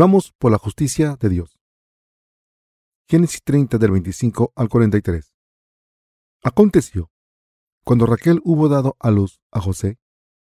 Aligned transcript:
Vivamos 0.00 0.32
por 0.38 0.50
la 0.50 0.56
justicia 0.56 1.18
de 1.20 1.28
Dios. 1.28 1.60
Génesis 3.06 3.42
30 3.44 3.76
del 3.76 3.90
25 3.90 4.54
al 4.56 4.70
43. 4.70 5.34
Aconteció, 6.42 7.10
cuando 7.84 8.06
Raquel 8.06 8.40
hubo 8.42 8.70
dado 8.70 8.96
a 8.98 9.10
luz 9.10 9.42
a 9.50 9.60
José, 9.60 9.98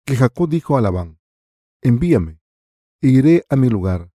que 0.07 0.15
Jacob 0.15 0.49
dijo 0.49 0.77
a 0.77 0.81
Labán, 0.81 1.19
envíame, 1.81 2.41
e 3.01 3.09
iré 3.09 3.45
a 3.49 3.57
mi 3.57 3.69
lugar 3.69 4.13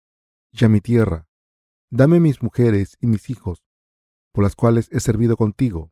y 0.53 0.63
a 0.63 0.69
mi 0.69 0.79
tierra, 0.79 1.27
dame 1.89 2.21
mis 2.21 2.41
mujeres 2.41 2.95
y 3.01 3.07
mis 3.07 3.29
hijos, 3.29 3.65
por 4.31 4.45
las 4.45 4.55
cuales 4.55 4.87
he 4.93 5.01
servido 5.01 5.35
contigo, 5.35 5.91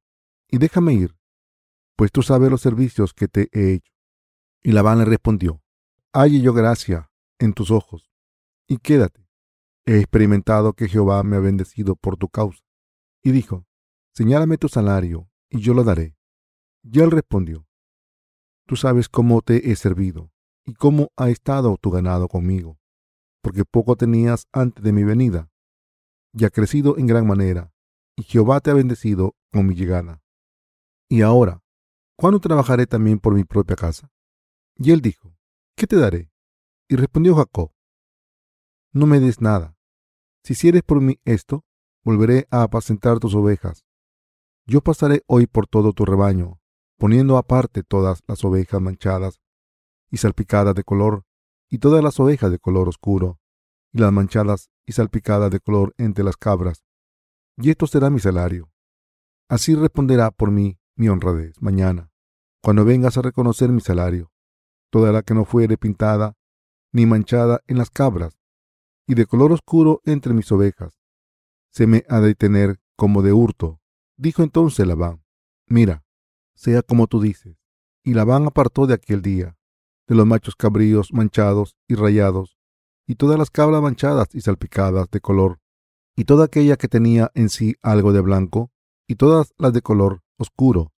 y 0.50 0.60
déjame 0.60 0.94
ir, 0.94 1.18
pues 1.98 2.14
tú 2.14 2.24
sabes 2.24 2.50
los 2.50 2.62
servicios 2.62 3.14
que 3.14 3.28
te 3.28 3.50
he 3.52 3.74
hecho. 3.74 3.92
Y 4.64 4.72
Labán 4.72 5.00
le 5.00 5.04
respondió, 5.04 5.62
halle 6.14 6.40
yo 6.40 6.54
gracia 6.54 7.12
en 7.38 7.52
tus 7.52 7.70
ojos, 7.70 8.10
y 8.66 8.78
quédate. 8.78 9.25
He 9.86 10.00
experimentado 10.00 10.74
que 10.74 10.88
Jehová 10.88 11.22
me 11.24 11.36
ha 11.36 11.40
bendecido 11.40 11.96
por 11.96 12.18
tu 12.18 12.28
causa. 12.28 12.64
Y 13.24 13.32
dijo, 13.32 13.66
señálame 14.14 14.58
tu 14.58 14.68
salario, 14.68 15.30
y 15.50 15.60
yo 15.60 15.74
lo 15.74 15.84
daré. 15.84 16.16
Y 16.84 17.00
él 17.02 17.12
respondió, 17.12 17.68
tú 18.66 18.76
sabes 18.76 19.10
cómo 19.10 19.42
te 19.42 19.72
he 19.72 19.76
servido, 19.76 20.32
y 20.66 20.74
cómo 20.74 21.12
ha 21.18 21.30
estado 21.30 21.78
tu 21.78 21.92
ganado 21.92 22.28
conmigo, 22.28 22.80
porque 23.42 23.64
poco 23.64 23.96
tenías 23.96 24.48
antes 24.52 24.84
de 24.84 24.92
mi 24.92 25.04
venida, 25.04 25.52
y 26.34 26.46
ha 26.46 26.50
crecido 26.50 26.98
en 26.98 27.06
gran 27.08 27.28
manera, 27.28 27.72
y 28.16 28.24
Jehová 28.24 28.62
te 28.62 28.72
ha 28.72 28.74
bendecido 28.74 29.36
con 29.52 29.68
mi 29.68 29.76
llegada. 29.76 30.22
Y 31.08 31.22
ahora, 31.22 31.62
¿cuándo 32.18 32.40
trabajaré 32.40 32.88
también 32.88 33.20
por 33.20 33.36
mi 33.36 33.44
propia 33.44 33.76
casa? 33.76 34.12
Y 34.78 34.92
él 34.92 35.02
dijo, 35.02 35.38
¿qué 35.76 35.86
te 35.86 35.96
daré? 35.96 36.32
Y 36.88 36.96
respondió 36.96 37.36
Jacob, 37.36 37.72
no 38.92 39.06
me 39.06 39.20
des 39.20 39.42
nada. 39.42 39.75
Si 40.46 40.54
hicieres 40.54 40.84
por 40.84 41.02
mí 41.02 41.20
esto, 41.26 41.66
volveré 42.04 42.48
a 42.52 42.62
apacentar 42.62 43.18
tus 43.18 43.34
ovejas. 43.34 43.84
Yo 44.68 44.82
pasaré 44.82 45.24
hoy 45.26 45.48
por 45.48 45.66
todo 45.66 45.92
tu 45.92 46.06
rebaño, 46.06 46.62
poniendo 47.00 47.40
aparte 47.40 47.82
todas 47.82 48.22
las 48.28 48.46
ovejas 48.46 48.80
manchadas 48.80 49.42
y 50.12 50.18
salpicadas 50.18 50.76
de 50.76 50.84
color, 50.84 51.26
y 51.68 51.80
todas 51.80 52.04
las 52.04 52.20
ovejas 52.20 52.52
de 52.52 52.60
color 52.60 52.88
oscuro, 52.88 53.40
y 53.92 53.98
las 53.98 54.12
manchadas 54.12 54.70
y 54.86 54.92
salpicadas 54.92 55.50
de 55.50 55.60
color 55.60 55.96
entre 55.98 56.24
las 56.24 56.38
cabras. 56.38 56.86
Y 57.58 57.72
esto 57.72 57.88
será 57.88 58.12
mi 58.12 58.20
salario. 58.20 58.70
Así 59.50 59.74
responderá 59.74 60.30
por 60.30 60.52
mí 60.52 60.78
mi 60.96 61.10
honradez 61.10 61.60
mañana, 61.60 62.12
cuando 62.62 62.86
vengas 62.86 63.18
a 63.18 63.24
reconocer 63.24 63.70
mi 63.70 63.82
salario. 63.82 64.32
Toda 64.92 65.12
la 65.12 65.24
que 65.24 65.34
no 65.34 65.44
fuere 65.44 65.76
pintada 65.76 66.38
ni 66.92 67.08
manchada 67.08 67.62
en 67.66 67.80
las 67.80 67.90
cabras, 67.90 68.38
y 69.08 69.16
de 69.16 69.26
color 69.26 69.52
oscuro 69.52 70.02
entre 70.06 70.34
mis 70.34 70.52
ovejas. 70.52 71.00
Se 71.70 71.88
me 71.88 72.04
ha 72.10 72.20
de 72.20 72.36
tener 72.36 72.80
como 72.96 73.22
de 73.22 73.34
hurto. 73.34 73.80
Dijo 74.18 74.44
entonces 74.44 74.88
Labán, 74.88 75.24
mira, 75.68 76.06
sea 76.56 76.82
como 76.82 77.08
tú 77.08 77.22
dices. 77.22 77.58
Y 78.04 78.14
Labán 78.14 78.48
apartó 78.48 78.88
de 78.88 78.94
aquel 78.94 79.22
día, 79.22 79.58
de 80.08 80.16
los 80.16 80.26
machos 80.26 80.56
cabríos 80.56 81.12
manchados 81.12 81.76
y 81.88 81.96
rayados, 81.96 82.58
y 83.08 83.16
todas 83.16 83.38
las 83.38 83.50
cabras 83.50 83.82
manchadas 83.82 84.34
y 84.34 84.42
salpicadas 84.42 85.10
de 85.10 85.20
color, 85.20 85.60
y 86.16 86.26
toda 86.26 86.46
aquella 86.46 86.78
que 86.78 86.88
tenía 86.88 87.32
en 87.34 87.50
sí 87.50 87.76
algo 87.82 88.14
de 88.14 88.22
blanco, 88.22 88.72
y 89.08 89.16
todas 89.16 89.54
las 89.58 89.74
de 89.74 89.82
color 89.82 90.24
oscuro, 90.38 90.94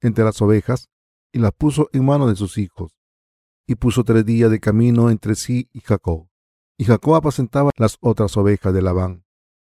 entre 0.00 0.24
las 0.24 0.40
ovejas, 0.40 0.88
y 1.32 1.38
las 1.38 1.52
puso 1.52 1.88
en 1.92 2.04
mano 2.04 2.26
de 2.26 2.36
sus 2.36 2.58
hijos, 2.58 2.96
y 3.66 3.74
puso 3.74 4.04
tres 4.04 4.24
días 4.24 4.50
de 4.50 4.60
camino 4.60 5.10
entre 5.10 5.34
sí 5.34 5.68
y 5.72 5.80
Jacob. 5.80 6.29
Y 6.80 6.84
Jacob 6.84 7.16
apacentaba 7.16 7.72
las 7.76 7.98
otras 8.00 8.34
ovejas 8.38 8.72
de 8.72 8.80
Labán. 8.80 9.26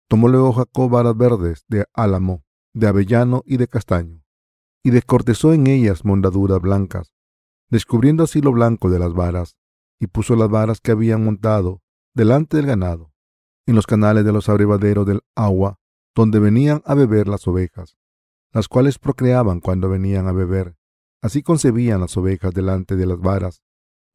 Tomó 0.09 0.28
luego 0.28 0.51
Jacob 0.51 0.90
varas 0.90 1.16
verdes 1.16 1.63
de 1.69 1.85
álamo, 1.94 2.44
de 2.73 2.85
avellano 2.85 3.44
y 3.45 3.56
de 3.56 3.69
castaño, 3.69 4.25
y 4.84 4.90
descortezó 4.90 5.53
en 5.53 5.68
ellas 5.68 6.03
mondaduras 6.03 6.59
blancas, 6.59 7.13
descubriendo 7.69 8.25
así 8.25 8.41
lo 8.41 8.51
blanco 8.51 8.90
de 8.90 9.00
las 9.00 9.13
varas, 9.13 9.56
y 10.01 10.07
puso 10.07 10.35
las 10.35 10.50
varas 10.50 10.81
que 10.81 10.91
habían 10.91 11.23
montado 11.23 11.81
delante 12.13 12.57
del 12.57 12.66
ganado, 12.66 13.13
en 13.66 13.75
los 13.75 13.88
canales 13.88 14.25
de 14.25 14.34
los 14.34 14.50
abrevaderos 14.50 15.06
del 15.06 15.22
agua, 15.34 15.79
donde 16.13 16.39
venían 16.39 16.81
a 16.84 16.94
beber 16.94 17.29
las 17.29 17.47
ovejas, 17.47 17.97
las 18.51 18.68
cuales 18.68 19.00
procreaban 19.00 19.62
cuando 19.62 19.88
venían 19.88 20.28
a 20.28 20.34
beber. 20.34 20.75
Así 21.22 21.41
concebían 21.41 22.01
las 22.01 22.18
ovejas 22.18 22.53
delante 22.53 22.97
de 22.97 23.06
las 23.06 23.19
varas, 23.22 23.63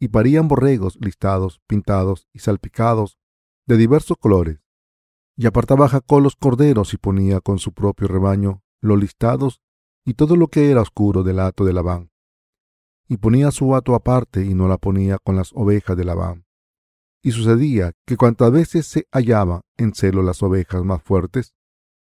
y 0.03 0.09
parían 0.09 0.49
borregos 0.49 0.99
listados, 1.01 1.61
pintados 1.69 2.27
y 2.33 2.41
salpicados 2.41 3.21
de 3.69 3.77
diversos 3.77 4.17
colores. 4.19 4.59
Y 5.37 5.47
apartaba 5.47 5.89
Jacob 5.89 6.21
los 6.21 6.35
corderos 6.35 6.93
y 6.93 6.97
ponía 6.97 7.41
con 7.41 7.61
su 7.61 7.73
propio 7.73 8.09
rebaño 8.09 8.65
los 8.81 8.99
listados 8.99 9.63
y 10.05 10.15
todo 10.15 10.35
lo 10.35 10.49
que 10.49 10.73
era 10.73 10.81
oscuro 10.81 11.23
del 11.23 11.39
hato 11.39 11.65
de 11.65 11.73
Labán. 11.73 12.11
Y 13.07 13.19
ponía 13.19 13.53
su 13.53 13.77
hato 13.77 13.95
aparte 13.95 14.45
y 14.45 14.55
no 14.55 14.67
la 14.67 14.77
ponía 14.77 15.19
con 15.19 15.37
las 15.37 15.53
ovejas 15.53 15.97
de 15.97 16.05
Labán. 16.05 16.47
Y 17.23 17.31
sucedía 17.31 17.93
que 18.05 18.17
cuantas 18.17 18.51
veces 18.51 18.89
se 18.89 19.07
hallaban 19.13 19.61
en 19.77 19.95
celo 19.95 20.25
las 20.25 20.43
ovejas 20.43 20.83
más 20.83 21.01
fuertes, 21.01 21.55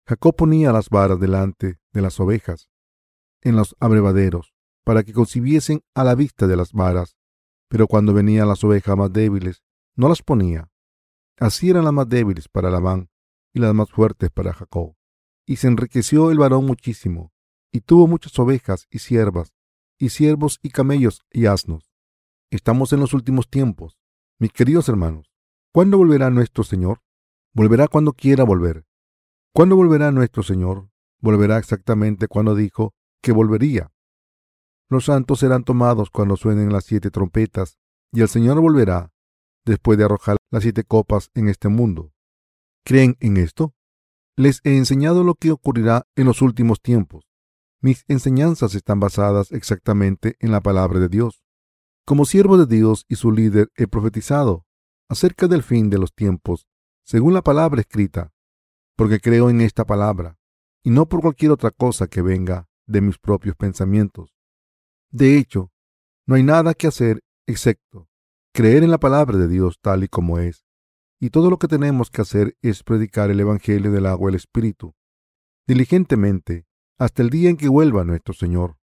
Jacob 0.04 0.34
ponía 0.34 0.72
las 0.72 0.88
varas 0.88 1.20
delante 1.20 1.78
de 1.92 2.02
las 2.02 2.18
ovejas, 2.18 2.68
en 3.40 3.54
los 3.54 3.76
abrevaderos, 3.78 4.52
para 4.82 5.04
que 5.04 5.12
concibiesen 5.12 5.84
a 5.94 6.02
la 6.02 6.16
vista 6.16 6.48
de 6.48 6.56
las 6.56 6.72
varas 6.72 7.14
pero 7.74 7.88
cuando 7.88 8.14
venían 8.14 8.46
las 8.46 8.62
ovejas 8.62 8.96
más 8.96 9.12
débiles, 9.12 9.64
no 9.96 10.08
las 10.08 10.22
ponía. 10.22 10.70
Así 11.40 11.70
eran 11.70 11.82
las 11.82 11.92
más 11.92 12.08
débiles 12.08 12.46
para 12.46 12.70
Labán 12.70 13.10
y 13.52 13.58
las 13.58 13.74
más 13.74 13.90
fuertes 13.90 14.30
para 14.30 14.52
Jacob. 14.52 14.94
Y 15.44 15.56
se 15.56 15.66
enriqueció 15.66 16.30
el 16.30 16.38
varón 16.38 16.66
muchísimo, 16.66 17.32
y 17.72 17.80
tuvo 17.80 18.06
muchas 18.06 18.38
ovejas 18.38 18.86
y 18.90 19.00
siervas, 19.00 19.54
y 19.98 20.10
siervos 20.10 20.60
y 20.62 20.70
camellos 20.70 21.24
y 21.32 21.46
asnos. 21.46 21.90
Estamos 22.48 22.92
en 22.92 23.00
los 23.00 23.12
últimos 23.12 23.50
tiempos. 23.50 23.98
Mis 24.38 24.52
queridos 24.52 24.88
hermanos, 24.88 25.32
¿cuándo 25.72 25.98
volverá 25.98 26.30
nuestro 26.30 26.62
Señor? 26.62 27.00
Volverá 27.54 27.88
cuando 27.88 28.12
quiera 28.12 28.44
volver. 28.44 28.86
¿Cuándo 29.52 29.74
volverá 29.74 30.12
nuestro 30.12 30.44
Señor? 30.44 30.90
Volverá 31.18 31.58
exactamente 31.58 32.28
cuando 32.28 32.54
dijo 32.54 32.94
que 33.20 33.32
volvería. 33.32 33.90
Los 34.88 35.06
santos 35.06 35.40
serán 35.40 35.64
tomados 35.64 36.10
cuando 36.10 36.36
suenen 36.36 36.72
las 36.72 36.84
siete 36.84 37.10
trompetas, 37.10 37.78
y 38.12 38.20
el 38.20 38.28
Señor 38.28 38.60
volverá 38.60 39.12
después 39.64 39.98
de 39.98 40.04
arrojar 40.04 40.36
las 40.50 40.62
siete 40.62 40.84
copas 40.84 41.30
en 41.34 41.48
este 41.48 41.68
mundo. 41.68 42.12
¿Creen 42.84 43.16
en 43.20 43.38
esto? 43.38 43.74
Les 44.36 44.60
he 44.64 44.76
enseñado 44.76 45.24
lo 45.24 45.34
que 45.34 45.52
ocurrirá 45.52 46.06
en 46.16 46.26
los 46.26 46.42
últimos 46.42 46.80
tiempos. 46.80 47.26
Mis 47.80 48.04
enseñanzas 48.08 48.74
están 48.74 49.00
basadas 49.00 49.52
exactamente 49.52 50.36
en 50.40 50.52
la 50.52 50.60
palabra 50.60 51.00
de 51.00 51.08
Dios. 51.08 51.44
Como 52.06 52.24
siervo 52.24 52.58
de 52.58 52.66
Dios 52.66 53.06
y 53.08 53.16
su 53.16 53.32
líder 53.32 53.70
he 53.76 53.86
profetizado 53.86 54.66
acerca 55.08 55.48
del 55.48 55.62
fin 55.62 55.90
de 55.90 55.98
los 55.98 56.14
tiempos, 56.14 56.66
según 57.04 57.34
la 57.34 57.42
palabra 57.42 57.80
escrita, 57.80 58.32
porque 58.96 59.20
creo 59.20 59.50
en 59.50 59.60
esta 59.60 59.84
palabra, 59.84 60.38
y 60.82 60.90
no 60.90 61.08
por 61.08 61.20
cualquier 61.20 61.52
otra 61.52 61.70
cosa 61.70 62.06
que 62.06 62.22
venga 62.22 62.68
de 62.86 63.00
mis 63.00 63.18
propios 63.18 63.56
pensamientos. 63.56 64.33
De 65.14 65.38
hecho, 65.38 65.70
no 66.26 66.34
hay 66.34 66.42
nada 66.42 66.74
que 66.74 66.88
hacer 66.88 67.22
excepto 67.46 68.08
creer 68.52 68.82
en 68.82 68.90
la 68.90 68.98
palabra 68.98 69.38
de 69.38 69.46
Dios 69.46 69.78
tal 69.80 70.02
y 70.02 70.08
como 70.08 70.40
es, 70.40 70.64
y 71.20 71.30
todo 71.30 71.50
lo 71.50 71.58
que 71.60 71.68
tenemos 71.68 72.10
que 72.10 72.22
hacer 72.22 72.56
es 72.62 72.82
predicar 72.82 73.30
el 73.30 73.38
Evangelio 73.38 73.92
del 73.92 74.06
agua 74.06 74.28
y 74.28 74.32
el 74.32 74.34
Espíritu, 74.34 74.96
diligentemente, 75.68 76.66
hasta 76.98 77.22
el 77.22 77.30
día 77.30 77.48
en 77.48 77.56
que 77.56 77.68
vuelva 77.68 78.02
nuestro 78.02 78.34
Señor. 78.34 78.76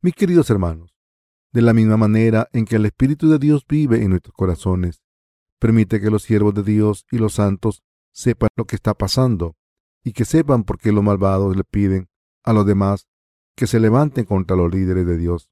Mis 0.00 0.14
queridos 0.14 0.48
hermanos, 0.48 0.94
de 1.52 1.62
la 1.62 1.74
misma 1.74 1.96
manera 1.96 2.48
en 2.52 2.64
que 2.64 2.76
el 2.76 2.86
Espíritu 2.86 3.28
de 3.28 3.40
Dios 3.40 3.66
vive 3.68 4.04
en 4.04 4.10
nuestros 4.10 4.34
corazones, 4.34 5.02
permite 5.58 6.00
que 6.00 6.10
los 6.10 6.22
siervos 6.22 6.54
de 6.54 6.62
Dios 6.62 7.04
y 7.10 7.18
los 7.18 7.34
santos 7.34 7.82
sepan 8.12 8.50
lo 8.54 8.64
que 8.64 8.76
está 8.76 8.94
pasando 8.94 9.56
y 10.04 10.12
que 10.12 10.24
sepan 10.24 10.62
por 10.62 10.78
qué 10.78 10.92
los 10.92 11.02
malvados 11.02 11.56
le 11.56 11.64
piden 11.64 12.08
a 12.44 12.52
los 12.52 12.64
demás 12.64 13.08
que 13.58 13.66
se 13.66 13.80
levanten 13.80 14.24
contra 14.24 14.56
los 14.56 14.72
líderes 14.72 15.04
de 15.04 15.18
Dios. 15.18 15.50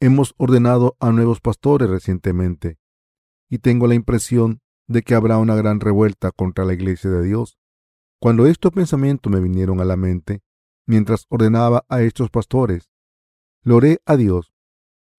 Hemos 0.00 0.34
ordenado 0.38 0.96
a 0.98 1.12
nuevos 1.12 1.42
pastores 1.42 1.90
recientemente 1.90 2.78
y 3.50 3.58
tengo 3.58 3.86
la 3.86 3.94
impresión 3.94 4.62
de 4.88 5.02
que 5.02 5.14
habrá 5.14 5.36
una 5.36 5.54
gran 5.54 5.78
revuelta 5.78 6.32
contra 6.32 6.64
la 6.64 6.72
iglesia 6.72 7.10
de 7.10 7.22
Dios. 7.22 7.58
Cuando 8.18 8.46
estos 8.46 8.72
pensamientos 8.72 9.30
me 9.30 9.40
vinieron 9.40 9.82
a 9.82 9.84
la 9.84 9.98
mente, 9.98 10.40
mientras 10.86 11.26
ordenaba 11.28 11.84
a 11.90 12.00
estos 12.00 12.30
pastores, 12.30 12.90
le 13.62 13.74
oré 13.74 13.98
a 14.06 14.16
Dios 14.16 14.54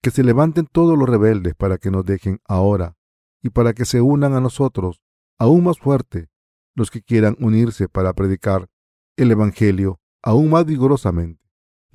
que 0.02 0.10
se 0.10 0.24
levanten 0.24 0.66
todos 0.66 0.98
los 0.98 1.08
rebeldes 1.08 1.54
para 1.54 1.78
que 1.78 1.92
nos 1.92 2.04
dejen 2.04 2.40
ahora 2.44 2.96
y 3.40 3.50
para 3.50 3.72
que 3.72 3.84
se 3.84 4.00
unan 4.00 4.34
a 4.34 4.40
nosotros 4.40 5.00
aún 5.38 5.62
más 5.62 5.78
fuerte 5.78 6.28
los 6.74 6.90
que 6.90 7.02
quieran 7.02 7.36
unirse 7.38 7.88
para 7.88 8.14
predicar 8.14 8.68
el 9.16 9.30
Evangelio 9.30 10.00
aún 10.24 10.50
más 10.50 10.66
vigorosamente. 10.66 11.45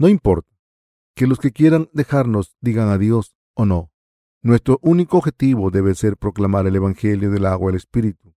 No 0.01 0.09
importa 0.09 0.49
que 1.15 1.27
los 1.27 1.37
que 1.37 1.51
quieran 1.51 1.87
dejarnos 1.93 2.57
digan 2.59 2.87
adiós 2.87 3.35
o 3.53 3.65
no. 3.65 3.91
Nuestro 4.41 4.79
único 4.81 5.19
objetivo 5.19 5.69
debe 5.69 5.93
ser 5.93 6.17
proclamar 6.17 6.65
el 6.65 6.75
Evangelio 6.75 7.29
del 7.29 7.45
agua 7.45 7.69
y 7.69 7.73
el 7.73 7.75
Espíritu. 7.75 8.33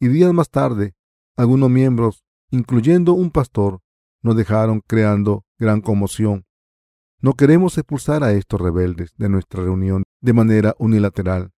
y 0.00 0.08
días 0.08 0.32
más 0.32 0.50
tarde 0.50 0.96
algunos 1.36 1.70
miembros, 1.70 2.24
incluyendo 2.50 3.12
un 3.12 3.30
pastor, 3.30 3.80
nos 4.22 4.34
dejaron 4.34 4.80
creando 4.80 5.46
gran 5.56 5.82
conmoción. 5.82 6.46
No 7.20 7.34
queremos 7.34 7.78
expulsar 7.78 8.24
a 8.24 8.32
estos 8.32 8.60
rebeldes 8.60 9.14
de 9.16 9.28
nuestra 9.28 9.62
reunión 9.62 10.02
de 10.20 10.32
manera 10.32 10.74
unilateral. 10.80 11.52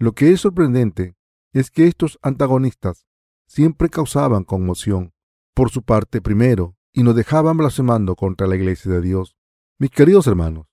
Lo 0.00 0.14
que 0.14 0.32
es 0.32 0.40
sorprendente 0.40 1.14
es 1.52 1.70
que 1.70 1.86
estos 1.86 2.18
antagonistas 2.22 3.06
siempre 3.46 3.88
causaban 3.88 4.42
conmoción 4.42 5.12
por 5.54 5.70
su 5.70 5.84
parte 5.84 6.20
primero 6.20 6.74
y 6.92 7.02
nos 7.02 7.14
dejaban 7.14 7.56
blasfemando 7.56 8.16
contra 8.16 8.46
la 8.46 8.56
iglesia 8.56 8.90
de 8.90 9.00
Dios. 9.00 9.36
Mis 9.78 9.90
queridos 9.90 10.26
hermanos, 10.26 10.66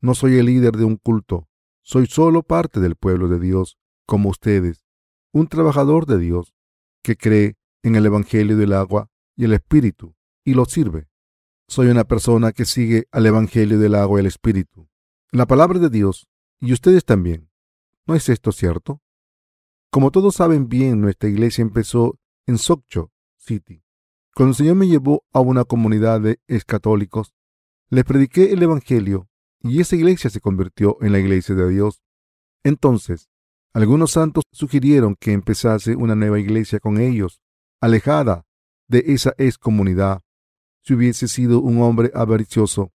no 0.00 0.14
soy 0.14 0.38
el 0.38 0.46
líder 0.46 0.76
de 0.76 0.84
un 0.84 0.96
culto, 0.96 1.48
soy 1.82 2.06
solo 2.06 2.42
parte 2.42 2.80
del 2.80 2.96
pueblo 2.96 3.28
de 3.28 3.38
Dios, 3.38 3.78
como 4.06 4.28
ustedes, 4.28 4.86
un 5.32 5.48
trabajador 5.48 6.06
de 6.06 6.18
Dios 6.18 6.54
que 7.02 7.16
cree 7.16 7.56
en 7.82 7.96
el 7.96 8.06
Evangelio 8.06 8.56
del 8.56 8.72
agua 8.72 9.10
y 9.36 9.44
el 9.44 9.52
Espíritu 9.52 10.14
y 10.44 10.54
lo 10.54 10.64
sirve. 10.64 11.08
Soy 11.68 11.88
una 11.88 12.04
persona 12.04 12.52
que 12.52 12.64
sigue 12.64 13.06
al 13.10 13.26
Evangelio 13.26 13.78
del 13.78 13.94
agua 13.94 14.18
y 14.18 14.20
el 14.20 14.26
Espíritu, 14.26 14.88
la 15.32 15.46
palabra 15.46 15.78
de 15.78 15.90
Dios, 15.90 16.28
y 16.60 16.72
ustedes 16.72 17.04
también. 17.04 17.50
¿No 18.06 18.14
es 18.14 18.28
esto 18.28 18.52
cierto? 18.52 19.02
Como 19.90 20.10
todos 20.10 20.36
saben 20.36 20.68
bien, 20.68 21.00
nuestra 21.00 21.28
iglesia 21.28 21.62
empezó 21.62 22.18
en 22.46 22.58
Sokcho 22.58 23.12
City. 23.36 23.85
Cuando 24.36 24.50
el 24.50 24.56
Señor 24.56 24.76
me 24.76 24.86
llevó 24.86 25.24
a 25.32 25.40
una 25.40 25.64
comunidad 25.64 26.20
de 26.20 26.40
escatólicos, 26.46 27.32
les 27.88 28.04
prediqué 28.04 28.52
el 28.52 28.62
Evangelio 28.62 29.30
y 29.62 29.80
esa 29.80 29.96
iglesia 29.96 30.28
se 30.28 30.42
convirtió 30.42 30.98
en 31.00 31.12
la 31.12 31.18
iglesia 31.18 31.54
de 31.54 31.66
Dios. 31.70 32.02
Entonces, 32.62 33.30
algunos 33.72 34.10
santos 34.10 34.44
sugirieron 34.52 35.16
que 35.18 35.32
empezase 35.32 35.96
una 35.96 36.14
nueva 36.14 36.38
iglesia 36.38 36.80
con 36.80 37.00
ellos, 37.00 37.40
alejada 37.80 38.44
de 38.88 39.04
esa 39.06 39.32
ex 39.38 39.56
comunidad. 39.56 40.20
Si 40.82 40.92
hubiese 40.92 41.28
sido 41.28 41.60
un 41.60 41.80
hombre 41.80 42.10
avaricioso 42.14 42.92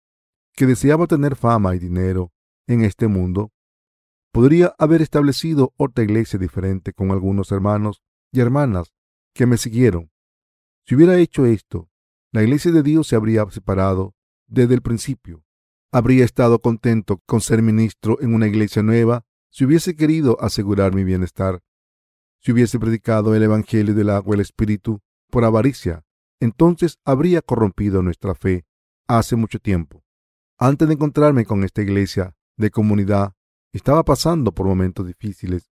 que 0.54 0.68
deseaba 0.68 1.08
tener 1.08 1.36
fama 1.36 1.74
y 1.76 1.80
dinero 1.80 2.32
en 2.68 2.84
este 2.84 3.08
mundo, 3.08 3.52
podría 4.32 4.76
haber 4.78 5.02
establecido 5.02 5.74
otra 5.76 6.04
iglesia 6.04 6.38
diferente 6.38 6.94
con 6.94 7.10
algunos 7.10 7.52
hermanos 7.52 8.04
y 8.32 8.42
hermanas 8.42 8.94
que 9.34 9.48
me 9.48 9.58
siguieron. 9.58 10.12
Si 10.86 10.96
hubiera 10.96 11.18
hecho 11.18 11.46
esto, 11.46 11.90
la 12.32 12.44
iglesia 12.44 12.72
de 12.72 12.84
Dios 12.84 13.08
se 13.08 13.16
habría 13.16 13.46
separado 13.50 14.16
desde 14.48 14.74
el 14.74 14.82
principio. 14.82 15.44
Habría 15.92 16.26
estado 16.26 16.60
contento 16.60 17.22
con 17.26 17.42
ser 17.42 17.62
ministro 17.62 18.22
en 18.22 18.34
una 18.34 18.48
iglesia 18.48 18.82
nueva 18.82 19.26
si 19.50 19.66
hubiese 19.66 19.96
querido 19.96 20.38
asegurar 20.42 20.94
mi 20.94 21.04
bienestar. 21.04 21.62
Si 22.40 22.52
hubiese 22.52 22.80
predicado 22.80 23.36
el 23.36 23.44
Evangelio 23.44 23.94
del 23.94 24.10
agua 24.10 24.36
y 24.36 24.38
el 24.38 24.42
Espíritu 24.42 25.02
por 25.30 25.44
avaricia, 25.44 26.04
entonces 26.40 26.98
habría 27.06 27.42
corrompido 27.42 28.02
nuestra 28.02 28.34
fe 28.34 28.66
hace 29.08 29.36
mucho 29.36 29.60
tiempo. 29.60 30.04
Antes 30.58 30.88
de 30.88 30.94
encontrarme 30.94 31.46
con 31.46 31.64
esta 31.64 31.82
iglesia 31.82 32.36
de 32.58 32.72
comunidad, 32.72 33.34
estaba 33.74 34.04
pasando 34.04 34.54
por 34.54 34.66
momentos 34.66 35.06
difíciles. 35.06 35.72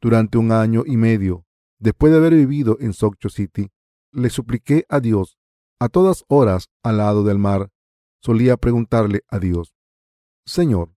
Durante 0.00 0.38
un 0.38 0.52
año 0.52 0.82
y 0.86 0.96
medio, 0.96 1.46
después 1.78 2.12
de 2.12 2.18
haber 2.18 2.34
vivido 2.34 2.78
en 2.80 2.92
Socho 2.92 3.28
City, 3.28 3.70
le 4.12 4.30
supliqué 4.30 4.86
a 4.88 5.00
Dios 5.00 5.38
a 5.82 5.88
todas 5.88 6.24
horas 6.28 6.68
al 6.84 6.98
lado 6.98 7.24
del 7.24 7.38
mar 7.38 7.72
solía 8.20 8.56
preguntarle 8.56 9.24
a 9.28 9.40
Dios, 9.40 9.74
Señor, 10.46 10.94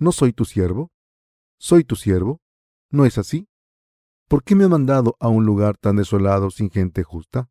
¿no 0.00 0.10
soy 0.10 0.32
tu 0.32 0.44
siervo? 0.44 0.90
¿Soy 1.58 1.84
tu 1.84 1.94
siervo? 1.94 2.40
¿No 2.90 3.06
es 3.06 3.18
así? 3.18 3.48
¿Por 4.26 4.42
qué 4.42 4.56
me 4.56 4.64
ha 4.64 4.68
mandado 4.68 5.16
a 5.20 5.28
un 5.28 5.46
lugar 5.46 5.76
tan 5.76 5.94
desolado 5.94 6.50
sin 6.50 6.70
gente 6.70 7.04
justa? 7.04 7.48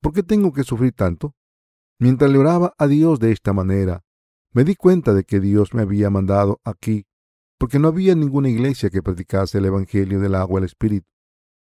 ¿Por 0.00 0.14
qué 0.14 0.22
tengo 0.22 0.54
que 0.54 0.64
sufrir 0.64 0.94
tanto? 0.94 1.34
Mientras 1.98 2.30
le 2.30 2.38
oraba 2.38 2.72
a 2.78 2.86
Dios 2.86 3.20
de 3.20 3.32
esta 3.32 3.52
manera, 3.52 4.02
me 4.52 4.64
di 4.64 4.76
cuenta 4.76 5.12
de 5.12 5.24
que 5.24 5.38
Dios 5.38 5.74
me 5.74 5.82
había 5.82 6.08
mandado 6.08 6.62
aquí, 6.64 7.06
porque 7.58 7.78
no 7.78 7.88
había 7.88 8.14
ninguna 8.14 8.48
iglesia 8.48 8.88
que 8.88 9.02
predicase 9.02 9.58
el 9.58 9.66
Evangelio 9.66 10.18
del 10.18 10.34
agua 10.34 10.60
el 10.60 10.64
Espíritu. 10.64 11.10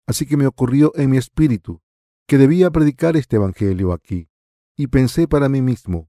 Así 0.07 0.25
que 0.25 0.39
me 0.39 0.47
ocurrió 0.47 0.93
en 0.95 1.11
mi 1.11 1.19
espíritu 1.19 1.84
que 2.27 2.39
debía 2.39 2.71
predicar 2.71 3.17
este 3.17 3.37
Evangelio 3.37 3.93
aquí, 3.93 4.29
y 4.77 4.89
pensé 4.89 5.29
para 5.29 5.49
mí 5.49 5.63
mismo, 5.63 6.09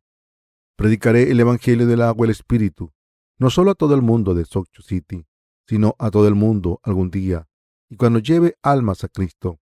Predicaré 0.78 1.32
el 1.32 1.40
Evangelio 1.40 1.88
del 1.88 2.02
agua 2.02 2.26
y 2.26 2.28
el 2.28 2.32
Espíritu, 2.32 2.92
no 3.38 3.50
solo 3.50 3.72
a 3.72 3.76
todo 3.76 3.96
el 3.96 4.02
mundo 4.02 4.34
de 4.34 4.44
Socho 4.44 4.82
City, 4.82 5.26
sino 5.68 5.96
a 6.00 6.12
todo 6.12 6.28
el 6.28 6.36
mundo 6.36 6.82
algún 6.84 7.10
día. 7.10 7.48
Y 7.90 7.96
cuando 7.96 8.20
lleve 8.20 8.58
almas 8.62 9.06
a 9.06 9.08
Cristo, 9.08 9.62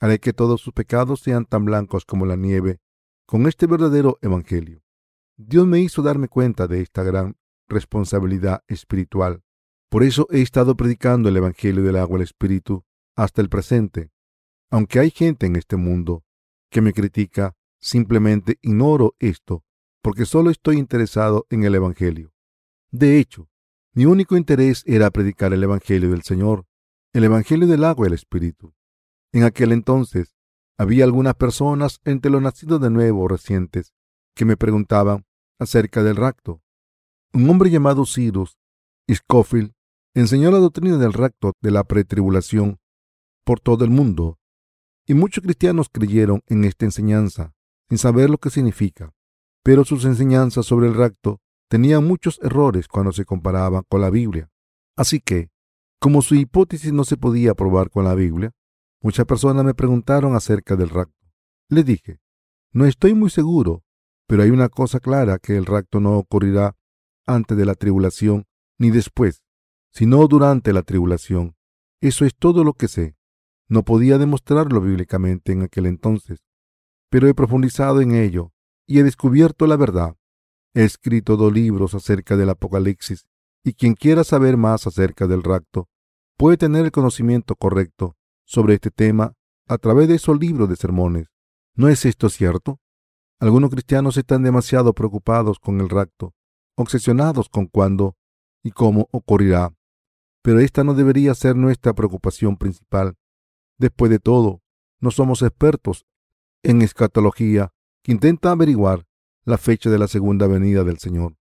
haré 0.00 0.18
que 0.18 0.32
todos 0.32 0.60
sus 0.60 0.72
pecados 0.72 1.20
sean 1.20 1.44
tan 1.44 1.64
blancos 1.64 2.04
como 2.04 2.26
la 2.26 2.34
nieve 2.34 2.80
con 3.24 3.46
este 3.46 3.66
verdadero 3.66 4.18
Evangelio. 4.20 4.82
Dios 5.36 5.64
me 5.66 5.78
hizo 5.80 6.02
darme 6.02 6.26
cuenta 6.26 6.66
de 6.66 6.80
esta 6.80 7.04
gran 7.04 7.36
responsabilidad 7.68 8.64
espiritual. 8.66 9.44
Por 9.88 10.02
eso 10.02 10.26
he 10.30 10.42
estado 10.42 10.76
predicando 10.76 11.28
el 11.28 11.36
Evangelio 11.36 11.84
del 11.84 11.96
agua 11.96 12.16
y 12.16 12.22
el 12.22 12.24
Espíritu 12.24 12.84
hasta 13.14 13.42
el 13.42 13.48
presente. 13.48 14.10
Aunque 14.70 14.98
hay 14.98 15.10
gente 15.10 15.46
en 15.46 15.56
este 15.56 15.76
mundo 15.76 16.24
que 16.70 16.80
me 16.80 16.92
critica, 16.92 17.54
simplemente 17.80 18.58
ignoro 18.62 19.14
esto 19.18 19.64
porque 20.02 20.26
solo 20.26 20.50
estoy 20.50 20.78
interesado 20.78 21.46
en 21.50 21.64
el 21.64 21.74
Evangelio. 21.74 22.32
De 22.90 23.18
hecho, 23.18 23.48
mi 23.92 24.06
único 24.06 24.36
interés 24.36 24.82
era 24.86 25.10
predicar 25.10 25.52
el 25.52 25.62
Evangelio 25.62 26.10
del 26.10 26.22
Señor, 26.22 26.66
el 27.12 27.24
Evangelio 27.24 27.66
del 27.66 27.84
agua 27.84 28.06
y 28.06 28.08
el 28.08 28.14
Espíritu. 28.14 28.74
En 29.32 29.42
aquel 29.42 29.72
entonces, 29.72 30.34
había 30.78 31.04
algunas 31.04 31.34
personas 31.34 32.00
entre 32.04 32.30
los 32.30 32.40
nacidos 32.40 32.80
de 32.80 32.90
nuevo 32.90 33.26
recientes 33.28 33.92
que 34.34 34.44
me 34.44 34.56
preguntaban 34.56 35.26
acerca 35.58 36.02
del 36.02 36.16
rapto. 36.16 36.62
Un 37.32 37.50
hombre 37.50 37.70
llamado 37.70 38.06
Cyrus 38.06 38.56
Scofield 39.12 39.72
enseñó 40.14 40.50
la 40.50 40.58
doctrina 40.58 40.96
del 40.96 41.12
rapto 41.12 41.52
de 41.60 41.70
la 41.70 41.84
pretribulación 41.84 42.78
por 43.44 43.60
todo 43.60 43.84
el 43.84 43.90
mundo, 43.90 44.37
y 45.08 45.14
muchos 45.14 45.42
cristianos 45.42 45.88
creyeron 45.90 46.42
en 46.46 46.62
esta 46.64 46.84
enseñanza 46.84 47.52
sin 47.88 47.98
saber 47.98 48.30
lo 48.30 48.38
que 48.38 48.50
significa 48.50 49.12
pero 49.68 49.84
sus 49.84 50.06
enseñanzas 50.06 50.64
sobre 50.64 50.88
el 50.88 50.94
rapto 50.94 51.42
tenían 51.68 52.02
muchos 52.02 52.40
errores 52.42 52.88
cuando 52.88 53.12
se 53.12 53.26
comparaban 53.26 53.82
con 53.86 54.00
la 54.00 54.08
Biblia. 54.08 54.50
Así 54.96 55.20
que, 55.20 55.50
como 56.00 56.22
su 56.22 56.36
hipótesis 56.36 56.90
no 56.90 57.04
se 57.04 57.18
podía 57.18 57.52
probar 57.52 57.90
con 57.90 58.04
la 58.04 58.14
Biblia, 58.14 58.52
muchas 59.02 59.26
personas 59.26 59.66
me 59.66 59.74
preguntaron 59.74 60.34
acerca 60.34 60.74
del 60.74 60.88
rapto. 60.88 61.28
Le 61.68 61.84
dije, 61.84 62.18
no 62.72 62.86
estoy 62.86 63.12
muy 63.12 63.28
seguro, 63.28 63.84
pero 64.26 64.42
hay 64.42 64.48
una 64.48 64.70
cosa 64.70 65.00
clara 65.00 65.38
que 65.38 65.58
el 65.58 65.66
rapto 65.66 66.00
no 66.00 66.16
ocurrirá 66.16 66.74
antes 67.26 67.54
de 67.54 67.66
la 67.66 67.74
tribulación 67.74 68.46
ni 68.78 68.90
después, 68.90 69.42
sino 69.92 70.26
durante 70.28 70.72
la 70.72 70.82
tribulación. 70.82 71.56
Eso 72.00 72.24
es 72.24 72.34
todo 72.34 72.64
lo 72.64 72.72
que 72.72 72.88
sé. 72.88 73.17
No 73.68 73.84
podía 73.84 74.18
demostrarlo 74.18 74.80
bíblicamente 74.80 75.52
en 75.52 75.62
aquel 75.62 75.86
entonces, 75.86 76.44
pero 77.10 77.28
he 77.28 77.34
profundizado 77.34 78.00
en 78.00 78.12
ello 78.12 78.52
y 78.86 78.98
he 78.98 79.02
descubierto 79.02 79.66
la 79.66 79.76
verdad. 79.76 80.16
He 80.74 80.84
escrito 80.84 81.36
dos 81.36 81.52
libros 81.52 81.94
acerca 81.94 82.36
del 82.36 82.50
Apocalipsis, 82.50 83.26
y 83.64 83.74
quien 83.74 83.94
quiera 83.94 84.24
saber 84.24 84.56
más 84.56 84.86
acerca 84.86 85.26
del 85.26 85.42
rapto 85.42 85.88
puede 86.36 86.56
tener 86.56 86.84
el 86.84 86.92
conocimiento 86.92 87.56
correcto 87.56 88.16
sobre 88.44 88.74
este 88.74 88.90
tema 88.90 89.34
a 89.66 89.76
través 89.76 90.08
de 90.08 90.14
esos 90.14 90.38
libros 90.38 90.68
de 90.68 90.76
sermones. 90.76 91.28
¿No 91.74 91.88
es 91.88 92.04
esto 92.06 92.30
cierto? 92.30 92.80
Algunos 93.40 93.70
cristianos 93.70 94.16
están 94.16 94.42
demasiado 94.42 94.94
preocupados 94.94 95.58
con 95.58 95.80
el 95.80 95.88
rapto, 95.88 96.34
obsesionados 96.76 97.48
con 97.48 97.66
cuándo 97.66 98.16
y 98.62 98.70
cómo 98.70 99.08
ocurrirá. 99.12 99.74
Pero 100.42 100.60
esta 100.60 100.82
no 100.82 100.94
debería 100.94 101.34
ser 101.34 101.56
nuestra 101.56 101.92
preocupación 101.92 102.56
principal. 102.56 103.16
Después 103.78 104.10
de 104.10 104.18
todo, 104.18 104.62
no 105.00 105.10
somos 105.10 105.42
expertos 105.42 106.04
en 106.62 106.82
escatología 106.82 107.72
intenta 108.08 108.50
averiguar 108.50 109.06
la 109.44 109.58
fecha 109.58 109.90
de 109.90 109.98
la 109.98 110.08
segunda 110.08 110.46
venida 110.46 110.82
del 110.82 110.98
Señor. 110.98 111.36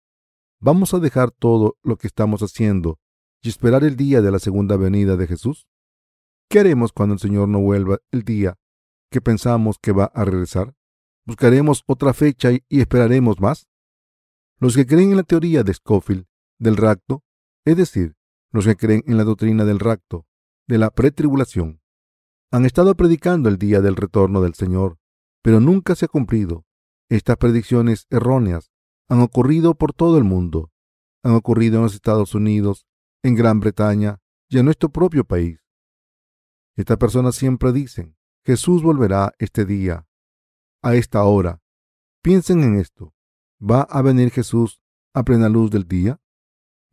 ¿Vamos 0.61 0.95
a 0.95 0.99
dejar 0.99 1.31
todo 1.31 1.76
lo 1.83 1.97
que 1.97 2.07
estamos 2.07 2.43
haciendo 2.43 2.99
y 3.43 3.50
esperar 3.50 3.85
el 3.85 3.97
día 3.97 4.23
de 4.23 4.31
la 4.31 4.38
segunda 4.38 4.79
venida 4.79 5.17
de 5.17 5.26
Jesús? 5.26 5.67
¿Qué 6.49 6.61
haremos 6.61 6.93
cuando 6.93 7.14
el 7.14 7.21
Señor 7.21 7.49
no 7.49 7.61
vuelva 7.61 7.99
el 8.12 8.23
día 8.23 8.57
que 9.11 9.21
pensamos 9.21 9.76
que 9.79 9.93
va 9.93 10.07
a 10.07 10.25
regresar? 10.25 10.75
¿Buscaremos 11.26 11.83
otra 11.87 12.14
fecha 12.14 12.50
y 12.50 12.81
esperaremos 12.81 13.41
más? 13.41 13.69
Los 14.59 14.75
que 14.75 14.87
creen 14.87 15.11
en 15.11 15.19
la 15.19 15.23
teoría 15.23 15.64
de 15.64 15.75
Scofield 15.75 16.25
del 16.59 16.79
rapto, 16.79 17.23
es 17.67 17.76
decir, 17.76 18.17
los 18.53 18.64
que 18.64 18.76
creen 18.76 19.03
en 19.07 19.19
la 19.19 19.25
doctrina 19.25 19.67
del 19.67 19.81
rapto, 19.81 20.26
de 20.67 20.79
la 20.79 20.91
pretribulación, 20.91 21.83
han 22.55 22.65
estado 22.65 22.95
predicando 22.95 23.49
el 23.49 23.59
día 23.59 23.81
del 23.81 23.97
retorno 23.97 24.41
del 24.41 24.55
Señor 24.55 24.99
pero 25.45 25.61
nunca 25.61 25.95
se 25.95 26.07
ha 26.07 26.09
cumplido. 26.09 26.65
Estas 27.11 27.37
predicciones 27.37 28.07
erróneas 28.09 28.73
han 29.09 29.21
ocurrido 29.21 29.75
por 29.75 29.93
todo 29.93 30.17
el 30.17 30.25
mundo. 30.25 30.73
Han 31.23 31.35
ocurrido 31.35 31.77
en 31.77 31.83
los 31.83 31.95
Estados 31.95 32.35
Unidos, 32.35 32.87
en 33.23 33.35
Gran 33.35 33.61
Bretaña 33.61 34.23
y 34.49 34.59
en 34.59 34.65
nuestro 34.65 34.89
propio 34.89 35.25
país. 35.25 35.61
Estas 36.77 36.97
personas 36.97 37.35
siempre 37.35 37.73
dicen, 37.73 38.17
Jesús 38.47 38.83
volverá 38.83 39.35
este 39.39 39.67
día, 39.67 40.07
a 40.83 40.95
esta 40.95 41.25
hora. 41.25 41.61
Piensen 42.23 42.63
en 42.63 42.79
esto. 42.79 43.13
¿Va 43.61 43.83
a 43.83 44.01
venir 44.01 44.31
Jesús 44.31 44.81
a 45.13 45.25
plena 45.25 45.51
luz 45.51 45.71
del 45.71 45.87
día? 45.87 46.23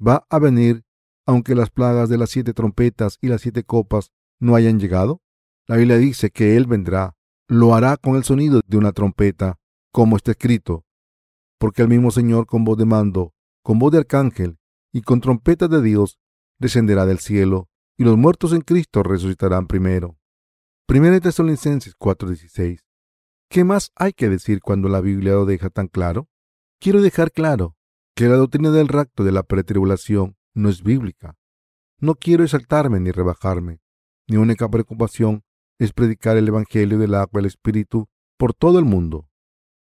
¿Va 0.06 0.26
a 0.30 0.40
venir 0.40 0.84
aunque 1.26 1.56
las 1.56 1.70
plagas 1.70 2.10
de 2.10 2.18
las 2.18 2.32
siete 2.32 2.54
trompetas 2.54 3.18
y 3.22 3.30
las 3.30 3.40
siete 3.40 3.64
copas 3.64 4.12
no 4.42 4.56
hayan 4.56 4.78
llegado? 4.78 5.22
La 5.68 5.78
Biblia 5.78 5.98
dice 5.98 6.32
que 6.32 6.58
Él 6.58 6.66
vendrá, 6.66 7.16
lo 7.48 7.76
hará 7.76 7.98
con 7.98 8.16
el 8.16 8.24
sonido 8.24 8.62
de 8.66 8.78
una 8.78 8.92
trompeta, 8.92 9.60
como 9.92 10.16
está 10.18 10.32
escrito, 10.32 10.86
porque 11.60 11.82
el 11.82 11.88
mismo 11.88 12.12
Señor 12.12 12.46
con 12.46 12.64
voz 12.64 12.78
de 12.78 12.86
mando, 12.86 13.34
con 13.64 13.78
voz 13.78 13.92
de 13.92 14.00
arcángel 14.00 14.58
y 14.92 15.02
con 15.02 15.22
trompeta 15.22 15.68
de 15.68 15.82
Dios 15.82 16.18
descenderá 16.60 17.06
del 17.06 17.20
cielo, 17.20 17.70
y 17.98 18.04
los 18.04 18.18
muertos 18.18 18.54
en 18.54 18.62
Cristo 18.62 19.04
resucitarán 19.04 19.68
primero. 19.68 20.18
Primera 20.88 21.14
de 21.14 21.22
Tesalonicenses 21.22 21.96
4:16. 21.96 22.80
¿Qué 23.50 23.64
más 23.64 23.92
hay 23.96 24.14
que 24.14 24.30
decir 24.30 24.62
cuando 24.62 24.90
la 24.90 25.02
Biblia 25.02 25.34
lo 25.34 25.46
deja 25.46 25.70
tan 25.70 25.88
claro? 25.88 26.30
Quiero 26.80 27.02
dejar 27.02 27.32
claro 27.32 27.76
que 28.16 28.28
la 28.28 28.36
doctrina 28.36 28.72
del 28.72 28.88
rapto 28.88 29.24
de 29.24 29.32
la 29.32 29.44
pretribulación 29.44 30.38
no 30.54 30.70
es 30.70 30.84
bíblica. 30.84 31.38
No 32.00 32.16
quiero 32.16 32.44
exaltarme 32.44 33.00
ni 33.00 33.12
rebajarme. 33.12 33.80
Mi 34.28 34.38
única 34.38 34.70
preocupación 34.70 35.44
es 35.82 35.94
predicar 35.94 36.38
el 36.38 36.48
Evangelio 36.48 37.00
del 37.00 37.16
agua 37.16 37.32
y 37.34 37.40
el 37.40 37.46
Espíritu 37.48 38.08
por 38.38 38.54
todo 38.54 38.78
el 38.78 38.86
mundo. 38.86 39.28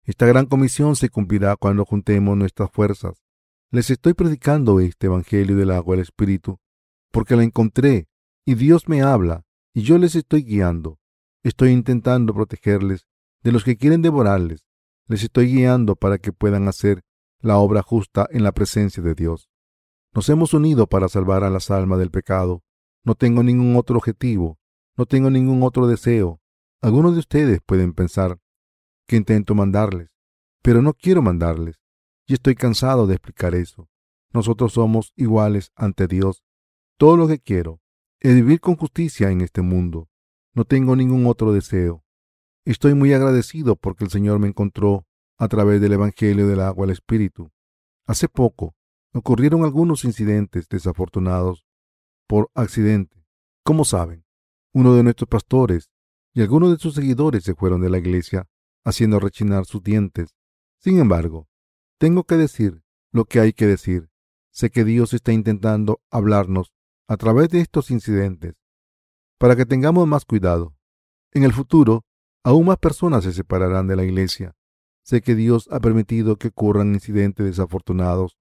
Esta 0.05 0.25
gran 0.25 0.47
comisión 0.47 0.97
se 0.97 1.11
cumplirá 1.11 1.55
cuando 1.57 1.85
juntemos 1.85 2.35
nuestras 2.35 2.71
fuerzas. 2.71 3.23
Les 3.71 3.91
estoy 3.91 4.15
predicando 4.15 4.81
este 4.81 5.09
Evangelio 5.09 5.55
del 5.55 5.71
agua 5.71 5.95
y 5.95 5.99
el 5.99 6.03
Espíritu 6.03 6.59
porque 7.11 7.37
la 7.37 7.43
encontré 7.43 8.09
y 8.47 8.55
Dios 8.55 8.89
me 8.89 9.03
habla 9.03 9.45
y 9.75 9.83
yo 9.83 9.99
les 9.99 10.15
estoy 10.15 10.45
guiando. 10.45 10.99
Estoy 11.43 11.73
intentando 11.73 12.33
protegerles 12.33 13.07
de 13.43 13.53
los 13.53 13.63
que 13.63 13.77
quieren 13.77 14.01
devorarles. 14.01 14.65
Les 15.09 15.23
estoy 15.23 15.53
guiando 15.53 15.95
para 15.95 16.17
que 16.17 16.33
puedan 16.33 16.69
hacer 16.69 17.03
la 17.41 17.59
obra 17.59 17.83
justa 17.83 18.27
en 18.31 18.45
la 18.45 18.53
presencia 18.53 19.03
de 19.03 19.15
Dios. 19.15 19.51
Nos 20.15 20.27
hemos 20.31 20.55
unido 20.55 20.87
para 20.87 21.11
salvar 21.11 21.45
a 21.45 21.51
las 21.51 21.71
almas 21.71 21.99
del 21.99 22.11
pecado. 22.11 22.63
No 23.05 23.15
tengo 23.15 23.43
ningún 23.43 23.77
otro 23.77 23.99
objetivo, 23.99 24.59
no 24.97 25.07
tengo 25.07 25.31
ningún 25.31 25.63
otro 25.63 25.87
deseo. 25.87 26.41
Algunos 26.81 27.15
de 27.15 27.21
ustedes 27.21 27.61
pueden 27.65 27.93
pensar 27.93 28.39
que 29.07 29.17
intento 29.17 29.55
mandarles, 29.55 30.11
pero 30.63 30.83
no 30.83 30.95
quiero 30.95 31.23
mandarles, 31.23 31.81
y 32.27 32.35
estoy 32.35 32.55
cansado 32.55 33.07
de 33.07 33.15
explicar 33.15 33.55
eso. 33.55 33.89
Nosotros 34.33 34.73
somos 34.73 35.13
iguales 35.17 35.73
ante 35.75 36.07
Dios. 36.07 36.43
Todo 36.97 37.17
lo 37.17 37.29
que 37.29 37.39
quiero 37.39 37.81
es 38.21 38.35
vivir 38.35 38.61
con 38.61 38.77
justicia 38.77 39.31
en 39.31 39.41
este 39.41 39.63
mundo. 39.63 40.09
No 40.55 40.65
tengo 40.65 40.97
ningún 40.97 41.27
otro 41.27 41.53
deseo. 41.53 42.05
Estoy 42.65 42.95
muy 42.95 43.13
agradecido 43.13 43.77
porque 43.77 44.05
el 44.05 44.11
Señor 44.11 44.39
me 44.39 44.49
encontró 44.49 45.07
a 45.37 45.49
través 45.49 45.81
del 45.81 45.95
Evangelio 45.95 46.47
del 46.47 46.61
agua 46.61 46.85
al 46.85 46.91
Espíritu. 46.91 47.51
Hace 48.07 48.29
poco 48.29 48.77
ocurrieron 49.13 49.65
algunos 49.65 50.05
incidentes 50.05 50.69
desafortunados 50.69 51.67
por 52.27 52.51
accidente. 52.55 53.27
Como 53.65 53.85
saben, 53.85 54.22
uno 54.73 54.95
de 54.95 55.03
nuestros 55.03 55.29
pastores 55.29 55.91
y 56.35 56.43
algunos 56.43 56.71
de 56.71 56.79
sus 56.79 56.95
seguidores 56.95 57.45
se 57.45 57.55
fueron 57.55 57.81
de 57.81 57.91
la 57.91 57.99
iglesia 57.99 58.49
haciendo 58.85 59.21
rechinar 59.21 59.67
sus 59.67 59.83
dientes. 59.83 60.35
Sin 60.79 60.99
embargo, 60.99 61.49
tengo 61.99 62.25
que 62.25 62.37
decir 62.37 62.83
lo 63.13 63.25
que 63.27 63.41
hay 63.41 63.53
que 63.53 63.67
decir. 63.67 64.11
Sé 64.51 64.71
que 64.71 64.85
Dios 64.85 65.15
está 65.15 65.33
intentando 65.33 66.03
hablarnos 66.11 66.73
a 67.07 67.17
través 67.17 67.49
de 67.51 67.61
estos 67.61 67.91
incidentes 67.91 68.55
para 69.39 69.57
que 69.57 69.67
tengamos 69.67 70.07
más 70.07 70.25
cuidado. 70.25 70.75
En 71.33 71.45
el 71.45 71.53
futuro, 71.53 72.05
aún 72.45 72.67
más 72.67 72.79
personas 72.79 73.25
se 73.25 73.33
separarán 73.33 73.87
de 73.87 73.97
la 73.97 74.05
iglesia. 74.05 74.55
Sé 75.05 75.21
que 75.21 75.35
Dios 75.35 75.69
ha 75.71 75.81
permitido 75.81 76.37
que 76.37 76.49
ocurran 76.49 76.95
incidentes 76.95 77.47
desafortunados 77.47 78.39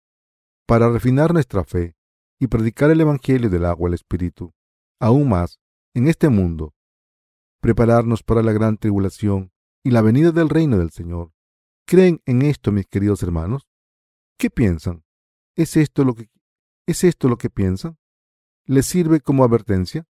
para 0.65 0.89
refinar 0.89 1.33
nuestra 1.33 1.63
fe 1.63 1.95
y 2.39 2.47
predicar 2.47 2.91
el 2.91 3.01
Evangelio 3.01 3.49
del 3.49 3.65
agua 3.65 3.87
al 3.87 3.93
Espíritu. 3.93 4.53
Aún 4.99 5.29
más, 5.29 5.60
en 5.93 6.07
este 6.07 6.29
mundo, 6.29 6.73
prepararnos 7.59 8.23
para 8.23 8.41
la 8.41 8.51
gran 8.51 8.77
tribulación 8.77 9.51
y 9.83 9.91
la 9.91 10.01
venida 10.01 10.31
del 10.31 10.49
reino 10.49 10.77
del 10.77 10.91
Señor. 10.91 11.33
¿Creen 11.85 12.21
en 12.25 12.41
esto, 12.43 12.71
mis 12.71 12.87
queridos 12.87 13.23
hermanos? 13.23 13.67
¿Qué 14.37 14.49
piensan? 14.49 15.03
¿Es 15.55 15.75
esto 15.75 16.03
lo 16.05 16.15
que, 16.15 16.29
¿es 16.87 17.03
esto 17.03 17.27
lo 17.27 17.37
que 17.37 17.49
piensan? 17.49 17.97
¿Les 18.65 18.85
sirve 18.85 19.19
como 19.21 19.43
advertencia? 19.43 20.07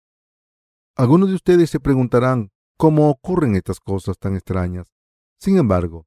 Algunos 0.97 1.29
de 1.31 1.37
ustedes 1.37 1.71
se 1.71 1.81
preguntarán 1.81 2.53
cómo 2.77 3.09
ocurren 3.11 3.55
estas 3.55 3.81
cosas 3.81 4.19
tan 4.19 4.35
extrañas. 4.35 4.93
Sin 5.39 5.57
embargo, 5.57 6.07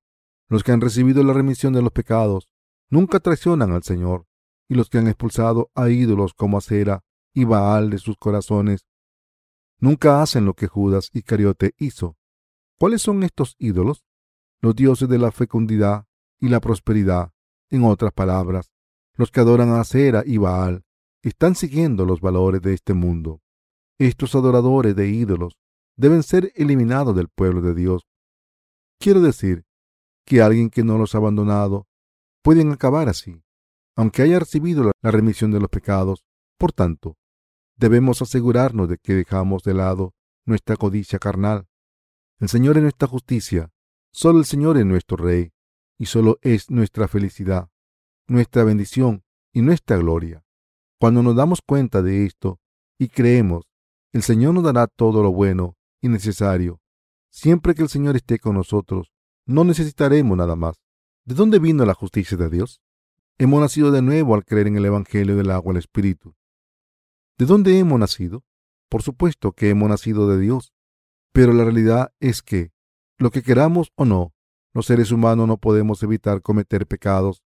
los 0.49 0.63
que 0.63 0.71
han 0.71 0.81
recibido 0.81 1.23
la 1.23 1.33
remisión 1.33 1.73
de 1.73 1.81
los 1.81 1.91
pecados 1.91 2.49
nunca 2.89 3.19
traicionan 3.19 3.71
al 3.71 3.83
Señor 3.83 4.27
y 4.69 4.75
los 4.75 4.89
que 4.89 4.99
han 4.99 5.07
expulsado 5.07 5.71
a 5.73 5.89
ídolos 5.89 6.33
como 6.33 6.57
Acera 6.57 7.03
y 7.33 7.45
Baal 7.45 7.89
de 7.89 7.97
sus 7.97 8.17
corazones, 8.17 8.85
nunca 9.79 10.21
hacen 10.21 10.45
lo 10.45 10.53
que 10.53 10.67
Judas 10.67 11.09
Iscariote 11.13 11.73
hizo. 11.77 12.17
¿Cuáles 12.79 13.01
son 13.01 13.23
estos 13.23 13.55
ídolos? 13.59 14.03
Los 14.61 14.75
dioses 14.75 15.09
de 15.09 15.19
la 15.19 15.31
fecundidad 15.31 16.05
y 16.39 16.49
la 16.49 16.59
prosperidad. 16.59 17.31
En 17.69 17.83
otras 17.83 18.13
palabras, 18.13 18.71
los 19.15 19.31
que 19.31 19.39
adoran 19.39 19.69
a 19.69 19.81
Acera 19.81 20.23
y 20.25 20.37
Baal 20.37 20.85
están 21.21 21.55
siguiendo 21.55 22.05
los 22.05 22.21
valores 22.21 22.61
de 22.61 22.73
este 22.73 22.93
mundo. 22.93 23.41
Estos 23.97 24.35
adoradores 24.35 24.95
de 24.95 25.09
ídolos 25.09 25.57
deben 25.95 26.23
ser 26.23 26.51
eliminados 26.55 27.15
del 27.15 27.29
pueblo 27.29 27.61
de 27.61 27.73
Dios. 27.73 28.07
Quiero 28.99 29.21
decir 29.21 29.65
que 30.25 30.41
alguien 30.41 30.69
que 30.69 30.83
no 30.83 30.97
los 30.97 31.15
ha 31.15 31.17
abandonado 31.17 31.87
pueden 32.41 32.71
acabar 32.71 33.09
así 33.09 33.43
aunque 33.95 34.23
haya 34.23 34.39
recibido 34.39 34.91
la 35.01 35.11
remisión 35.11 35.51
de 35.51 35.59
los 35.59 35.69
pecados. 35.69 36.25
Por 36.57 36.71
tanto, 36.71 37.17
debemos 37.75 38.21
asegurarnos 38.21 38.89
de 38.89 38.97
que 38.97 39.13
dejamos 39.13 39.63
de 39.63 39.73
lado 39.73 40.13
nuestra 40.45 40.75
codicia 40.75 41.19
carnal. 41.19 41.67
El 42.39 42.49
Señor 42.49 42.77
es 42.77 42.83
nuestra 42.83 43.07
justicia, 43.07 43.71
solo 44.11 44.39
el 44.39 44.45
Señor 44.45 44.77
es 44.77 44.85
nuestro 44.85 45.17
Rey, 45.17 45.53
y 45.97 46.05
solo 46.05 46.37
es 46.41 46.69
nuestra 46.69 47.07
felicidad, 47.07 47.69
nuestra 48.27 48.63
bendición 48.63 49.23
y 49.53 49.61
nuestra 49.61 49.97
gloria. 49.97 50.43
Cuando 50.99 51.23
nos 51.23 51.35
damos 51.35 51.61
cuenta 51.61 52.01
de 52.01 52.25
esto 52.25 52.59
y 52.97 53.09
creemos, 53.09 53.65
el 54.11 54.23
Señor 54.23 54.53
nos 54.53 54.63
dará 54.63 54.87
todo 54.87 55.23
lo 55.23 55.31
bueno 55.31 55.77
y 56.01 56.09
necesario. 56.09 56.81
Siempre 57.29 57.73
que 57.73 57.81
el 57.81 57.89
Señor 57.89 58.15
esté 58.15 58.39
con 58.39 58.55
nosotros, 58.55 59.11
no 59.45 59.63
necesitaremos 59.63 60.37
nada 60.37 60.55
más. 60.55 60.75
¿De 61.25 61.35
dónde 61.35 61.59
vino 61.59 61.85
la 61.85 61.93
justicia 61.93 62.37
de 62.37 62.49
Dios? 62.49 62.81
Hemos 63.37 63.59
nacido 63.59 63.91
de 63.91 64.01
nuevo 64.01 64.35
al 64.35 64.45
creer 64.45 64.67
en 64.67 64.77
el 64.77 64.85
Evangelio 64.85 65.35
del 65.35 65.51
agua 65.51 65.71
el 65.71 65.77
Espíritu. 65.77 66.35
¿De 67.37 67.45
dónde 67.45 67.79
hemos 67.79 67.99
nacido? 67.99 68.43
Por 68.89 69.01
supuesto 69.01 69.53
que 69.53 69.69
hemos 69.69 69.89
nacido 69.89 70.27
de 70.27 70.39
Dios, 70.39 70.73
pero 71.31 71.51
la 71.53 71.63
realidad 71.63 72.13
es 72.19 72.43
que, 72.43 72.71
lo 73.17 73.31
que 73.31 73.41
queramos 73.41 73.91
o 73.95 74.05
no, 74.05 74.33
los 74.73 74.85
seres 74.85 75.11
humanos 75.11 75.47
no 75.47 75.57
podemos 75.57 76.03
evitar 76.03 76.41
cometer 76.41 76.85
pecados 76.87 77.43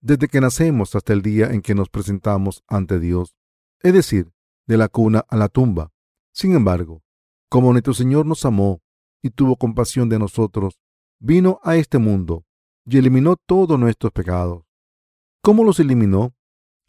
desde 0.00 0.28
que 0.28 0.40
nacemos 0.40 0.94
hasta 0.94 1.12
el 1.12 1.20
día 1.20 1.50
en 1.50 1.60
que 1.60 1.74
nos 1.74 1.90
presentamos 1.90 2.64
ante 2.66 2.98
Dios, 2.98 3.36
es 3.80 3.92
decir, 3.92 4.32
de 4.66 4.78
la 4.78 4.88
cuna 4.88 5.24
a 5.28 5.36
la 5.36 5.48
tumba. 5.48 5.92
Sin 6.32 6.54
embargo, 6.54 7.02
como 7.50 7.72
nuestro 7.72 7.92
Señor 7.92 8.24
nos 8.24 8.44
amó 8.46 8.80
y 9.22 9.30
tuvo 9.30 9.56
compasión 9.56 10.08
de 10.08 10.18
nosotros, 10.18 10.80
vino 11.18 11.60
a 11.62 11.76
este 11.76 11.98
mundo 11.98 12.46
y 12.86 12.96
eliminó 12.96 13.36
todos 13.36 13.78
nuestros 13.78 14.12
pecados. 14.12 14.64
¿Cómo 15.42 15.64
los 15.64 15.78
eliminó? 15.80 16.34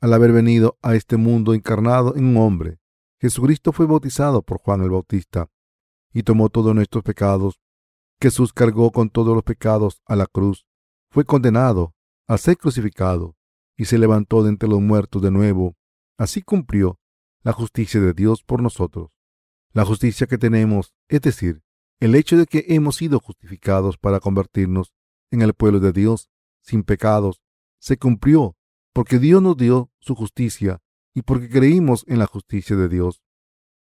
Al 0.02 0.14
haber 0.14 0.32
venido 0.32 0.80
a 0.82 0.96
este 0.96 1.16
mundo 1.16 1.54
encarnado 1.54 2.16
en 2.16 2.26
un 2.26 2.38
hombre, 2.38 2.80
Jesucristo 3.20 3.72
fue 3.72 3.86
bautizado 3.86 4.42
por 4.42 4.58
Juan 4.58 4.82
el 4.82 4.90
Bautista 4.90 5.48
y 6.12 6.24
tomó 6.24 6.50
todos 6.50 6.74
nuestros 6.74 7.04
pecados. 7.04 7.62
Jesús 8.20 8.52
cargó 8.52 8.92
con 8.92 9.12
todos 9.12 9.36
los 9.36 9.44
pecados 9.44 10.02
a 10.08 10.16
la 10.16 10.26
cruz, 10.26 10.66
fue 11.12 11.24
condenado 11.24 11.94
a 12.28 12.40
ser 12.40 12.58
crucificado 12.58 13.36
y 13.78 13.86
se 13.86 14.00
levantó 14.00 14.42
de 14.42 14.50
entre 14.50 14.68
los 14.68 14.82
muertos 14.82 15.22
de 15.22 15.30
nuevo. 15.30 15.76
Así 16.18 16.42
cumplió 16.42 17.00
la 17.44 17.54
justicia 17.54 18.02
de 18.02 18.14
Dios 18.14 18.44
por 18.44 18.64
nosotros. 18.64 19.12
La 19.72 19.86
justicia 19.86 20.26
que 20.26 20.40
tenemos, 20.40 20.96
es 21.10 21.22
decir, 21.22 21.62
el 22.00 22.16
hecho 22.16 22.38
de 22.38 22.48
que 22.48 22.66
hemos 22.70 22.96
sido 22.96 23.20
justificados 23.20 24.00
para 24.00 24.20
convertirnos 24.20 24.94
en 25.30 25.44
el 25.44 25.54
pueblo 25.54 25.80
de 25.80 25.92
Dios, 25.92 26.28
sin 26.64 26.82
pecados, 26.82 27.40
se 27.80 27.98
cumplió 27.98 28.56
porque 28.94 29.20
Dios 29.20 29.42
nos 29.42 29.58
dio 29.58 29.92
su 30.00 30.16
justicia 30.16 30.82
y 31.14 31.22
porque 31.22 31.50
creímos 31.50 32.04
en 32.08 32.20
la 32.20 32.26
justicia 32.26 32.76
de 32.76 32.90
Dios. 32.90 33.22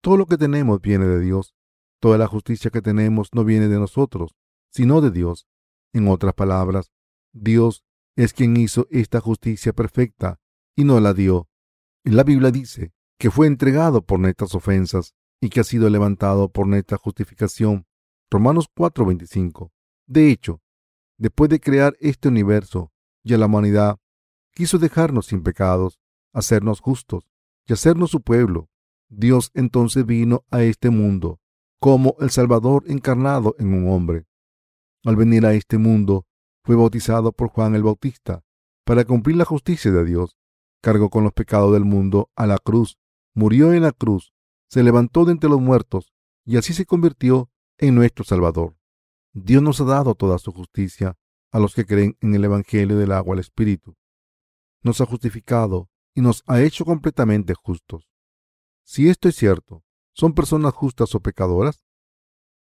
Todo 0.01 0.17
lo 0.17 0.25
que 0.25 0.37
tenemos 0.37 0.81
viene 0.81 1.05
de 1.05 1.19
Dios. 1.19 1.55
Toda 1.99 2.17
la 2.17 2.27
justicia 2.27 2.69
que 2.69 2.81
tenemos 2.81 3.29
no 3.33 3.45
viene 3.45 3.69
de 3.69 3.79
nosotros, 3.79 4.35
sino 4.69 4.99
de 5.01 5.11
Dios. 5.11 5.47
En 5.93 6.07
otras 6.07 6.33
palabras, 6.33 6.91
Dios 7.31 7.83
es 8.15 8.33
quien 8.33 8.57
hizo 8.57 8.87
esta 8.91 9.21
justicia 9.21 9.73
perfecta 9.73 10.39
y 10.75 10.83
nos 10.83 11.01
la 11.01 11.13
dio. 11.13 11.47
La 12.03 12.23
Biblia 12.23 12.51
dice 12.51 12.93
que 13.17 13.31
fue 13.31 13.47
entregado 13.47 14.01
por 14.01 14.19
nuestras 14.19 14.53
ofensas 14.55 15.15
y 15.39 15.49
que 15.49 15.61
ha 15.61 15.63
sido 15.63 15.89
levantado 15.89 16.49
por 16.49 16.67
nuestra 16.67 16.97
justificación. 16.97 17.87
Romanos 18.29 18.67
4:25. 18.75 19.71
De 20.05 20.29
hecho, 20.29 20.61
después 21.17 21.49
de 21.49 21.59
crear 21.59 21.95
este 21.99 22.27
universo 22.27 22.91
y 23.23 23.33
a 23.33 23.37
la 23.37 23.45
humanidad, 23.45 23.99
quiso 24.53 24.77
dejarnos 24.77 25.27
sin 25.27 25.43
pecados, 25.43 25.99
hacernos 26.33 26.79
justos 26.79 27.27
y 27.67 27.73
hacernos 27.73 28.11
su 28.11 28.21
pueblo. 28.21 28.69
Dios 29.09 29.51
entonces 29.53 30.05
vino 30.05 30.43
a 30.49 30.63
este 30.63 30.89
mundo 30.89 31.39
como 31.79 32.15
el 32.21 32.29
Salvador 32.29 32.85
encarnado 32.87 33.55
en 33.59 33.73
un 33.73 33.89
hombre. 33.89 34.25
Al 35.03 35.17
venir 35.17 35.45
a 35.45 35.53
este 35.53 35.77
mundo, 35.77 36.25
fue 36.63 36.77
bautizado 36.77 37.33
por 37.33 37.49
Juan 37.49 37.75
el 37.75 37.83
Bautista 37.83 38.41
para 38.85 39.03
cumplir 39.03 39.35
la 39.35 39.43
justicia 39.43 39.91
de 39.91 40.05
Dios. 40.05 40.37
Cargó 40.81 41.09
con 41.09 41.25
los 41.25 41.33
pecados 41.33 41.73
del 41.73 41.83
mundo 41.83 42.29
a 42.37 42.47
la 42.47 42.57
cruz, 42.57 42.97
murió 43.33 43.73
en 43.73 43.81
la 43.81 43.91
cruz, 43.91 44.33
se 44.69 44.81
levantó 44.81 45.25
de 45.25 45.33
entre 45.33 45.49
los 45.49 45.59
muertos 45.59 46.13
y 46.45 46.55
así 46.55 46.73
se 46.73 46.85
convirtió 46.85 47.49
en 47.77 47.95
nuestro 47.95 48.23
Salvador. 48.23 48.77
Dios 49.33 49.61
nos 49.61 49.81
ha 49.81 49.85
dado 49.85 50.15
toda 50.15 50.37
su 50.37 50.53
justicia 50.53 51.17
a 51.51 51.59
los 51.59 51.75
que 51.75 51.85
creen 51.85 52.15
en 52.21 52.33
el 52.33 52.45
Evangelio 52.45 52.97
del 52.97 53.11
agua 53.11 53.33
al 53.33 53.39
Espíritu. 53.39 53.95
Nos 54.83 55.01
ha 55.01 55.05
justificado 55.05 55.89
y 56.13 56.21
nos 56.21 56.43
ha 56.45 56.61
hecho 56.61 56.85
completamente 56.85 57.53
justos. 57.53 58.07
Si 58.83 59.09
esto 59.09 59.29
es 59.29 59.35
cierto, 59.35 59.83
¿son 60.13 60.33
personas 60.33 60.73
justas 60.73 61.15
o 61.15 61.21
pecadoras? 61.21 61.83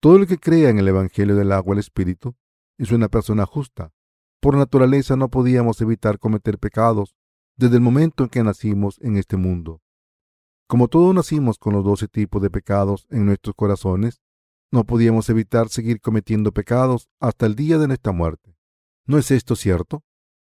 Todo 0.00 0.16
el 0.16 0.26
que 0.26 0.38
crea 0.38 0.68
en 0.68 0.78
el 0.78 0.88
Evangelio 0.88 1.34
del 1.34 1.52
agua 1.52 1.74
al 1.74 1.80
Espíritu 1.80 2.36
es 2.78 2.92
una 2.92 3.08
persona 3.08 3.46
justa. 3.46 3.92
Por 4.40 4.56
naturaleza 4.56 5.16
no 5.16 5.28
podíamos 5.30 5.80
evitar 5.80 6.18
cometer 6.18 6.58
pecados 6.58 7.16
desde 7.56 7.76
el 7.76 7.82
momento 7.82 8.24
en 8.24 8.30
que 8.30 8.42
nacimos 8.42 8.98
en 9.00 9.16
este 9.16 9.36
mundo. 9.36 9.82
Como 10.66 10.88
todos 10.88 11.14
nacimos 11.14 11.58
con 11.58 11.72
los 11.72 11.84
doce 11.84 12.06
tipos 12.06 12.40
de 12.40 12.50
pecados 12.50 13.06
en 13.10 13.26
nuestros 13.26 13.54
corazones, 13.54 14.22
no 14.70 14.84
podíamos 14.84 15.28
evitar 15.28 15.68
seguir 15.68 16.00
cometiendo 16.00 16.52
pecados 16.52 17.10
hasta 17.18 17.46
el 17.46 17.56
día 17.56 17.76
de 17.78 17.88
nuestra 17.88 18.12
muerte. 18.12 18.56
¿No 19.04 19.18
es 19.18 19.30
esto 19.30 19.56
cierto? 19.56 20.04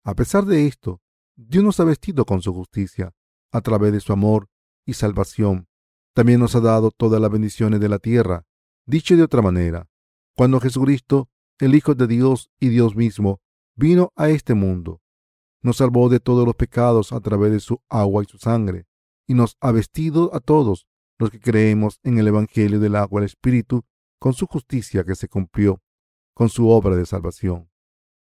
A 0.05 0.15
pesar 0.15 0.45
de 0.45 0.67
esto, 0.67 1.01
Dios 1.41 1.63
nos 1.63 1.79
ha 1.79 1.85
vestido 1.85 2.25
con 2.25 2.43
su 2.43 2.53
justicia 2.53 3.15
a 3.53 3.61
través 3.61 3.93
de 3.93 4.01
su 4.01 4.13
amor 4.13 4.49
y 4.85 4.95
salvación. 4.95 5.69
También 6.13 6.41
nos 6.41 6.57
ha 6.57 6.61
dado 6.61 6.91
todas 6.91 7.21
las 7.21 7.31
bendiciones 7.31 7.79
de 7.79 7.89
la 7.89 8.01
tierra. 8.01 8.45
Dicho 8.87 9.17
de 9.17 9.23
otra 9.23 9.41
manera, 9.41 9.89
cuando 10.35 10.59
Jesucristo, 10.59 11.31
el 11.61 11.77
Hijo 11.77 11.95
de 11.95 12.09
Dios 12.09 12.51
y 12.59 12.71
Dios 12.71 12.97
mismo, 12.97 13.41
vino 13.77 14.13
a 14.17 14.31
este 14.31 14.55
mundo, 14.55 15.01
nos 15.63 15.77
salvó 15.77 16.09
de 16.09 16.19
todos 16.19 16.45
los 16.45 16.57
pecados 16.57 17.13
a 17.13 17.21
través 17.21 17.53
de 17.53 17.61
su 17.61 17.81
agua 17.89 18.25
y 18.25 18.27
su 18.27 18.39
sangre, 18.39 18.89
y 19.29 19.35
nos 19.35 19.57
ha 19.61 19.71
vestido 19.71 20.35
a 20.35 20.41
todos 20.41 20.89
los 21.21 21.31
que 21.31 21.39
creemos 21.39 22.01
en 22.03 22.19
el 22.19 22.27
Evangelio 22.27 22.81
del 22.81 22.97
agua 22.97 23.21
y 23.21 23.23
el 23.23 23.27
Espíritu 23.27 23.85
con 24.19 24.35
su 24.35 24.47
justicia 24.47 25.05
que 25.05 25.15
se 25.15 25.29
cumplió, 25.29 25.81
con 26.35 26.49
su 26.49 26.69
obra 26.69 26.97
de 26.97 27.07
salvación. 27.07 27.71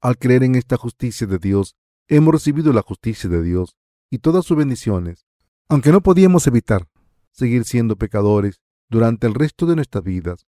Al 0.02 0.20
creer 0.20 0.44
en 0.44 0.54
esta 0.54 0.78
justicia 0.78 1.26
de 1.26 1.40
Dios, 1.40 1.76
hemos 2.08 2.34
recibido 2.34 2.74
la 2.74 2.82
justicia 2.82 3.30
de 3.30 3.42
Dios 3.42 3.78
y 4.10 4.20
todas 4.20 4.46
sus 4.46 4.58
bendiciones, 4.58 5.26
aunque 5.70 5.92
no 5.92 6.02
podíamos 6.02 6.48
evitar 6.48 6.88
seguir 7.32 7.64
siendo 7.64 7.96
pecadores 7.96 8.62
durante 8.90 9.28
el 9.28 9.34
resto 9.34 9.66
de 9.66 9.76
nuestras 9.76 10.04
vidas. 10.04 10.48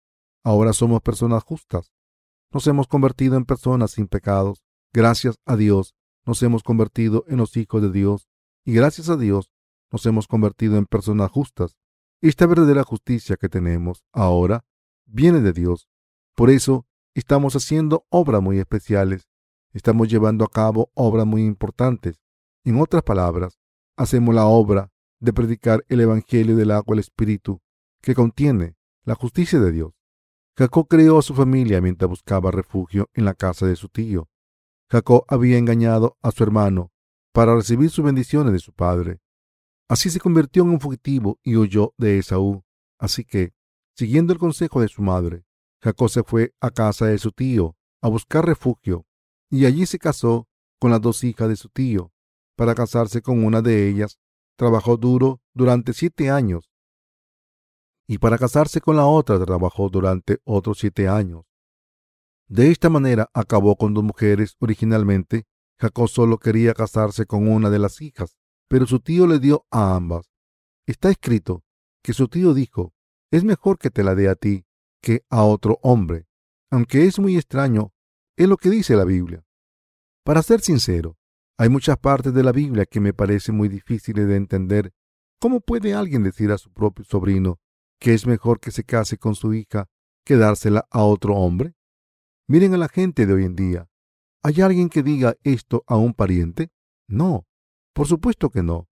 Ahora 0.44 0.72
somos 0.72 1.00
personas 1.02 1.42
justas. 1.42 1.92
Nos 2.52 2.66
hemos 2.66 2.86
convertido 2.86 3.36
en 3.36 3.44
personas 3.44 3.92
sin 3.92 4.06
pecados. 4.06 4.62
Gracias 4.92 5.36
a 5.44 5.56
Dios 5.56 5.94
nos 6.26 6.42
hemos 6.42 6.62
convertido 6.64 7.24
en 7.28 7.38
los 7.38 7.56
hijos 7.56 7.80
de 7.80 7.90
Dios 7.90 8.28
y 8.64 8.72
gracias 8.72 9.08
a 9.08 9.16
Dios 9.16 9.52
nos 9.92 10.04
hemos 10.06 10.26
convertido 10.26 10.76
en 10.76 10.84
personas 10.86 11.30
justas. 11.30 11.76
Esta 12.20 12.46
verdadera 12.46 12.82
justicia 12.82 13.36
que 13.36 13.48
tenemos 13.48 14.04
ahora 14.12 14.64
viene 15.04 15.40
de 15.40 15.52
Dios. 15.52 15.88
Por 16.34 16.50
eso 16.50 16.84
estamos 17.14 17.54
haciendo 17.54 18.04
obras 18.10 18.42
muy 18.42 18.58
especiales. 18.58 19.28
Estamos 19.76 20.08
llevando 20.08 20.42
a 20.42 20.48
cabo 20.48 20.90
obras 20.94 21.26
muy 21.26 21.44
importantes. 21.44 22.18
En 22.64 22.80
otras 22.80 23.02
palabras, 23.02 23.58
hacemos 23.94 24.34
la 24.34 24.46
obra 24.46 24.90
de 25.20 25.34
predicar 25.34 25.84
el 25.90 26.00
Evangelio 26.00 26.56
del 26.56 26.70
agua 26.70 26.94
del 26.94 27.00
Espíritu, 27.00 27.60
que 28.00 28.14
contiene 28.14 28.78
la 29.04 29.14
justicia 29.16 29.60
de 29.60 29.72
Dios. 29.72 29.92
Jacob 30.56 30.88
creó 30.88 31.18
a 31.18 31.22
su 31.22 31.34
familia 31.34 31.82
mientras 31.82 32.08
buscaba 32.08 32.50
refugio 32.50 33.10
en 33.12 33.26
la 33.26 33.34
casa 33.34 33.66
de 33.66 33.76
su 33.76 33.90
tío. 33.90 34.30
Jacob 34.90 35.26
había 35.28 35.58
engañado 35.58 36.16
a 36.22 36.30
su 36.30 36.42
hermano 36.42 36.90
para 37.34 37.54
recibir 37.54 37.90
sus 37.90 38.02
bendiciones 38.02 38.54
de 38.54 38.60
su 38.60 38.72
padre. 38.72 39.20
Así 39.90 40.08
se 40.08 40.20
convirtió 40.20 40.62
en 40.62 40.70
un 40.70 40.80
fugitivo 40.80 41.38
y 41.42 41.56
huyó 41.56 41.92
de 41.98 42.16
Esaú. 42.16 42.64
Así 42.98 43.26
que, 43.26 43.52
siguiendo 43.94 44.32
el 44.32 44.38
consejo 44.38 44.80
de 44.80 44.88
su 44.88 45.02
madre, 45.02 45.44
Jacob 45.82 46.08
se 46.08 46.22
fue 46.22 46.54
a 46.62 46.70
casa 46.70 47.04
de 47.04 47.18
su 47.18 47.30
tío 47.30 47.76
a 48.00 48.08
buscar 48.08 48.46
refugio 48.46 49.05
y 49.50 49.66
allí 49.66 49.86
se 49.86 49.98
casó 49.98 50.48
con 50.78 50.90
las 50.90 51.00
dos 51.00 51.24
hijas 51.24 51.48
de 51.48 51.56
su 51.56 51.68
tío. 51.68 52.12
Para 52.56 52.74
casarse 52.74 53.22
con 53.22 53.44
una 53.44 53.60
de 53.62 53.88
ellas, 53.88 54.18
trabajó 54.56 54.96
duro 54.96 55.40
durante 55.52 55.92
siete 55.92 56.30
años 56.30 56.70
y 58.06 58.18
para 58.18 58.38
casarse 58.38 58.80
con 58.80 58.96
la 58.96 59.06
otra 59.06 59.42
trabajó 59.44 59.88
durante 59.88 60.38
otros 60.44 60.78
siete 60.78 61.08
años. 61.08 61.44
De 62.48 62.70
esta 62.70 62.88
manera 62.88 63.28
acabó 63.34 63.76
con 63.76 63.94
dos 63.94 64.04
mujeres 64.04 64.56
originalmente. 64.60 65.46
Jacob 65.78 66.08
solo 66.08 66.38
quería 66.38 66.72
casarse 66.72 67.26
con 67.26 67.48
una 67.48 67.68
de 67.68 67.78
las 67.78 68.00
hijas, 68.00 68.36
pero 68.68 68.86
su 68.86 69.00
tío 69.00 69.26
le 69.26 69.40
dio 69.40 69.66
a 69.70 69.96
ambas. 69.96 70.30
Está 70.86 71.10
escrito 71.10 71.64
que 72.02 72.12
su 72.12 72.28
tío 72.28 72.54
dijo, 72.54 72.94
es 73.30 73.44
mejor 73.44 73.78
que 73.78 73.90
te 73.90 74.04
la 74.04 74.14
dé 74.14 74.28
a 74.28 74.36
ti 74.36 74.64
que 75.02 75.24
a 75.28 75.42
otro 75.42 75.78
hombre, 75.82 76.26
aunque 76.70 77.04
es 77.04 77.18
muy 77.18 77.36
extraño, 77.36 77.92
es 78.36 78.48
lo 78.48 78.56
que 78.56 78.70
dice 78.70 78.96
la 78.96 79.04
Biblia. 79.04 79.44
Para 80.24 80.42
ser 80.42 80.60
sincero, 80.60 81.16
hay 81.58 81.68
muchas 81.68 81.96
partes 81.98 82.34
de 82.34 82.42
la 82.42 82.52
Biblia 82.52 82.84
que 82.84 83.00
me 83.00 83.14
parecen 83.14 83.56
muy 83.56 83.68
difíciles 83.68 84.28
de 84.28 84.36
entender. 84.36 84.92
¿Cómo 85.40 85.60
puede 85.60 85.94
alguien 85.94 86.22
decir 86.22 86.50
a 86.52 86.58
su 86.58 86.72
propio 86.72 87.04
sobrino 87.04 87.58
que 87.98 88.12
es 88.12 88.26
mejor 88.26 88.60
que 88.60 88.70
se 88.70 88.84
case 88.84 89.16
con 89.16 89.34
su 89.34 89.54
hija 89.54 89.88
que 90.24 90.36
dársela 90.36 90.86
a 90.90 91.02
otro 91.02 91.34
hombre? 91.34 91.74
Miren 92.46 92.74
a 92.74 92.78
la 92.78 92.88
gente 92.88 93.26
de 93.26 93.32
hoy 93.32 93.44
en 93.44 93.56
día. 93.56 93.88
¿Hay 94.42 94.60
alguien 94.60 94.88
que 94.88 95.02
diga 95.02 95.36
esto 95.42 95.82
a 95.86 95.96
un 95.96 96.12
pariente? 96.12 96.70
No, 97.08 97.46
por 97.94 98.06
supuesto 98.06 98.50
que 98.50 98.62
no. 98.62 98.88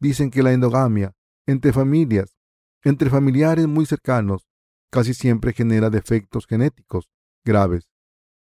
Dicen 0.00 0.30
que 0.30 0.42
la 0.42 0.52
endogamia 0.52 1.14
entre 1.46 1.72
familias, 1.72 2.36
entre 2.82 3.10
familiares 3.10 3.66
muy 3.68 3.86
cercanos, 3.86 4.48
casi 4.90 5.14
siempre 5.14 5.52
genera 5.52 5.90
defectos 5.90 6.46
genéticos 6.46 7.10
graves. 7.44 7.89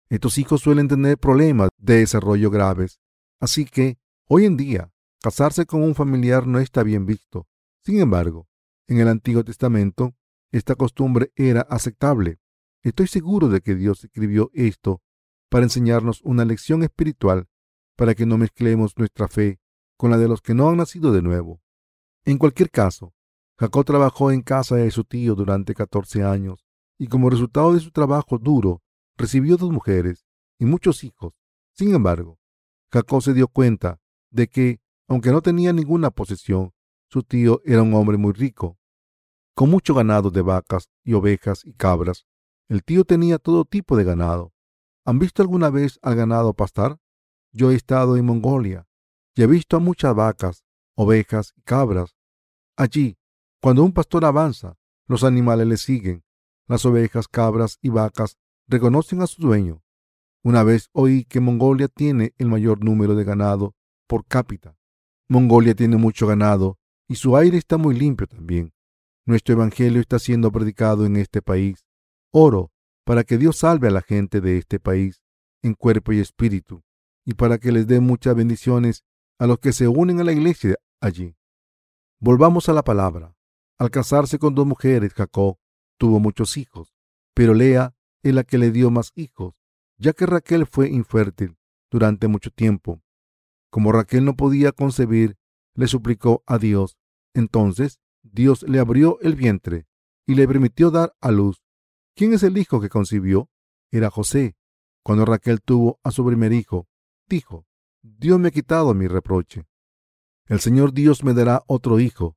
Estos 0.09 0.39
hijos 0.39 0.61
suelen 0.61 0.87
tener 0.87 1.19
problemas 1.19 1.69
de 1.77 1.97
desarrollo 1.97 2.49
graves. 2.49 2.99
Así 3.39 3.65
que, 3.65 3.99
hoy 4.27 4.45
en 4.45 4.57
día, 4.57 4.91
casarse 5.21 5.67
con 5.67 5.83
un 5.83 5.93
familiar 5.93 6.47
no 6.47 6.59
está 6.59 6.81
bien 6.81 7.05
visto. 7.05 7.47
Sin 7.83 8.01
embargo, 8.01 8.47
en 8.87 8.99
el 8.99 9.07
Antiguo 9.07 9.43
Testamento, 9.43 10.15
esta 10.51 10.73
costumbre 10.73 11.31
era 11.35 11.61
aceptable. 11.61 12.39
Estoy 12.81 13.05
seguro 13.05 13.49
de 13.49 13.61
que 13.61 13.75
Dios 13.75 14.03
escribió 14.03 14.49
esto 14.53 15.03
para 15.47 15.65
enseñarnos 15.65 16.21
una 16.23 16.43
lección 16.43 16.81
espiritual, 16.81 17.47
para 17.95 18.15
que 18.15 18.25
no 18.25 18.39
mezclemos 18.39 18.97
nuestra 18.97 19.27
fe 19.27 19.59
con 19.95 20.09
la 20.09 20.17
de 20.17 20.27
los 20.27 20.41
que 20.41 20.55
no 20.55 20.69
han 20.69 20.77
nacido 20.77 21.11
de 21.11 21.21
nuevo. 21.21 21.61
En 22.25 22.39
cualquier 22.39 22.71
caso, 22.71 23.13
Jacob 23.59 23.85
trabajó 23.85 24.31
en 24.31 24.41
casa 24.41 24.75
de 24.77 24.89
su 24.89 25.03
tío 25.03 25.35
durante 25.35 25.75
14 25.75 26.23
años 26.23 26.65
y 26.97 27.07
como 27.07 27.29
resultado 27.29 27.73
de 27.73 27.79
su 27.79 27.91
trabajo 27.91 28.39
duro 28.39 28.81
recibió 29.19 29.58
dos 29.58 29.69
mujeres 29.69 30.25
y 30.58 30.65
muchos 30.65 31.03
hijos. 31.03 31.34
Sin 31.73 31.93
embargo, 31.93 32.39
Jacob 32.91 33.21
se 33.21 33.34
dio 33.34 33.47
cuenta 33.49 33.99
de 34.32 34.47
que, 34.47 34.79
aunque 35.08 35.32
no 35.32 35.41
tenía 35.41 35.73
ninguna 35.73 36.10
posesión, 36.10 36.73
su 37.10 37.23
tío 37.23 37.62
era 37.65 37.84
un 37.84 37.93
hombre 37.93 38.17
muy 38.17 38.34
rico, 38.34 38.79
con 39.53 39.69
mucho 39.69 39.93
ganado 39.93 40.32
de 40.32 40.41
vacas 40.41 40.89
y 41.03 41.13
ovejas 41.13 41.65
y 41.65 41.73
cabras. 41.73 42.25
El 42.69 42.84
tío 42.84 43.03
tenía 43.03 43.39
todo 43.39 43.65
tipo 43.65 43.97
de 43.97 44.05
ganado. 44.05 44.53
¿Han 45.05 45.19
visto 45.19 45.41
alguna 45.41 45.69
vez 45.69 45.99
al 46.01 46.15
ganado 46.15 46.53
pastar? 46.53 46.97
Yo 47.51 47.71
he 47.71 47.75
estado 47.75 48.15
en 48.15 48.25
Mongolia 48.25 48.88
y 49.36 49.41
he 49.41 49.47
visto 49.47 49.75
a 49.75 49.79
muchas 49.79 50.15
vacas, 50.15 50.63
ovejas 50.95 51.53
y 51.58 51.62
cabras. 51.62 52.15
Allí, 52.77 53.17
cuando 53.60 53.84
un 53.84 53.91
pastor 53.91 54.23
avanza, 54.23 54.77
los 55.08 55.23
animales 55.23 55.67
le 55.67 55.77
siguen. 55.77 56.23
Las 56.67 56.86
ovejas, 56.86 57.27
cabras 57.27 57.79
y 57.82 57.89
vacas 57.89 58.38
reconocen 58.69 59.21
a 59.21 59.27
su 59.27 59.41
dueño. 59.41 59.84
Una 60.43 60.63
vez 60.63 60.89
oí 60.93 61.25
que 61.25 61.41
Mongolia 61.41 61.88
tiene 61.88 62.34
el 62.38 62.47
mayor 62.47 62.84
número 62.84 63.15
de 63.15 63.25
ganado 63.25 63.75
por 64.08 64.25
cápita. 64.25 64.77
Mongolia 65.27 65.75
tiene 65.75 65.97
mucho 65.97 66.27
ganado 66.27 66.77
y 67.08 67.15
su 67.15 67.36
aire 67.36 67.58
está 67.58 67.77
muy 67.77 67.97
limpio 67.97 68.27
también. 68.27 68.73
Nuestro 69.25 69.53
Evangelio 69.53 69.99
está 69.99 70.17
siendo 70.19 70.51
predicado 70.51 71.05
en 71.05 71.17
este 71.17 71.41
país. 71.41 71.86
Oro 72.32 72.71
para 73.05 73.23
que 73.23 73.38
Dios 73.38 73.58
salve 73.58 73.88
a 73.88 73.91
la 73.91 74.01
gente 74.01 74.39
de 74.39 74.58
este 74.58 74.79
país 74.79 75.21
en 75.63 75.73
cuerpo 75.73 76.13
y 76.13 76.19
espíritu 76.19 76.84
y 77.25 77.34
para 77.34 77.58
que 77.58 77.71
les 77.71 77.88
dé 77.88 77.99
muchas 77.99 78.36
bendiciones 78.36 79.03
a 79.39 79.47
los 79.47 79.60
que 79.60 79.73
se 79.73 79.88
unen 79.88 80.19
a 80.19 80.23
la 80.23 80.32
iglesia 80.32 80.75
allí. 81.01 81.36
Volvamos 82.19 82.69
a 82.69 82.73
la 82.73 82.84
palabra. 82.84 83.36
Al 83.77 83.89
casarse 83.89 84.38
con 84.38 84.55
dos 84.55 84.67
mujeres, 84.67 85.13
Jacob 85.13 85.58
tuvo 85.97 86.19
muchos 86.19 86.58
hijos, 86.58 86.93
pero 87.34 87.53
Lea 87.53 87.93
es 88.23 88.34
la 88.34 88.43
que 88.43 88.58
le 88.58 88.71
dio 88.71 88.91
más 88.91 89.12
hijos, 89.15 89.55
ya 89.97 90.13
que 90.13 90.25
Raquel 90.25 90.65
fue 90.65 90.89
infértil 90.89 91.58
durante 91.89 92.27
mucho 92.27 92.51
tiempo. 92.51 93.01
Como 93.69 93.91
Raquel 93.91 94.25
no 94.25 94.36
podía 94.36 94.71
concebir, 94.71 95.38
le 95.73 95.88
suplicó 95.88 96.43
a 96.45 96.58
Dios. 96.58 96.97
Entonces 97.34 97.99
Dios 98.21 98.63
le 98.63 98.79
abrió 98.79 99.19
el 99.21 99.36
vientre 99.36 99.88
y 100.25 100.36
le 100.36 100.47
permitió 100.47 100.91
dar 100.91 101.15
a 101.21 101.32
luz. 101.32 101.62
¿Quién 102.15 102.34
es 102.34 102.43
el 102.43 102.58
hijo 102.58 102.82
que 102.82 102.89
concibió? 102.89 103.49
Era 103.91 104.10
José. 104.10 104.55
Cuando 105.03 105.25
Raquel 105.25 105.62
tuvo 105.62 105.99
a 106.03 106.12
su 106.12 106.25
primer 106.25 106.51
hijo, 106.53 106.88
dijo, 107.27 107.65
Dios 108.01 108.39
me 108.39 108.49
ha 108.49 108.51
quitado 108.51 108.93
mi 108.93 109.08
reproche. 109.08 109.65
El 110.45 110.60
Señor 110.60 110.93
Dios 110.93 111.23
me 111.23 111.34
dará 111.34 111.63
otro 111.67 111.99
hijo. 111.99 112.36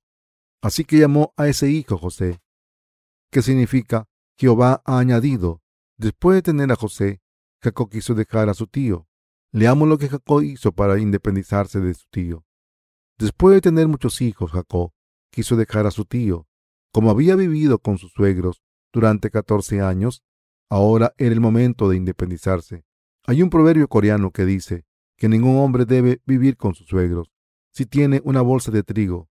Así 0.60 0.84
que 0.84 0.98
llamó 0.98 1.34
a 1.36 1.48
ese 1.48 1.70
hijo 1.70 1.98
José, 1.98 2.40
que 3.30 3.42
significa 3.42 4.06
Jehová 4.36 4.82
ha 4.84 4.98
añadido. 4.98 5.61
Después 6.02 6.34
de 6.34 6.42
tener 6.42 6.72
a 6.72 6.74
José, 6.74 7.22
Jacob 7.62 7.88
quiso 7.88 8.16
dejar 8.16 8.48
a 8.48 8.54
su 8.54 8.66
tío. 8.66 9.06
Leamos 9.52 9.88
lo 9.88 9.98
que 9.98 10.08
Jacob 10.08 10.42
hizo 10.42 10.72
para 10.72 10.98
independizarse 10.98 11.78
de 11.78 11.94
su 11.94 12.06
tío. 12.10 12.44
Después 13.18 13.54
de 13.54 13.60
tener 13.60 13.86
muchos 13.86 14.20
hijos, 14.20 14.50
Jacob 14.50 14.90
quiso 15.30 15.54
dejar 15.54 15.86
a 15.86 15.92
su 15.92 16.04
tío. 16.04 16.48
Como 16.92 17.08
había 17.08 17.36
vivido 17.36 17.78
con 17.78 17.98
sus 17.98 18.10
suegros 18.10 18.64
durante 18.92 19.30
catorce 19.30 19.80
años, 19.80 20.24
ahora 20.68 21.14
era 21.18 21.32
el 21.32 21.40
momento 21.40 21.88
de 21.88 21.98
independizarse. 21.98 22.84
Hay 23.24 23.40
un 23.40 23.48
proverbio 23.48 23.86
coreano 23.86 24.32
que 24.32 24.44
dice 24.44 24.84
que 25.16 25.28
ningún 25.28 25.58
hombre 25.58 25.84
debe 25.84 26.20
vivir 26.26 26.56
con 26.56 26.74
sus 26.74 26.88
suegros 26.88 27.30
si 27.70 27.86
tiene 27.86 28.20
una 28.24 28.42
bolsa 28.42 28.72
de 28.72 28.82
trigo. 28.82 29.28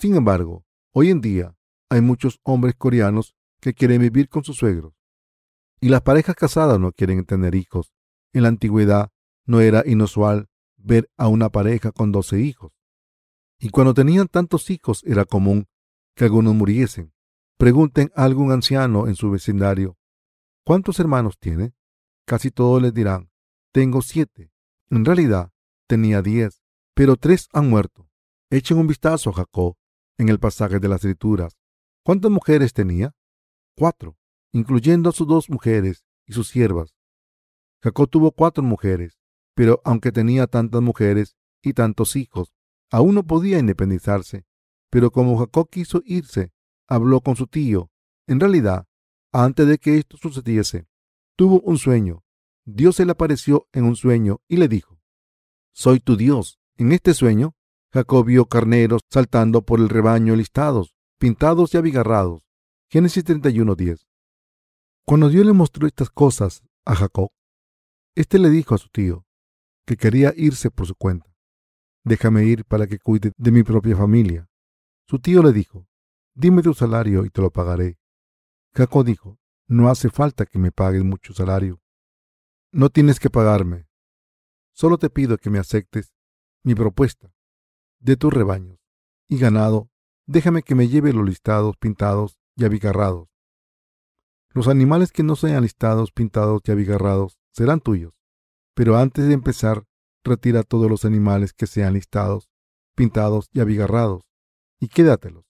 Sin 0.00 0.16
embargo, 0.16 0.64
hoy 0.92 1.10
en 1.10 1.20
día 1.20 1.54
hay 1.88 2.00
muchos 2.00 2.40
hombres 2.42 2.74
coreanos 2.74 3.36
que 3.60 3.72
quieren 3.72 4.00
vivir 4.00 4.28
con 4.28 4.42
sus 4.42 4.56
suegros. 4.56 4.94
Y 5.82 5.88
las 5.88 6.02
parejas 6.02 6.36
casadas 6.36 6.78
no 6.78 6.92
quieren 6.92 7.24
tener 7.24 7.56
hijos. 7.56 7.92
En 8.32 8.44
la 8.44 8.48
antigüedad 8.50 9.10
no 9.46 9.60
era 9.60 9.82
inusual 9.84 10.48
ver 10.76 11.10
a 11.16 11.26
una 11.26 11.48
pareja 11.48 11.90
con 11.90 12.12
doce 12.12 12.38
hijos. 12.38 12.72
Y 13.58 13.70
cuando 13.70 13.92
tenían 13.92 14.28
tantos 14.28 14.70
hijos 14.70 15.02
era 15.04 15.24
común 15.24 15.66
que 16.14 16.26
algunos 16.26 16.54
muriesen. 16.54 17.12
Pregunten 17.58 18.12
a 18.14 18.22
algún 18.22 18.52
anciano 18.52 19.08
en 19.08 19.16
su 19.16 19.32
vecindario, 19.32 19.96
¿cuántos 20.64 21.00
hermanos 21.00 21.36
tiene? 21.40 21.74
Casi 22.26 22.52
todos 22.52 22.80
les 22.80 22.94
dirán, 22.94 23.32
tengo 23.72 24.02
siete. 24.02 24.52
En 24.88 25.04
realidad, 25.04 25.50
tenía 25.88 26.22
diez, 26.22 26.62
pero 26.94 27.16
tres 27.16 27.48
han 27.52 27.68
muerto. 27.68 28.08
Echen 28.50 28.78
un 28.78 28.86
vistazo 28.86 29.30
a 29.30 29.32
Jacob 29.32 29.74
en 30.16 30.28
el 30.28 30.38
pasaje 30.38 30.78
de 30.78 30.88
las 30.88 31.00
Escrituras. 31.00 31.58
¿Cuántas 32.04 32.30
mujeres 32.30 32.72
tenía? 32.72 33.16
Cuatro, 33.76 34.16
incluyendo 34.52 35.10
a 35.10 35.12
sus 35.12 35.26
dos 35.26 35.50
mujeres 35.50 36.04
y 36.26 36.32
sus 36.32 36.48
siervas. 36.48 36.94
Jacob 37.82 38.08
tuvo 38.08 38.32
cuatro 38.32 38.62
mujeres, 38.62 39.18
pero 39.54 39.80
aunque 39.84 40.12
tenía 40.12 40.46
tantas 40.46 40.80
mujeres 40.82 41.36
y 41.62 41.72
tantos 41.72 42.16
hijos, 42.16 42.52
Aún 42.92 43.14
no 43.14 43.26
podía 43.26 43.58
independizarse, 43.58 44.44
pero 44.90 45.10
como 45.10 45.38
Jacob 45.38 45.68
quiso 45.70 46.02
irse, 46.04 46.52
habló 46.86 47.22
con 47.22 47.36
su 47.36 47.46
tío. 47.46 47.90
En 48.26 48.38
realidad, 48.38 48.86
antes 49.32 49.66
de 49.66 49.78
que 49.78 49.96
esto 49.96 50.18
sucediese, 50.18 50.86
tuvo 51.34 51.60
un 51.62 51.78
sueño. 51.78 52.22
Dios 52.66 52.96
se 52.96 53.06
le 53.06 53.12
apareció 53.12 53.66
en 53.72 53.84
un 53.84 53.96
sueño 53.96 54.42
y 54.46 54.58
le 54.58 54.68
dijo, 54.68 55.00
Soy 55.72 56.00
tu 56.00 56.18
Dios. 56.18 56.60
En 56.76 56.92
este 56.92 57.14
sueño, 57.14 57.54
Jacob 57.94 58.26
vio 58.26 58.44
carneros 58.44 59.00
saltando 59.08 59.62
por 59.62 59.80
el 59.80 59.88
rebaño 59.88 60.36
listados, 60.36 60.94
pintados 61.18 61.72
y 61.72 61.78
abigarrados. 61.78 62.46
Génesis 62.90 63.24
31:10. 63.24 64.06
Cuando 65.04 65.28
Dios 65.28 65.44
le 65.44 65.52
mostró 65.52 65.86
estas 65.86 66.10
cosas 66.10 66.62
a 66.84 66.94
Jacob, 66.94 67.30
éste 68.14 68.38
le 68.38 68.50
dijo 68.50 68.74
a 68.74 68.78
su 68.78 68.88
tío 68.88 69.26
que 69.84 69.96
quería 69.96 70.32
irse 70.36 70.70
por 70.70 70.86
su 70.86 70.94
cuenta. 70.94 71.28
Déjame 72.04 72.44
ir 72.44 72.64
para 72.64 72.86
que 72.86 72.98
cuide 72.98 73.32
de 73.36 73.50
mi 73.50 73.64
propia 73.64 73.96
familia. 73.96 74.48
Su 75.06 75.18
tío 75.18 75.42
le 75.42 75.52
dijo, 75.52 75.88
Dime 76.34 76.62
tu 76.62 76.72
salario 76.72 77.24
y 77.24 77.30
te 77.30 77.42
lo 77.42 77.50
pagaré. 77.50 77.98
Jacob 78.74 79.04
dijo, 79.04 79.38
No 79.66 79.88
hace 79.88 80.08
falta 80.08 80.46
que 80.46 80.58
me 80.58 80.72
pagues 80.72 81.04
mucho 81.04 81.34
salario. 81.34 81.80
No 82.70 82.88
tienes 82.88 83.20
que 83.20 83.28
pagarme. 83.28 83.88
Solo 84.72 84.98
te 84.98 85.10
pido 85.10 85.36
que 85.36 85.50
me 85.50 85.58
aceptes 85.58 86.14
mi 86.62 86.74
propuesta. 86.74 87.34
De 87.98 88.16
tus 88.16 88.32
rebaños 88.32 88.78
y 89.28 89.38
ganado, 89.38 89.90
déjame 90.26 90.62
que 90.62 90.74
me 90.74 90.88
lleve 90.88 91.12
los 91.12 91.26
listados, 91.26 91.76
pintados 91.76 92.38
y 92.56 92.64
abigarrados. 92.64 93.31
Los 94.54 94.68
animales 94.68 95.12
que 95.12 95.22
no 95.22 95.36
sean 95.36 95.62
listados, 95.62 96.12
pintados 96.12 96.60
y 96.66 96.70
abigarrados 96.72 97.38
serán 97.52 97.80
tuyos. 97.80 98.12
Pero 98.74 98.96
antes 98.96 99.26
de 99.26 99.34
empezar, 99.34 99.84
retira 100.24 100.62
todos 100.62 100.90
los 100.90 101.04
animales 101.04 101.52
que 101.52 101.66
sean 101.66 101.94
listados, 101.94 102.50
pintados 102.94 103.48
y 103.52 103.60
abigarrados, 103.60 104.24
y 104.78 104.88
quédatelos. 104.88 105.44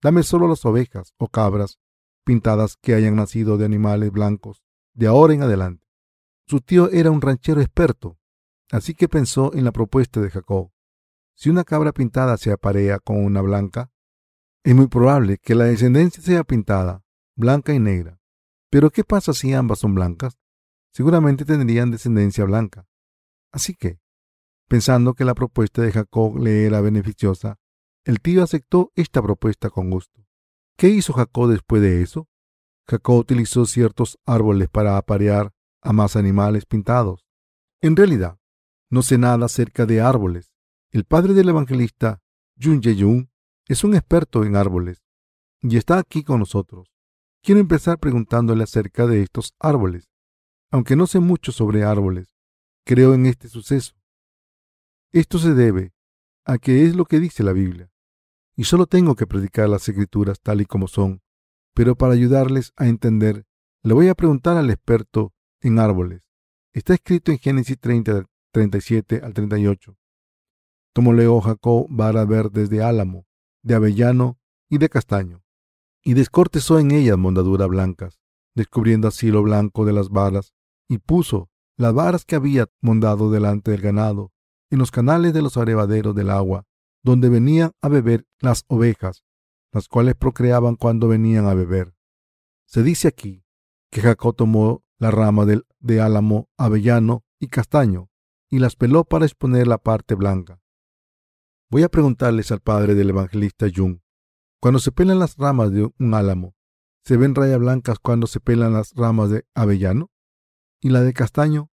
Dame 0.00 0.22
solo 0.22 0.46
las 0.46 0.64
ovejas 0.64 1.12
o 1.18 1.28
cabras 1.28 1.78
pintadas 2.24 2.76
que 2.76 2.94
hayan 2.94 3.16
nacido 3.16 3.56
de 3.56 3.64
animales 3.64 4.10
blancos, 4.10 4.62
de 4.94 5.06
ahora 5.06 5.34
en 5.34 5.42
adelante. 5.42 5.86
Su 6.46 6.60
tío 6.60 6.90
era 6.90 7.10
un 7.10 7.20
ranchero 7.20 7.60
experto, 7.60 8.18
así 8.70 8.94
que 8.94 9.08
pensó 9.08 9.54
en 9.54 9.64
la 9.64 9.72
propuesta 9.72 10.20
de 10.20 10.30
Jacob. 10.30 10.70
Si 11.34 11.50
una 11.50 11.64
cabra 11.64 11.92
pintada 11.92 12.36
se 12.36 12.50
aparea 12.50 12.98
con 12.98 13.24
una 13.24 13.42
blanca, 13.42 13.92
es 14.64 14.74
muy 14.74 14.88
probable 14.88 15.38
que 15.38 15.54
la 15.54 15.64
descendencia 15.64 16.22
sea 16.22 16.42
pintada, 16.42 17.04
blanca 17.36 17.72
y 17.72 17.78
negra. 17.78 18.20
Pero 18.70 18.90
¿qué 18.90 19.04
pasa 19.04 19.32
si 19.32 19.52
ambas 19.52 19.80
son 19.80 19.94
blancas? 19.94 20.38
Seguramente 20.92 21.44
tendrían 21.44 21.90
descendencia 21.90 22.44
blanca. 22.44 22.86
Así 23.52 23.74
que, 23.74 23.98
Pensando 24.68 25.14
que 25.14 25.24
la 25.24 25.34
propuesta 25.34 25.80
de 25.82 25.92
Jacob 25.92 26.38
le 26.38 26.66
era 26.66 26.80
beneficiosa, 26.80 27.60
el 28.04 28.20
tío 28.20 28.42
aceptó 28.42 28.90
esta 28.96 29.22
propuesta 29.22 29.70
con 29.70 29.90
gusto. 29.90 30.26
¿Qué 30.76 30.88
hizo 30.88 31.12
Jacob 31.12 31.48
después 31.50 31.80
de 31.82 32.02
eso? 32.02 32.28
Jacob 32.88 33.18
utilizó 33.18 33.64
ciertos 33.64 34.18
árboles 34.26 34.68
para 34.68 34.96
aparear 34.96 35.52
a 35.82 35.92
más 35.92 36.16
animales 36.16 36.66
pintados. 36.66 37.24
En 37.80 37.94
realidad, 37.94 38.38
no 38.90 39.02
sé 39.02 39.18
nada 39.18 39.46
acerca 39.46 39.86
de 39.86 40.00
árboles. 40.00 40.52
El 40.90 41.04
padre 41.04 41.32
del 41.32 41.48
evangelista, 41.48 42.20
Jun 42.60 42.80
Ye-jung, 42.80 43.28
es 43.68 43.84
un 43.84 43.94
experto 43.94 44.44
en 44.44 44.56
árboles 44.56 45.04
y 45.62 45.76
está 45.76 45.98
aquí 45.98 46.24
con 46.24 46.40
nosotros. 46.40 46.92
Quiero 47.46 47.60
empezar 47.60 48.00
preguntándole 48.00 48.64
acerca 48.64 49.06
de 49.06 49.22
estos 49.22 49.54
árboles. 49.60 50.10
Aunque 50.72 50.96
no 50.96 51.06
sé 51.06 51.20
mucho 51.20 51.52
sobre 51.52 51.84
árboles, 51.84 52.34
creo 52.84 53.14
en 53.14 53.24
este 53.26 53.48
suceso. 53.48 53.94
Esto 55.12 55.38
se 55.38 55.54
debe 55.54 55.92
a 56.44 56.58
que 56.58 56.84
es 56.84 56.96
lo 56.96 57.04
que 57.04 57.20
dice 57.20 57.44
la 57.44 57.52
Biblia. 57.52 57.88
Y 58.56 58.64
solo 58.64 58.86
tengo 58.86 59.14
que 59.14 59.28
predicar 59.28 59.68
las 59.68 59.88
escrituras 59.88 60.40
tal 60.40 60.60
y 60.60 60.66
como 60.66 60.88
son. 60.88 61.22
Pero 61.72 61.94
para 61.94 62.14
ayudarles 62.14 62.72
a 62.74 62.88
entender, 62.88 63.46
le 63.84 63.94
voy 63.94 64.08
a 64.08 64.16
preguntar 64.16 64.56
al 64.56 64.68
experto 64.70 65.32
en 65.60 65.78
árboles. 65.78 66.28
Está 66.72 66.94
escrito 66.94 67.30
en 67.30 67.38
Génesis 67.38 67.78
30, 67.78 68.24
37 68.50 69.20
al 69.22 69.34
38. 69.34 69.96
Tomó 70.92 71.12
Leo 71.12 71.40
Jacob 71.40 71.86
varas 71.90 72.26
verdes 72.26 72.70
de 72.70 72.82
álamo, 72.82 73.24
de 73.62 73.76
avellano 73.76 74.36
y 74.68 74.78
de 74.78 74.88
castaño, 74.88 75.45
y 76.06 76.14
descortezó 76.14 76.78
en 76.78 76.92
ellas 76.92 77.18
mondaduras 77.18 77.66
blancas, 77.66 78.20
descubriendo 78.54 79.08
así 79.08 79.32
lo 79.32 79.42
blanco 79.42 79.84
de 79.84 79.92
las 79.92 80.08
varas, 80.08 80.54
y 80.88 80.98
puso 80.98 81.50
las 81.76 81.92
varas 81.94 82.24
que 82.24 82.36
había 82.36 82.68
mondado 82.80 83.28
delante 83.28 83.72
del 83.72 83.80
ganado, 83.80 84.30
en 84.70 84.78
los 84.78 84.92
canales 84.92 85.34
de 85.34 85.42
los 85.42 85.56
abrevaderos 85.56 86.14
del 86.14 86.30
agua, 86.30 86.64
donde 87.02 87.28
venían 87.28 87.72
a 87.82 87.88
beber 87.88 88.24
las 88.38 88.62
ovejas, 88.68 89.24
las 89.72 89.88
cuales 89.88 90.14
procreaban 90.14 90.76
cuando 90.76 91.08
venían 91.08 91.46
a 91.46 91.54
beber. 91.54 91.92
Se 92.66 92.84
dice 92.84 93.08
aquí 93.08 93.42
que 93.90 94.00
Jacob 94.00 94.36
tomó 94.36 94.84
la 94.98 95.10
rama 95.10 95.44
de 95.44 96.00
álamo, 96.00 96.48
avellano 96.56 97.24
y 97.40 97.48
castaño, 97.48 98.10
y 98.48 98.60
las 98.60 98.76
peló 98.76 99.02
para 99.02 99.24
exponer 99.24 99.66
la 99.66 99.78
parte 99.78 100.14
blanca. 100.14 100.60
Voy 101.68 101.82
a 101.82 101.88
preguntarles 101.88 102.52
al 102.52 102.60
padre 102.60 102.94
del 102.94 103.10
evangelista 103.10 103.66
Jung, 103.74 103.98
cuando 104.66 104.80
se 104.80 104.90
pelan 104.90 105.20
las 105.20 105.36
ramas 105.36 105.70
de 105.70 105.84
un 105.96 106.14
álamo, 106.14 106.56
¿se 107.04 107.16
ven 107.16 107.36
rayas 107.36 107.60
blancas 107.60 108.00
cuando 108.00 108.26
se 108.26 108.40
pelan 108.40 108.72
las 108.72 108.94
ramas 108.96 109.30
de 109.30 109.46
avellano? 109.54 110.10
¿Y 110.80 110.88
la 110.88 111.02
de 111.02 111.12
castaño? 111.12 111.70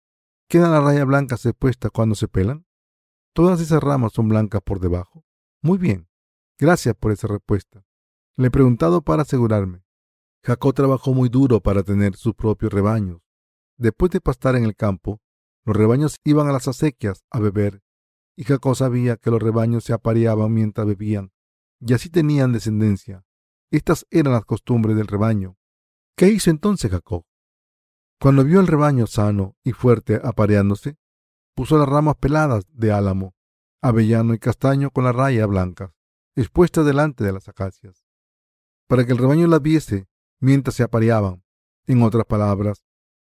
¿Quedan 0.47 0.71
las 0.71 0.81
rayas 0.81 1.05
blancas 1.05 1.45
expuestas 1.45 1.91
cuando 1.91 2.15
se 2.15 2.29
pelan? 2.29 2.65
Todas 3.33 3.59
esas 3.59 3.83
ramas 3.83 4.13
son 4.13 4.29
blancas 4.29 4.61
por 4.63 4.79
debajo. 4.79 5.25
Muy 5.61 5.77
bien. 5.77 6.07
Gracias 6.57 6.95
por 6.95 7.11
esa 7.11 7.27
respuesta. 7.27 7.83
Le 8.37 8.47
he 8.47 8.51
preguntado 8.51 9.01
para 9.01 9.23
asegurarme. 9.23 9.83
Jacob 10.45 10.73
trabajó 10.73 11.13
muy 11.13 11.27
duro 11.27 11.59
para 11.59 11.83
tener 11.83 12.15
sus 12.15 12.35
propios 12.35 12.71
rebaños. 12.71 13.19
Después 13.75 14.11
de 14.11 14.21
pastar 14.21 14.55
en 14.55 14.63
el 14.63 14.77
campo, 14.77 15.19
los 15.65 15.75
rebaños 15.75 16.21
iban 16.23 16.47
a 16.47 16.53
las 16.53 16.69
acequias 16.69 17.25
a 17.31 17.41
beber, 17.41 17.81
y 18.37 18.45
Jacob 18.45 18.77
sabía 18.77 19.17
que 19.17 19.29
los 19.29 19.43
rebaños 19.43 19.83
se 19.83 19.91
apareaban 19.91 20.53
mientras 20.53 20.87
bebían, 20.87 21.33
y 21.79 21.93
así 21.93 22.09
tenían 22.09 22.51
descendencia. 22.53 23.23
Estas 23.71 24.05
eran 24.09 24.33
las 24.33 24.45
costumbres 24.45 24.95
del 24.95 25.07
rebaño. 25.07 25.57
¿Qué 26.15 26.29
hizo 26.29 26.49
entonces 26.49 26.89
Jacob? 26.89 27.25
Cuando 28.19 28.43
vio 28.43 28.59
el 28.59 28.67
rebaño 28.67 29.05
sano 29.05 29.55
y 29.63 29.73
fuerte 29.73 30.19
apareándose, 30.23 30.97
puso 31.55 31.77
las 31.77 31.87
ramas 31.87 32.15
peladas 32.15 32.65
de 32.71 32.91
álamo, 32.91 33.35
avellano 33.81 34.33
y 34.33 34.39
castaño 34.39 34.89
con 34.89 35.03
la 35.03 35.11
raya 35.11 35.45
blancas, 35.45 35.91
expuestas 36.35 36.85
delante 36.85 37.23
de 37.23 37.33
las 37.33 37.47
acacias, 37.47 38.05
para 38.87 39.05
que 39.05 39.11
el 39.11 39.17
rebaño 39.17 39.47
las 39.47 39.61
viese 39.61 40.07
mientras 40.39 40.75
se 40.75 40.83
apareaban. 40.83 41.43
En 41.85 42.01
otras 42.01 42.25
palabras, 42.25 42.83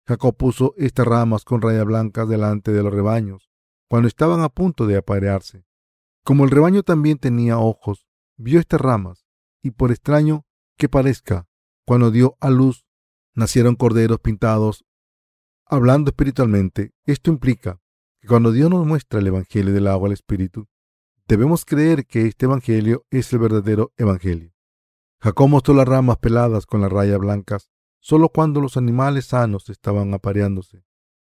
Jacob 0.07 0.37
puso 0.37 0.75
estas 0.77 1.07
ramas 1.07 1.45
con 1.45 1.61
rayas 1.61 1.85
blancas 1.85 2.29
delante 2.29 2.73
de 2.73 2.83
los 2.83 2.93
rebaños, 2.93 3.51
cuando 3.89 4.09
estaban 4.09 4.41
a 4.41 4.49
punto 4.49 4.87
de 4.87 4.97
aparearse. 4.97 5.65
Como 6.25 6.45
el 6.45 6.51
rebaño 6.51 6.83
también 6.83 7.19
tenía 7.19 7.59
ojos, 7.59 8.07
vio 8.41 8.59
estas 8.59 8.81
ramas, 8.81 9.27
y 9.63 9.73
por 9.73 9.91
extraño 9.91 10.47
que 10.79 10.89
parezca, 10.89 11.47
cuando 11.85 12.11
dio 12.11 12.37
a 12.41 12.49
luz, 12.51 12.87
nacieron 13.35 13.77
corderos 13.77 14.19
pintados. 14.21 14.85
Hablando 15.67 16.11
espiritualmente, 16.11 16.93
esto 17.05 17.31
implica 17.31 17.81
que 18.19 18.29
cuando 18.29 18.51
Dios 18.51 18.71
nos 18.71 18.87
muestra 18.87 19.21
el 19.21 19.27
Evangelio 19.27 19.75
del 19.75 19.87
agua 19.87 20.09
al 20.09 20.15
Espíritu, 20.15 20.69
debemos 21.29 21.65
creer 21.65 22.07
que 22.07 22.27
este 22.27 22.47
Evangelio 22.47 23.05
es 23.11 23.33
el 23.33 23.41
verdadero 23.41 23.93
Evangelio. 23.99 24.53
Jacob 25.21 25.49
mostró 25.49 25.75
las 25.75 25.87
ramas 25.87 26.17
peladas 26.17 26.65
con 26.65 26.81
las 26.81 26.91
rayas 26.91 27.19
blancas 27.19 27.71
solo 28.03 28.31
cuando 28.31 28.63
los 28.63 28.79
animales 28.79 29.27
sanos 29.27 29.69
estaban 29.69 30.15
apareándose, 30.15 30.83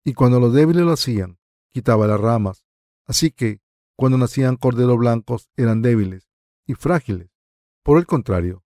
y 0.04 0.14
cuando 0.14 0.40
los 0.40 0.52
débiles 0.52 0.84
lo 0.84 0.92
hacían, 0.92 1.38
quitaba 1.68 2.08
las 2.08 2.20
ramas. 2.20 2.64
Así 3.04 3.30
que, 3.30 3.60
cuando 3.94 4.18
nacían 4.18 4.56
corderos 4.56 4.98
blancos, 4.98 5.48
eran 5.56 5.80
débiles 5.82 6.25
y 6.66 6.74
frágiles. 6.74 7.30
Por 7.82 7.98
el 7.98 8.06
contrario, 8.06 8.64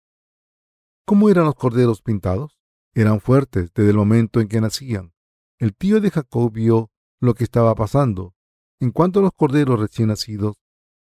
¿cómo 1.06 1.28
eran 1.28 1.44
los 1.44 1.54
corderos 1.54 2.02
pintados? 2.02 2.58
Eran 2.94 3.20
fuertes 3.20 3.72
desde 3.74 3.90
el 3.90 3.96
momento 3.96 4.40
en 4.40 4.48
que 4.48 4.60
nacían. 4.60 5.12
El 5.58 5.74
tío 5.74 6.00
de 6.00 6.10
Jacob 6.10 6.52
vio 6.52 6.90
lo 7.20 7.34
que 7.34 7.44
estaba 7.44 7.74
pasando. 7.74 8.34
En 8.80 8.90
cuanto 8.90 9.20
a 9.20 9.22
los 9.22 9.32
corderos 9.32 9.80
recién 9.80 10.08
nacidos, 10.08 10.56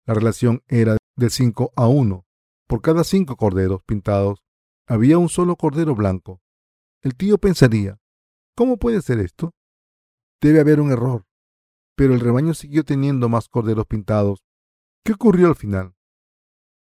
la 0.06 0.14
relación 0.14 0.64
era 0.68 0.98
de 1.16 1.30
5 1.30 1.72
a 1.76 1.88
1. 1.88 2.26
Por 2.68 2.82
cada 2.82 3.04
cinco 3.04 3.36
corderos 3.36 3.82
pintados, 3.84 4.44
había 4.88 5.18
un 5.18 5.30
solo 5.30 5.56
cordero 5.56 5.96
blanco. 5.96 6.42
El 7.02 7.16
tío 7.16 7.38
pensaría, 7.38 8.00
¿cómo 8.56 8.78
puede 8.78 9.02
ser 9.02 9.20
esto? 9.20 9.54
Debe 10.42 10.60
haber 10.60 10.82
un 10.82 10.92
error 10.92 11.26
pero 12.00 12.14
el 12.14 12.22
rebaño 12.22 12.54
siguió 12.54 12.86
teniendo 12.86 13.28
más 13.28 13.50
corderos 13.50 13.86
pintados. 13.86 14.46
¿Qué 15.04 15.12
ocurrió 15.12 15.48
al 15.48 15.58
final? 15.58 15.98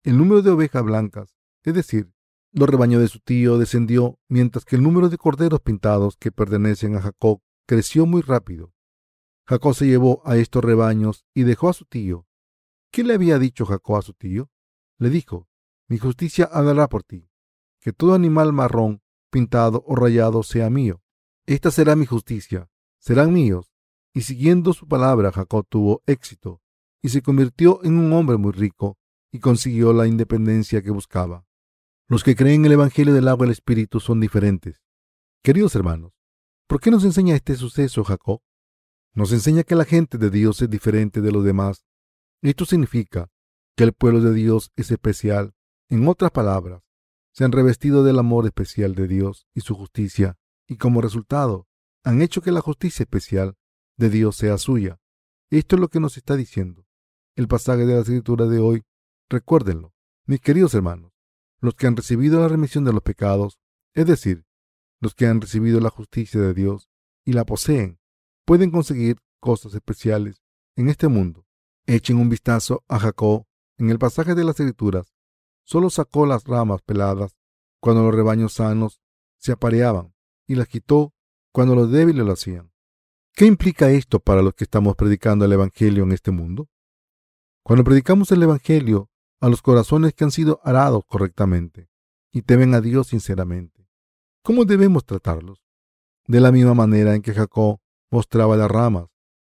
El 0.06 0.20
número 0.20 0.44
de 0.44 0.52
ovejas 0.52 0.84
blancas, 0.84 1.36
es 1.64 1.74
decir, 1.74 2.14
los 2.52 2.70
rebaños 2.70 3.02
de 3.02 3.08
su 3.08 3.22
tío, 3.22 3.58
descendió, 3.58 4.20
mientras 4.30 4.64
que 4.64 4.76
el 4.76 4.84
número 4.84 5.10
de 5.10 5.18
corderos 5.18 5.62
pintados 5.62 6.16
que 6.16 6.32
pertenecen 6.32 6.96
a 6.96 7.02
Jacob 7.02 7.42
creció 7.66 8.06
muy 8.06 8.22
rápido. 8.22 8.72
Jacob 9.48 9.74
se 9.74 9.88
llevó 9.88 10.22
a 10.24 10.38
estos 10.38 10.64
rebaños 10.64 11.26
y 11.34 11.42
dejó 11.42 11.70
a 11.70 11.74
su 11.74 11.86
tío. 11.86 12.28
¿Qué 12.92 13.04
le 13.04 13.16
había 13.16 13.40
dicho 13.40 13.66
Jacob 13.66 13.96
a 13.96 14.04
su 14.04 14.14
tío? 14.14 14.52
Le 15.00 15.10
dijo, 15.10 15.48
mi 15.88 15.98
justicia 15.98 16.48
hablará 16.54 16.88
por 16.88 17.02
ti, 17.02 17.28
que 17.80 17.92
todo 17.92 18.14
animal 18.14 18.54
marrón, 18.54 19.02
pintado 19.32 19.84
o 19.88 19.96
rayado 19.96 20.44
sea 20.44 20.70
mío. 20.70 21.02
Esta 21.48 21.72
será 21.72 21.96
mi 21.96 22.06
justicia, 22.06 22.70
serán 23.00 23.34
míos, 23.34 23.74
y 24.14 24.22
siguiendo 24.22 24.74
su 24.74 24.88
palabra 24.88 25.32
Jacob 25.32 25.66
tuvo 25.68 26.04
éxito 26.06 26.62
y 27.02 27.10
se 27.10 27.24
convirtió 27.24 27.84
en 27.84 27.98
un 27.98 28.14
hombre 28.14 28.38
muy 28.38 28.52
rico 28.52 29.00
y 29.36 29.40
consiguió 29.40 29.92
la 29.92 30.08
independencia 30.08 30.82
que 30.82 30.92
buscaba. 30.92 31.46
Los 32.08 32.24
que 32.24 32.38
creen 32.38 32.62
en 32.62 32.68
el 32.68 32.72
Evangelio 32.72 33.14
del 33.14 33.28
agua 33.28 33.46
y 33.46 33.50
el 33.50 33.52
Espíritu 33.52 34.00
son 34.00 34.22
diferentes. 34.22 34.82
Queridos 35.44 35.76
hermanos, 35.76 36.14
¿por 36.68 36.80
qué 36.80 36.90
nos 36.90 37.04
enseña 37.04 37.36
este 37.36 37.56
suceso 37.56 38.06
Jacob? 38.06 38.42
Nos 39.14 39.34
enseña 39.34 39.64
que 39.64 39.76
la 39.76 39.84
gente 39.84 40.18
de 40.18 40.30
Dios 40.30 40.62
es 40.62 40.70
diferente 40.70 41.20
de 41.20 41.34
los 41.34 41.44
demás. 41.44 41.86
Esto 42.42 42.64
significa 42.64 43.30
que 43.76 43.84
el 43.84 43.92
pueblo 43.92 44.22
de 44.22 44.34
Dios 44.34 44.72
es 44.78 44.90
especial. 44.90 45.54
En 45.90 46.08
otras 46.08 46.32
palabras, 46.32 46.82
se 47.34 47.44
han 47.44 47.52
revestido 47.52 48.06
del 48.06 48.20
amor 48.20 48.46
especial 48.46 48.96
de 48.96 49.10
Dios 49.10 49.48
y 49.54 49.62
su 49.62 49.76
justicia, 49.76 50.38
y 50.66 50.78
como 50.78 51.02
resultado, 51.02 51.68
han 52.06 52.22
hecho 52.22 52.42
que 52.42 52.54
la 52.54 52.62
justicia 52.62 53.04
especial 53.04 53.58
de 53.98 54.10
Dios 54.10 54.38
sea 54.38 54.58
suya. 54.58 54.98
Esto 55.50 55.76
es 55.76 55.82
lo 55.82 55.90
que 55.90 56.00
nos 56.00 56.16
está 56.16 56.38
diciendo 56.38 56.86
el 57.36 57.50
pasaje 57.50 57.86
de 57.86 57.96
la 57.96 58.00
escritura 58.00 58.46
de 58.46 58.60
hoy. 58.60 58.84
Recuérdenlo, 59.30 59.94
mis 60.26 60.40
queridos 60.40 60.76
hermanos, 60.76 61.12
los 61.60 61.74
que 61.74 61.88
han 61.88 61.96
recibido 61.96 62.40
la 62.40 62.48
remisión 62.48 62.84
de 62.84 62.94
los 62.94 63.02
pecados, 63.02 63.60
es 63.96 64.06
decir, 64.06 64.46
los 65.00 65.16
que 65.16 65.26
han 65.26 65.42
recibido 65.42 65.80
la 65.80 65.90
justicia 65.90 66.40
de 66.40 66.54
Dios 66.54 66.90
y 67.24 67.34
la 67.34 67.44
poseen, 67.44 68.00
pueden 68.46 68.70
conseguir 68.70 69.18
cosas 69.40 69.74
especiales 69.74 70.44
en 70.76 70.90
este 70.90 71.08
mundo. 71.08 71.46
Echen 71.88 72.18
un 72.18 72.30
vistazo 72.30 72.84
a 72.88 73.00
Jacob 73.00 73.46
en 73.78 73.90
el 73.90 73.98
pasaje 73.98 74.36
de 74.36 74.44
las 74.44 74.60
escrituras. 74.60 75.12
Solo 75.64 75.90
sacó 75.90 76.28
las 76.28 76.44
ramas 76.44 76.84
peladas 76.84 77.36
cuando 77.80 78.04
los 78.04 78.14
rebaños 78.14 78.54
sanos 78.54 79.02
se 79.38 79.52
apareaban 79.52 80.14
y 80.48 80.54
las 80.54 80.68
quitó 80.68 81.14
cuando 81.52 81.74
los 81.74 81.92
débiles 81.92 82.26
lo 82.26 82.34
hacían. 82.34 82.72
¿Qué 83.34 83.46
implica 83.46 83.90
esto 83.90 84.20
para 84.20 84.44
los 84.44 84.54
que 84.54 84.66
estamos 84.66 84.96
predicando 84.96 85.46
el 85.46 85.54
Evangelio 85.54 86.04
en 86.04 86.12
este 86.12 86.30
mundo? 86.30 86.70
Cuando 87.64 87.84
predicamos 87.84 88.32
el 88.32 88.44
Evangelio 88.44 89.10
a 89.46 89.50
los 89.50 89.62
corazones 89.62 90.16
que 90.16 90.24
han 90.24 90.32
sido 90.32 90.60
arados 90.64 91.04
correctamente 91.06 91.88
y 92.32 92.42
temen 92.42 92.74
a 92.74 92.82
Dios 92.82 93.10
sinceramente, 93.10 93.88
¿cómo 94.42 94.66
debemos 94.66 95.06
tratarlos? 95.06 95.64
De 96.26 96.40
la 96.40 96.52
misma 96.52 96.74
manera 96.74 97.14
en 97.14 97.22
que 97.22 97.32
Jacob 97.32 97.78
mostraba 98.10 98.58
las 98.58 98.72
ramas, 98.72 99.06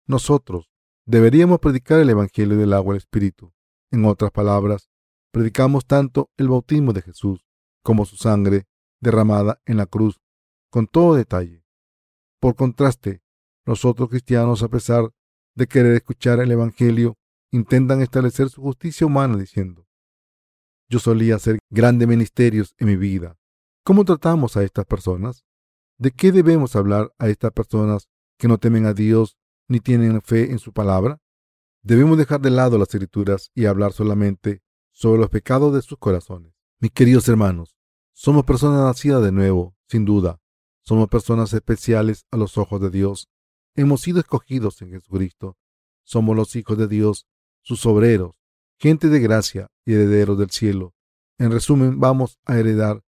nosotros 0.06 0.70
deberíamos 1.06 1.60
predicar 1.60 2.02
el 2.02 2.10
Evangelio 2.10 2.58
del 2.58 2.74
agua 2.74 2.94
el 2.94 2.98
Espíritu. 2.98 3.54
En 3.90 4.04
otras 4.04 4.32
palabras, 4.32 4.90
predicamos 5.32 5.86
tanto 5.86 6.30
el 6.36 6.50
bautismo 6.50 6.92
de 6.92 7.02
Jesús 7.02 7.46
como 7.82 8.04
su 8.04 8.18
sangre 8.18 8.66
derramada 9.00 9.62
en 9.66 9.78
la 9.78 9.86
cruz, 9.86 10.20
con 10.70 10.88
todo 10.88 11.16
detalle. 11.16 11.64
Por 12.42 12.58
contraste, 12.58 13.22
los 13.64 13.86
otros 13.86 14.10
cristianos, 14.10 14.62
a 14.62 14.68
pesar 14.68 15.10
de 15.56 15.68
querer 15.68 15.94
escuchar 15.94 16.42
el 16.42 16.52
Evangelio, 16.52 17.18
intentan 17.52 18.02
establecer 18.02 18.50
su 18.50 18.62
justicia 18.62 19.08
humana 19.08 19.38
diciendo, 19.38 19.85
yo 20.90 21.00
solía 21.00 21.36
hacer 21.36 21.60
grandes 21.70 22.08
ministerios 22.08 22.76
en 22.78 22.88
mi 22.88 22.96
vida. 22.96 23.38
¿Cómo 23.84 24.06
tratamos 24.06 24.58
a 24.58 24.64
estas 24.64 24.86
personas? 24.86 25.46
¿De 25.98 26.12
qué 26.12 26.32
debemos 26.32 26.76
hablar 26.76 27.14
a 27.18 27.30
estas 27.30 27.52
personas 27.52 28.10
que 28.38 28.48
no 28.48 28.58
temen 28.58 28.86
a 28.86 28.94
Dios 28.94 29.38
ni 29.68 29.80
tienen 29.80 30.22
fe 30.22 30.52
en 30.52 30.60
su 30.60 30.74
palabra? 30.74 31.20
Debemos 31.82 32.18
dejar 32.18 32.42
de 32.42 32.50
lado 32.50 32.78
las 32.78 32.94
escrituras 32.94 33.52
y 33.54 33.66
hablar 33.66 33.94
solamente 33.94 34.62
sobre 34.92 35.20
los 35.20 35.30
pecados 35.30 35.74
de 35.74 35.82
sus 35.82 35.98
corazones. 35.98 36.54
Mis 36.80 36.92
queridos 36.92 37.28
hermanos, 37.30 37.76
somos 38.14 38.44
personas 38.44 38.84
nacidas 38.84 39.24
de 39.24 39.32
nuevo, 39.32 39.76
sin 39.88 40.06
duda. 40.06 40.40
Somos 40.84 41.08
personas 41.10 41.54
especiales 41.54 42.26
a 42.32 42.38
los 42.38 42.58
ojos 42.58 42.82
de 42.82 42.90
Dios 42.90 43.30
Hemos 43.78 44.00
sido 44.00 44.20
escogidos 44.20 44.82
en 44.82 44.92
Jesucristo. 44.92 45.58
Somos 46.06 46.34
los 46.34 46.56
hijos 46.56 46.78
de 46.78 46.88
Dios, 46.88 47.28
sus 47.62 47.86
obreros, 47.86 48.42
gente 48.78 49.08
de 49.08 49.20
gracia 49.20 49.68
y 49.86 49.94
herederos 49.94 50.38
del 50.38 50.50
cielo. 50.52 50.94
En 51.38 51.52
resumen, 51.52 52.00
vamos 52.00 52.40
a 52.46 52.58
heredar 52.58 53.04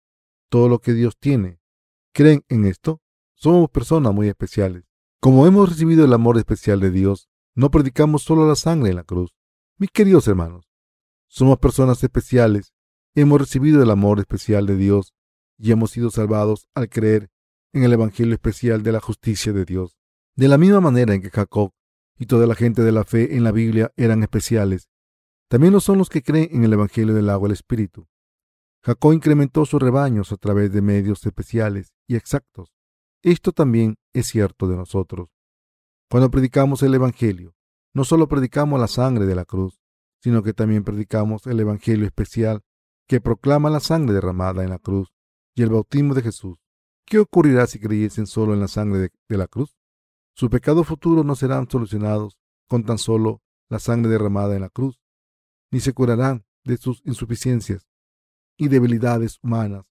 todo 0.50 0.70
lo 0.70 0.80
que 0.80 0.94
Dios 0.94 1.18
tiene. 1.18 1.60
¿Creen 2.14 2.44
en 2.50 2.66
esto? 2.66 3.02
Somos 3.36 3.70
personas 3.70 4.14
muy 4.14 4.28
especiales. 4.28 4.84
Como 5.20 5.46
hemos 5.46 5.70
recibido 5.70 6.06
el 6.06 6.14
amor 6.14 6.38
especial 6.38 6.80
de 6.80 6.92
Dios, 6.92 7.30
no 7.56 7.72
predicamos 7.72 8.24
solo 8.24 8.48
la 8.48 8.56
sangre 8.56 8.90
en 8.90 8.96
la 8.96 9.04
cruz. 9.04 9.36
Mis 9.78 9.92
queridos 9.92 10.28
hermanos, 10.28 10.70
somos 11.28 11.60
personas 11.60 12.04
especiales. 12.04 12.74
Hemos 13.16 13.40
recibido 13.40 13.82
el 13.82 13.92
amor 13.92 14.20
especial 14.20 14.66
de 14.66 14.76
Dios 14.76 15.14
y 15.58 15.72
hemos 15.72 15.92
sido 15.92 16.10
salvados 16.12 16.68
al 16.76 16.90
creer 16.90 17.30
en 17.74 17.84
el 17.84 17.94
Evangelio 17.94 18.34
especial 18.34 18.84
de 18.84 18.92
la 18.92 19.00
justicia 19.00 19.54
de 19.54 19.66
Dios. 19.66 19.98
De 20.36 20.48
la 20.48 20.58
misma 20.58 20.82
manera 20.82 21.14
en 21.14 21.22
que 21.22 21.30
Jacob 21.30 21.72
y 22.18 22.26
toda 22.26 22.48
la 22.48 22.56
gente 22.56 22.82
de 22.84 22.92
la 22.92 23.04
fe 23.04 23.36
en 23.36 23.44
la 23.44 23.52
Biblia 23.52 23.92
eran 23.98 24.24
especiales, 24.24 24.90
también 25.50 25.74
lo 25.74 25.80
son 25.80 25.98
los 25.98 26.10
que 26.10 26.24
creen 26.24 26.50
en 26.52 26.64
el 26.64 26.74
Evangelio 26.74 27.14
del 27.14 27.30
agua 27.30 27.48
y 27.48 27.52
el 27.52 27.54
Espíritu. 27.54 28.08
Jacob 28.84 29.14
incrementó 29.14 29.66
sus 29.66 29.82
rebaños 29.82 30.32
a 30.32 30.38
través 30.38 30.72
de 30.72 30.82
medios 30.82 31.26
especiales 31.26 31.94
y 32.08 32.16
exactos. 32.16 32.74
Esto 33.24 33.52
también 33.52 33.98
es 34.14 34.28
cierto 34.28 34.68
de 34.68 34.76
nosotros. 34.76 35.30
Cuando 36.10 36.30
predicamos 36.30 36.84
el 36.84 36.94
Evangelio, 36.94 37.56
no 37.94 38.04
solo 38.04 38.28
predicamos 38.28 38.80
la 38.80 38.88
sangre 38.88 39.26
de 39.26 39.36
la 39.36 39.46
cruz, 39.46 39.80
sino 40.22 40.44
que 40.44 40.54
también 40.54 40.84
predicamos 40.84 41.48
el 41.48 41.60
Evangelio 41.60 42.06
especial 42.06 42.62
que 43.08 43.22
proclama 43.22 43.70
la 43.70 43.80
sangre 43.80 44.14
derramada 44.14 44.64
en 44.64 44.70
la 44.70 44.80
cruz 44.80 45.14
y 45.56 45.64
el 45.64 45.70
bautismo 45.70 46.14
de 46.14 46.22
Jesús. 46.22 46.58
¿Qué 47.06 47.20
ocurrirá 47.20 47.68
si 47.68 47.80
creyesen 47.80 48.28
solo 48.28 48.54
en 48.54 48.60
la 48.60 48.68
sangre 48.68 49.00
de, 49.00 49.12
de 49.30 49.38
la 49.38 49.48
cruz? 49.48 49.78
Sus 50.36 50.50
pecados 50.50 50.86
futuros 50.86 51.26
no 51.26 51.36
serán 51.36 51.70
solucionados 51.70 52.38
con 52.68 52.84
tan 52.84 52.98
solo 52.98 53.42
la 53.70 53.80
sangre 53.80 54.12
derramada 54.12 54.56
en 54.56 54.62
la 54.62 54.70
cruz, 54.70 55.00
ni 55.72 55.80
se 55.80 55.94
curarán 55.94 56.46
de 56.64 56.78
sus 56.78 57.02
insuficiencias. 57.06 57.88
y 58.60 58.70
debilidades 58.70 59.38
humanas. 59.44 59.86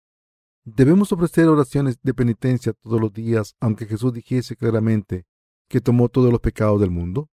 Debemos 0.65 1.13
ofrecer 1.13 1.47
oraciones 1.47 2.01
de 2.03 2.13
penitencia 2.13 2.73
todos 2.73 3.01
los 3.01 3.13
días, 3.13 3.55
aunque 3.61 3.87
Jesús 3.87 4.13
dijese 4.13 4.57
claramente 4.57 5.25
que 5.69 5.81
tomó 5.81 6.09
todos 6.09 6.33
los 6.33 6.41
pecados 6.41 6.81
del 6.81 6.91
mundo. 6.91 7.31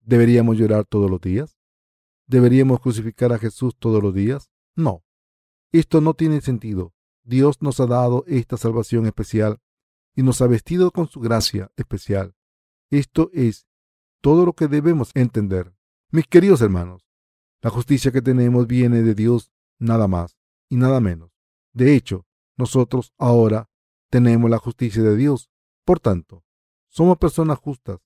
¿Deberíamos 0.00 0.56
llorar 0.56 0.84
todos 0.84 1.10
los 1.10 1.20
días? 1.20 1.58
¿Deberíamos 2.28 2.78
crucificar 2.78 3.32
a 3.32 3.38
Jesús 3.38 3.74
todos 3.76 4.00
los 4.00 4.14
días? 4.14 4.52
No. 4.76 5.02
Esto 5.72 6.00
no 6.00 6.14
tiene 6.14 6.40
sentido. 6.40 6.94
Dios 7.24 7.60
nos 7.60 7.80
ha 7.80 7.86
dado 7.86 8.22
esta 8.28 8.56
salvación 8.56 9.06
especial 9.06 9.58
y 10.14 10.22
nos 10.22 10.40
ha 10.40 10.46
vestido 10.46 10.92
con 10.92 11.08
su 11.08 11.18
gracia 11.18 11.72
especial. 11.76 12.36
Esto 12.90 13.30
es 13.32 13.66
todo 14.20 14.46
lo 14.46 14.52
que 14.52 14.68
debemos 14.68 15.10
entender. 15.14 15.74
Mis 16.12 16.26
queridos 16.28 16.60
hermanos, 16.60 17.03
la 17.64 17.70
justicia 17.70 18.12
que 18.12 18.20
tenemos 18.20 18.66
viene 18.66 19.00
de 19.00 19.14
Dios 19.14 19.50
nada 19.78 20.06
más 20.06 20.36
y 20.68 20.76
nada 20.76 21.00
menos. 21.00 21.30
De 21.72 21.94
hecho, 21.94 22.26
nosotros 22.58 23.14
ahora 23.16 23.70
tenemos 24.10 24.50
la 24.50 24.58
justicia 24.58 25.02
de 25.02 25.16
Dios. 25.16 25.50
Por 25.86 25.98
tanto, 25.98 26.44
somos 26.90 27.16
personas 27.16 27.58
justas. 27.58 28.00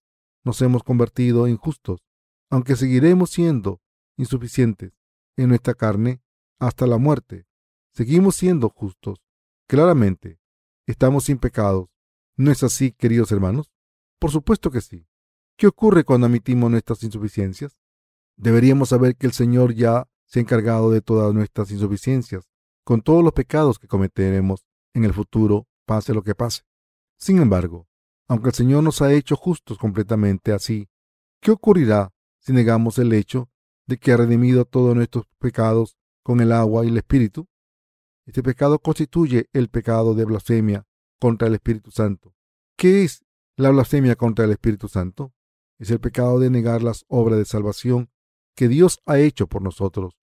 Nos 0.45 0.63
hemos 0.63 0.85
convertido 0.85 1.49
en 1.49 1.57
justos, 1.57 2.07
aunque 2.51 2.77
seguiremos 2.77 3.31
siendo 3.31 3.83
insuficientes 4.17 4.93
en 5.37 5.49
nuestra 5.49 5.75
carne 5.75 6.23
hasta 6.61 6.87
la 6.87 6.99
muerte. 6.99 7.49
Seguimos 7.91 8.37
siendo 8.37 8.69
justos. 8.69 9.19
Claramente, 9.67 10.39
estamos 10.87 11.25
sin 11.25 11.39
pecados. 11.39 11.89
¿No 12.37 12.53
es 12.53 12.63
así, 12.63 12.93
queridos 12.93 13.33
hermanos? 13.33 13.73
Por 14.21 14.31
supuesto 14.31 14.71
que 14.71 14.83
sí. 14.83 15.09
¿Qué 15.57 15.67
ocurre 15.67 16.05
cuando 16.05 16.29
admitimos 16.29 16.71
nuestras 16.71 17.03
insuficiencias? 17.03 17.78
Deberíamos 18.39 18.91
saber 18.91 19.17
que 19.17 19.27
el 19.27 19.33
Señor 19.33 19.75
ya 19.75 20.09
se 20.25 20.39
ha 20.39 20.43
encargado 20.43 20.93
de 20.93 21.01
todas 21.01 21.35
nuestras 21.35 21.73
insuficiencias, 21.73 22.49
con 22.85 23.03
todos 23.03 23.25
los 23.25 23.33
pecados 23.33 23.81
que 23.81 23.89
cometeremos 23.89 24.65
en 24.95 25.05
el 25.05 25.13
futuro, 25.13 25.67
pase 25.85 26.15
lo 26.15 26.23
que 26.23 26.37
pase. 26.37 26.63
Sin 27.19 27.39
embargo, 27.39 27.89
aunque 28.29 28.51
el 28.51 28.55
Señor 28.55 28.85
nos 28.85 29.03
ha 29.03 29.13
hecho 29.13 29.35
justos 29.35 29.77
completamente 29.77 30.53
así, 30.53 30.89
¿qué 31.41 31.51
ocurrirá 31.51 32.13
si 32.39 32.53
negamos 32.53 32.99
el 32.99 33.13
hecho 33.13 33.51
de 33.87 33.99
que 33.99 34.13
ha 34.13 34.17
redimido 34.17 34.65
todos 34.65 34.95
nuestros 34.95 35.25
pecados 35.41 35.97
con 36.23 36.41
el 36.41 36.53
agua 36.53 36.85
y 36.85 36.89
el 36.89 36.99
Espíritu? 36.99 37.49
Este 38.25 38.45
pecado 38.45 38.79
constituye 38.79 39.49
el 39.53 39.69
pecado 39.69 40.15
de 40.15 40.25
blasfemia 40.25 40.87
contra 41.19 41.49
el 41.49 41.55
Espíritu 41.55 41.91
Santo. 41.91 42.35
¿Qué 42.77 43.03
es 43.03 43.25
la 43.57 43.71
blasfemia 43.71 44.15
contra 44.15 44.45
el 44.45 44.53
Espíritu 44.53 44.87
Santo? 44.87 45.33
Es 45.79 45.91
el 45.91 45.99
pecado 45.99 46.39
de 46.39 46.51
negar 46.51 46.85
las 46.85 47.05
obras 47.09 47.39
de 47.39 47.45
salvación 47.45 48.11
que 48.59 48.67
Dios 48.67 49.01
ha 49.07 49.21
hecho 49.21 49.47
por 49.47 49.63
nosotros. 49.63 50.19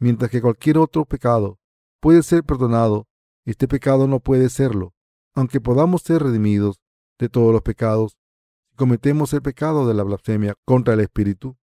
Mientras 0.00 0.28
que 0.28 0.42
cualquier 0.42 0.76
otro 0.76 1.04
pecado 1.04 1.60
puede 2.00 2.24
ser 2.24 2.42
perdonado, 2.42 3.06
este 3.44 3.68
pecado 3.68 4.08
no 4.08 4.18
puede 4.18 4.48
serlo. 4.48 4.92
Aunque 5.36 5.60
podamos 5.60 6.02
ser 6.02 6.24
redimidos 6.24 6.80
de 7.16 7.28
todos 7.28 7.52
los 7.52 7.62
pecados, 7.62 8.18
cometemos 8.74 9.32
el 9.34 9.42
pecado 9.42 9.86
de 9.86 9.94
la 9.94 10.02
blasfemia 10.02 10.54
contra 10.64 10.94
el 10.94 11.00
Espíritu, 11.00 11.56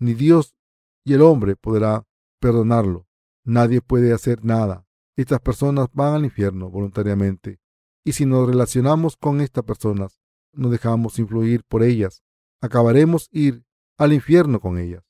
ni 0.00 0.14
Dios 0.14 0.56
y 1.04 1.14
el 1.14 1.22
hombre 1.22 1.54
podrá 1.54 2.08
perdonarlo. 2.40 3.06
Nadie 3.44 3.80
puede 3.80 4.12
hacer 4.12 4.44
nada. 4.44 4.84
Estas 5.14 5.38
personas 5.38 5.86
van 5.92 6.14
al 6.14 6.24
infierno 6.24 6.70
voluntariamente. 6.70 7.60
Y 8.04 8.14
si 8.14 8.26
nos 8.26 8.48
relacionamos 8.48 9.16
con 9.16 9.40
estas 9.40 9.62
personas, 9.62 10.18
nos 10.52 10.72
dejamos 10.72 11.20
influir 11.20 11.62
por 11.68 11.84
ellas, 11.84 12.24
acabaremos 12.60 13.28
ir 13.30 13.62
al 13.96 14.12
infierno 14.12 14.58
con 14.58 14.76
ellas. 14.76 15.07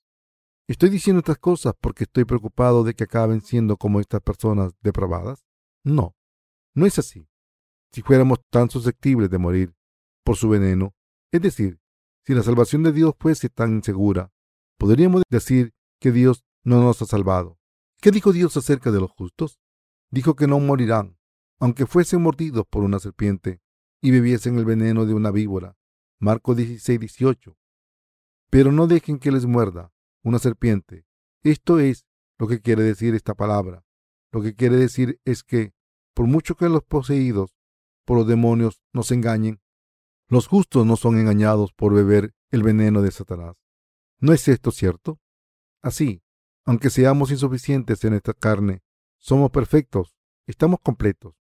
¿Estoy 0.68 0.90
diciendo 0.90 1.20
estas 1.20 1.38
cosas 1.38 1.72
porque 1.80 2.04
estoy 2.04 2.26
preocupado 2.26 2.84
de 2.84 2.92
que 2.92 3.04
acaben 3.04 3.40
siendo 3.40 3.78
como 3.78 4.00
estas 4.00 4.20
personas 4.20 4.74
depravadas? 4.82 5.46
No, 5.82 6.14
no 6.74 6.84
es 6.84 6.98
así. 6.98 7.26
Si 7.90 8.02
fuéramos 8.02 8.40
tan 8.50 8.68
susceptibles 8.68 9.30
de 9.30 9.38
morir 9.38 9.74
por 10.24 10.36
su 10.36 10.50
veneno, 10.50 10.94
es 11.32 11.40
decir, 11.40 11.80
si 12.26 12.34
la 12.34 12.42
salvación 12.42 12.82
de 12.82 12.92
Dios 12.92 13.14
fuese 13.18 13.48
tan 13.48 13.76
insegura, 13.76 14.30
podríamos 14.76 15.22
decir 15.30 15.72
que 15.98 16.12
Dios 16.12 16.44
no 16.64 16.82
nos 16.82 17.00
ha 17.00 17.06
salvado. 17.06 17.58
¿Qué 18.02 18.10
dijo 18.10 18.34
Dios 18.34 18.54
acerca 18.58 18.90
de 18.90 19.00
los 19.00 19.10
justos? 19.12 19.58
Dijo 20.10 20.36
que 20.36 20.46
no 20.46 20.60
morirán, 20.60 21.16
aunque 21.58 21.86
fuesen 21.86 22.20
mordidos 22.20 22.66
por 22.68 22.84
una 22.84 22.98
serpiente 22.98 23.62
y 24.02 24.10
bebiesen 24.10 24.58
el 24.58 24.66
veneno 24.66 25.06
de 25.06 25.14
una 25.14 25.30
víbora. 25.30 25.78
Marcos 26.20 26.58
16, 26.58 27.00
18. 27.00 27.56
Pero 28.50 28.70
no 28.70 28.86
dejen 28.86 29.18
que 29.18 29.32
les 29.32 29.46
muerda 29.46 29.94
una 30.22 30.38
serpiente. 30.38 31.06
Esto 31.42 31.78
es 31.78 32.06
lo 32.38 32.48
que 32.48 32.60
quiere 32.60 32.82
decir 32.82 33.14
esta 33.14 33.34
palabra. 33.34 33.84
Lo 34.32 34.42
que 34.42 34.54
quiere 34.54 34.76
decir 34.76 35.20
es 35.24 35.42
que, 35.42 35.72
por 36.14 36.26
mucho 36.26 36.56
que 36.56 36.68
los 36.68 36.84
poseídos 36.84 37.54
por 38.04 38.16
los 38.18 38.26
demonios 38.26 38.82
nos 38.92 39.10
engañen, 39.10 39.60
los 40.28 40.46
justos 40.46 40.86
no 40.86 40.96
son 40.96 41.18
engañados 41.18 41.72
por 41.72 41.94
beber 41.94 42.34
el 42.50 42.62
veneno 42.62 43.02
de 43.02 43.10
Satanás. 43.10 43.56
¿No 44.18 44.32
es 44.32 44.48
esto 44.48 44.70
cierto? 44.70 45.20
Así, 45.82 46.22
aunque 46.64 46.90
seamos 46.90 47.30
insuficientes 47.30 48.04
en 48.04 48.14
esta 48.14 48.34
carne, 48.34 48.82
somos 49.18 49.50
perfectos, 49.50 50.16
estamos 50.46 50.80
completos. 50.80 51.34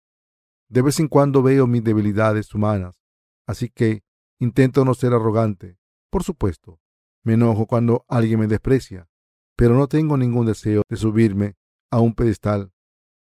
De 0.70 0.82
vez 0.82 1.00
en 1.00 1.08
cuando 1.08 1.42
veo 1.42 1.68
mis 1.68 1.84
debilidades 1.84 2.54
humanas, 2.54 3.00
así 3.46 3.70
que 3.70 4.04
intento 4.40 4.86
no 4.86 4.94
ser 4.94 5.14
arrogante, 5.14 5.78
por 6.10 6.24
supuesto, 6.24 6.80
me 7.28 7.34
enojo 7.34 7.66
cuando 7.66 8.06
alguien 8.08 8.40
me 8.40 8.48
desprecia, 8.48 9.10
pero 9.58 9.76
no 9.76 9.88
tengo 9.88 10.16
ningún 10.16 10.46
deseo 10.46 10.84
de 10.88 10.96
subirme 10.96 11.58
a 11.92 12.00
un 12.00 12.14
pedestal. 12.14 12.72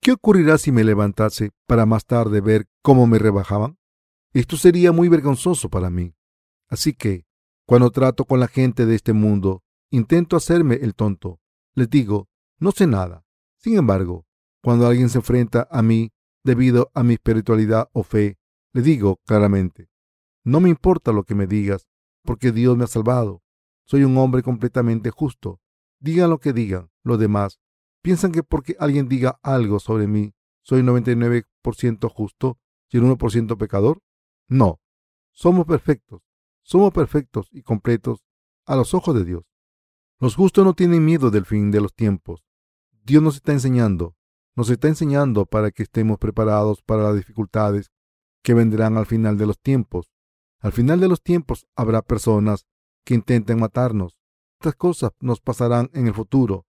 ¿Qué 0.03 0.13
ocurrirá 0.13 0.59
si 0.59 0.71
me 0.71 0.85
levantase 0.85 1.53
para 1.67 1.87
más 1.87 2.05
tarde 2.05 2.43
ver 2.43 2.67
cómo 2.83 3.07
me 3.07 3.19
rebajaban? 3.19 3.79
Esto 4.35 4.59
sería 4.59 4.93
muy 4.93 5.09
vergonzoso 5.09 5.71
para 5.71 5.89
mí. 5.89 6.15
Así 6.69 6.93
que, 6.93 7.25
cuando 7.67 7.91
trato 7.91 8.27
con 8.27 8.41
la 8.41 8.49
gente 8.49 8.85
de 8.85 8.95
este 8.95 9.15
mundo, 9.15 9.63
intento 9.91 10.37
hacerme 10.37 10.75
el 10.83 10.95
tonto. 10.95 11.41
Les 11.75 11.89
digo, 11.89 12.29
no 12.59 12.73
sé 12.73 12.87
nada. 12.87 13.25
Sin 13.57 13.79
embargo, 13.79 14.27
cuando 14.63 14.87
alguien 14.87 15.09
se 15.09 15.17
enfrenta 15.17 15.67
a 15.71 15.81
mí 15.81 16.13
debido 16.45 16.91
a 16.93 17.03
mi 17.03 17.15
espiritualidad 17.15 17.89
o 17.95 18.03
fe, 18.03 18.37
le 18.75 18.83
digo 18.83 19.19
claramente, 19.25 19.89
no 20.45 20.61
me 20.61 20.69
importa 20.69 21.11
lo 21.11 21.25
que 21.25 21.35
me 21.35 21.47
digas, 21.47 21.89
porque 22.23 22.53
Dios 22.53 22.77
me 22.77 22.85
ha 22.85 22.87
salvado. 22.87 23.43
Soy 23.89 24.05
un 24.05 24.19
hombre 24.19 24.43
completamente 24.43 25.11
justo. 25.11 25.63
Digan 25.99 26.29
lo 26.29 26.39
que 26.41 26.53
digan 26.53 26.91
los 27.05 27.19
demás. 27.19 27.59
¿Piensan 28.03 28.33
que 28.33 28.43
porque 28.43 28.77
alguien 28.79 29.09
diga 29.09 29.41
algo 29.43 29.81
sobre 29.81 30.07
mí, 30.07 30.35
soy 30.61 30.83
99% 30.83 32.13
justo 32.13 32.59
y 32.91 32.99
el 32.99 33.05
1% 33.05 33.57
pecador? 33.57 34.03
No. 34.47 34.79
Somos 35.33 35.65
perfectos. 35.65 36.21
Somos 36.63 36.93
perfectos 36.93 37.49
y 37.51 37.63
completos 37.63 38.27
a 38.67 38.77
los 38.77 38.93
ojos 38.93 39.15
de 39.15 39.25
Dios. 39.25 39.45
Los 40.21 40.37
justos 40.37 40.67
no 40.67 40.75
tienen 40.75 41.07
miedo 41.07 41.31
del 41.31 41.47
fin 41.47 41.71
de 41.71 41.81
los 41.81 41.95
tiempos. 41.95 42.45
Dios 43.05 43.23
nos 43.23 43.37
está 43.37 43.53
enseñando, 43.53 44.17
nos 44.55 44.69
está 44.69 44.89
enseñando 44.89 45.47
para 45.47 45.71
que 45.71 45.85
estemos 45.85 46.19
preparados 46.19 46.83
para 46.83 47.05
las 47.05 47.17
dificultades 47.17 47.91
que 48.43 48.53
vendrán 48.53 48.99
al 48.99 49.07
final 49.07 49.39
de 49.39 49.47
los 49.47 49.59
tiempos. 49.59 50.11
Al 50.61 50.73
final 50.73 51.01
de 51.01 51.09
los 51.09 51.23
tiempos 51.23 51.67
habrá 51.75 52.03
personas 52.03 52.67
que 53.09 53.15
intenten 53.15 53.59
matarnos. 53.59 54.19
Estas 54.61 54.75
cosas 54.75 55.13
nos 55.21 55.41
pasarán 55.41 55.89
en 55.95 56.09
el 56.09 56.13
futuro. 56.13 56.67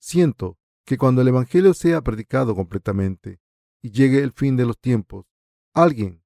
Siento 0.00 0.56
que 0.86 0.96
cuando 0.96 1.20
el 1.20 1.28
Evangelio 1.28 1.74
sea 1.74 2.00
predicado 2.00 2.54
completamente 2.54 3.38
y 3.82 3.90
llegue 3.90 4.22
el 4.22 4.32
fin 4.32 4.56
de 4.56 4.64
los 4.64 4.78
tiempos, 4.78 5.26
alguien 5.74 6.24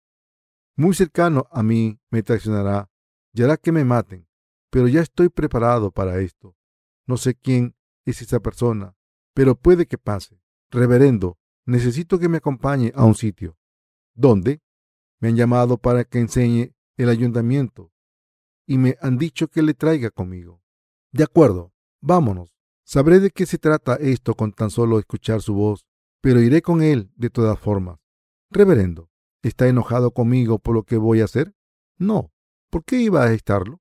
muy 0.76 0.94
cercano 0.94 1.48
a 1.50 1.64
mí 1.64 1.98
me 2.08 2.22
traicionará 2.22 2.88
y 3.32 3.42
hará 3.42 3.56
que 3.56 3.72
me 3.72 3.84
maten. 3.84 4.28
Pero 4.70 4.86
ya 4.86 5.00
estoy 5.00 5.28
preparado 5.28 5.90
para 5.90 6.20
esto. 6.20 6.54
No 7.08 7.16
sé 7.16 7.34
quién 7.34 7.74
es 8.04 8.22
esa 8.22 8.38
persona, 8.38 8.94
pero 9.34 9.56
puede 9.56 9.86
que 9.86 9.98
pase. 9.98 10.40
Reverendo, 10.70 11.36
necesito 11.66 12.20
que 12.20 12.28
me 12.28 12.36
acompañe 12.36 12.92
a 12.94 13.04
un 13.04 13.16
sitio. 13.16 13.58
¿Dónde? 14.14 14.62
Me 15.18 15.30
han 15.30 15.36
llamado 15.36 15.78
para 15.78 16.04
que 16.04 16.20
enseñe 16.20 16.76
el 16.96 17.08
ayuntamiento 17.08 17.91
y 18.66 18.78
me 18.78 18.96
han 19.00 19.18
dicho 19.18 19.48
que 19.48 19.62
le 19.62 19.74
traiga 19.74 20.10
conmigo. 20.10 20.62
De 21.12 21.24
acuerdo, 21.24 21.72
vámonos. 22.00 22.56
Sabré 22.84 23.20
de 23.20 23.30
qué 23.30 23.46
se 23.46 23.58
trata 23.58 23.96
esto 23.96 24.34
con 24.34 24.52
tan 24.52 24.70
solo 24.70 24.98
escuchar 24.98 25.40
su 25.40 25.54
voz, 25.54 25.86
pero 26.20 26.40
iré 26.40 26.62
con 26.62 26.82
él 26.82 27.10
de 27.16 27.30
todas 27.30 27.58
formas. 27.58 27.98
Reverendo, 28.50 29.10
¿está 29.42 29.68
enojado 29.68 30.12
conmigo 30.12 30.58
por 30.58 30.74
lo 30.74 30.82
que 30.84 30.96
voy 30.96 31.20
a 31.20 31.24
hacer? 31.24 31.54
No. 31.98 32.32
¿Por 32.70 32.84
qué 32.84 32.96
iba 32.96 33.22
a 33.24 33.32
estarlo? 33.32 33.80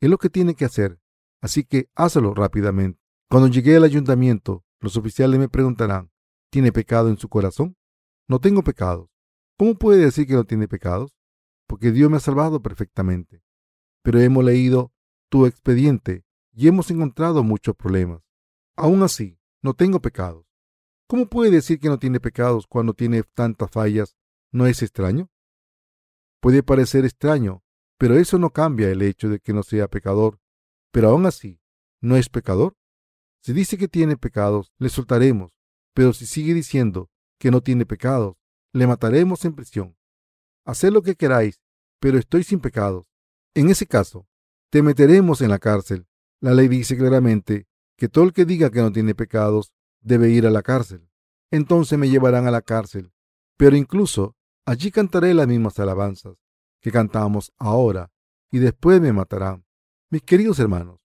Es 0.00 0.08
lo 0.08 0.18
que 0.18 0.30
tiene 0.30 0.54
que 0.54 0.64
hacer, 0.64 0.98
así 1.40 1.64
que 1.64 1.90
hazlo 1.94 2.34
rápidamente. 2.34 3.00
Cuando 3.28 3.48
llegue 3.48 3.76
al 3.76 3.84
ayuntamiento, 3.84 4.64
los 4.80 4.96
oficiales 4.96 5.38
me 5.38 5.48
preguntarán, 5.48 6.10
¿tiene 6.50 6.72
pecado 6.72 7.10
en 7.10 7.18
su 7.18 7.28
corazón? 7.28 7.76
No 8.26 8.40
tengo 8.40 8.62
pecados. 8.62 9.10
¿Cómo 9.58 9.74
puede 9.74 10.04
decir 10.04 10.26
que 10.26 10.34
no 10.34 10.44
tiene 10.44 10.68
pecados? 10.68 11.14
Porque 11.66 11.92
Dios 11.92 12.10
me 12.10 12.16
ha 12.16 12.20
salvado 12.20 12.62
perfectamente 12.62 13.42
pero 14.02 14.20
hemos 14.20 14.44
leído 14.44 14.92
tu 15.28 15.46
expediente 15.46 16.24
y 16.52 16.68
hemos 16.68 16.90
encontrado 16.90 17.42
muchos 17.42 17.74
problemas. 17.76 18.22
Aún 18.76 19.02
así, 19.02 19.38
no 19.62 19.74
tengo 19.74 20.00
pecados. 20.00 20.46
¿Cómo 21.06 21.26
puede 21.26 21.50
decir 21.50 21.80
que 21.80 21.88
no 21.88 21.98
tiene 21.98 22.20
pecados 22.20 22.66
cuando 22.66 22.94
tiene 22.94 23.22
tantas 23.22 23.70
fallas? 23.70 24.16
¿No 24.52 24.66
es 24.66 24.82
extraño? 24.82 25.28
Puede 26.40 26.62
parecer 26.62 27.04
extraño, 27.04 27.62
pero 27.98 28.16
eso 28.16 28.38
no 28.38 28.50
cambia 28.50 28.88
el 28.90 29.02
hecho 29.02 29.28
de 29.28 29.40
que 29.40 29.52
no 29.52 29.62
sea 29.62 29.88
pecador. 29.88 30.40
Pero 30.92 31.10
aún 31.10 31.26
así, 31.26 31.60
¿no 32.00 32.16
es 32.16 32.28
pecador? 32.28 32.76
Si 33.42 33.52
dice 33.52 33.76
que 33.76 33.88
tiene 33.88 34.16
pecados, 34.16 34.72
le 34.78 34.88
soltaremos, 34.88 35.52
pero 35.94 36.12
si 36.12 36.26
sigue 36.26 36.54
diciendo 36.54 37.10
que 37.38 37.50
no 37.50 37.60
tiene 37.60 37.86
pecados, 37.86 38.36
le 38.72 38.86
mataremos 38.86 39.44
en 39.44 39.54
prisión. 39.54 39.96
Haced 40.64 40.92
lo 40.92 41.02
que 41.02 41.16
queráis, 41.16 41.60
pero 41.98 42.18
estoy 42.18 42.44
sin 42.44 42.60
pecados. 42.60 43.09
En 43.54 43.68
ese 43.68 43.86
caso, 43.86 44.28
te 44.70 44.82
meteremos 44.82 45.40
en 45.40 45.50
la 45.50 45.58
cárcel. 45.58 46.06
La 46.40 46.54
ley 46.54 46.68
dice 46.68 46.96
claramente 46.96 47.66
que 47.96 48.08
todo 48.08 48.24
el 48.24 48.32
que 48.32 48.44
diga 48.44 48.70
que 48.70 48.80
no 48.80 48.92
tiene 48.92 49.14
pecados 49.14 49.72
debe 50.00 50.30
ir 50.30 50.46
a 50.46 50.50
la 50.50 50.62
cárcel. 50.62 51.08
Entonces 51.50 51.98
me 51.98 52.08
llevarán 52.08 52.46
a 52.46 52.50
la 52.50 52.62
cárcel. 52.62 53.12
Pero 53.56 53.76
incluso 53.76 54.36
allí 54.64 54.90
cantaré 54.90 55.34
las 55.34 55.48
mismas 55.48 55.78
alabanzas 55.78 56.36
que 56.80 56.90
cantamos 56.90 57.52
ahora, 57.58 58.10
y 58.50 58.58
después 58.58 59.00
me 59.00 59.12
matarán. 59.12 59.66
Mis 60.08 60.22
queridos 60.22 60.58
hermanos, 60.58 61.00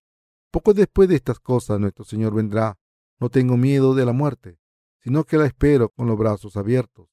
poco 0.51 0.73
después 0.73 1.09
de 1.09 1.15
estas 1.15 1.39
cosas 1.39 1.79
nuestro 1.79 2.05
Señor 2.05 2.33
vendrá. 2.33 2.77
No 3.19 3.29
tengo 3.29 3.57
miedo 3.57 3.93
de 3.93 4.05
la 4.05 4.13
muerte, 4.13 4.57
sino 4.99 5.23
que 5.23 5.37
la 5.37 5.45
espero 5.45 5.89
con 5.89 6.07
los 6.07 6.17
brazos 6.17 6.57
abiertos. 6.57 7.07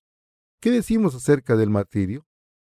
¿Qué 0.61 0.71
decimos 0.71 1.15
acerca 1.15 1.57
del 1.57 1.71
martirio? 1.71 2.27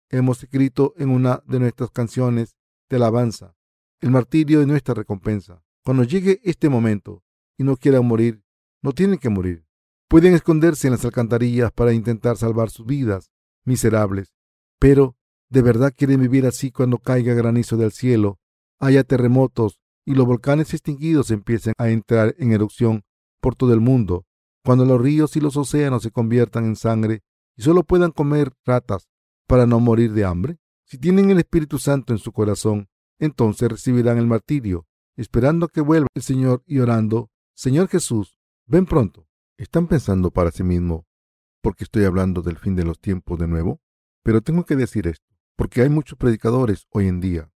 Hemos 0.10 0.44
escrito 0.44 0.94
en 0.98 1.10
una 1.10 1.42
de 1.48 1.60
nuestras 1.60 1.90
canciones 1.90 2.56
de 2.90 2.98
alabanza. 2.98 3.56
El 4.02 4.12
martirio 4.12 4.62
es 4.62 4.68
nuestra 4.68 4.94
recompensa. 4.94 5.64
Cuando 5.84 6.04
llegue 6.04 6.40
este 6.44 6.70
momento 6.70 7.24
y 7.58 7.64
no 7.64 7.76
quieran 7.76 8.06
morir, 8.06 8.44
no 8.82 8.92
tienen 8.92 9.18
que 9.18 9.30
morir. 9.30 9.66
Pueden 10.08 10.36
esconderse 10.36 10.88
en 10.88 10.92
las 10.92 11.06
alcantarillas 11.06 11.72
para 11.72 11.94
intentar 11.94 12.38
salvar 12.38 12.70
sus 12.70 12.86
vidas, 12.86 13.32
miserables. 13.64 14.36
Pero, 14.80 15.18
¿de 15.50 15.64
verdad 15.64 15.94
quieren 15.96 16.22
vivir 16.22 16.46
así 16.46 16.72
cuando 16.72 17.00
caiga 17.00 17.34
granizo 17.34 17.78
del 17.78 17.92
cielo, 17.92 18.40
haya 18.80 19.04
terremotos 19.04 19.80
y 20.06 20.14
los 20.14 20.28
volcanes 20.28 20.72
extinguidos 20.74 21.32
empiecen 21.32 21.74
a 21.80 21.90
entrar 21.90 22.36
en 22.38 22.52
erupción 22.52 23.04
por 23.42 23.56
todo 23.56 23.74
el 23.74 23.80
mundo, 23.80 24.26
cuando 24.64 24.86
los 24.86 25.02
ríos 25.02 25.36
y 25.36 25.40
los 25.40 25.58
océanos 25.58 26.04
se 26.04 26.12
conviertan 26.12 26.66
en 26.66 26.76
sangre 26.76 27.24
y 27.56 27.64
solo 27.64 27.84
puedan 27.84 28.12
comer 28.12 28.54
ratas 28.66 29.08
para 29.48 29.66
no 29.66 29.80
morir 29.80 30.14
de 30.14 30.26
hambre? 30.26 30.58
Si 30.86 30.98
tienen 30.98 31.32
el 31.32 31.40
Espíritu 31.40 31.80
Santo 31.80 32.14
en 32.14 32.20
su 32.20 32.32
corazón, 32.32 32.90
entonces 33.20 33.70
recibirán 33.70 34.18
el 34.18 34.28
martirio, 34.28 34.88
esperando 35.16 35.68
que 35.68 35.82
vuelva 35.82 36.08
el 36.14 36.22
Señor 36.22 36.64
y 36.66 36.80
orando, 36.80 37.30
Señor 37.54 37.88
Jesús, 37.88 38.38
ven 38.66 38.86
pronto. 38.86 39.28
¿Están 39.58 39.88
pensando 39.88 40.32
para 40.32 40.52
sí 40.52 40.64
mismo 40.64 41.08
porque 41.62 41.86
estoy 41.86 42.04
hablando 42.04 42.42
del 42.42 42.58
fin 42.58 42.76
de 42.76 42.84
los 42.84 43.00
tiempos 43.00 43.40
de 43.40 43.48
nuevo? 43.48 43.80
Pero 44.22 44.42
tengo 44.42 44.66
que 44.66 44.76
decir 44.76 45.08
esto, 45.08 45.34
porque 45.56 45.82
hay 45.82 45.90
muchos 45.90 46.18
predicadores 46.18 46.86
hoy 46.90 47.08
en 47.08 47.22
día 47.22 47.52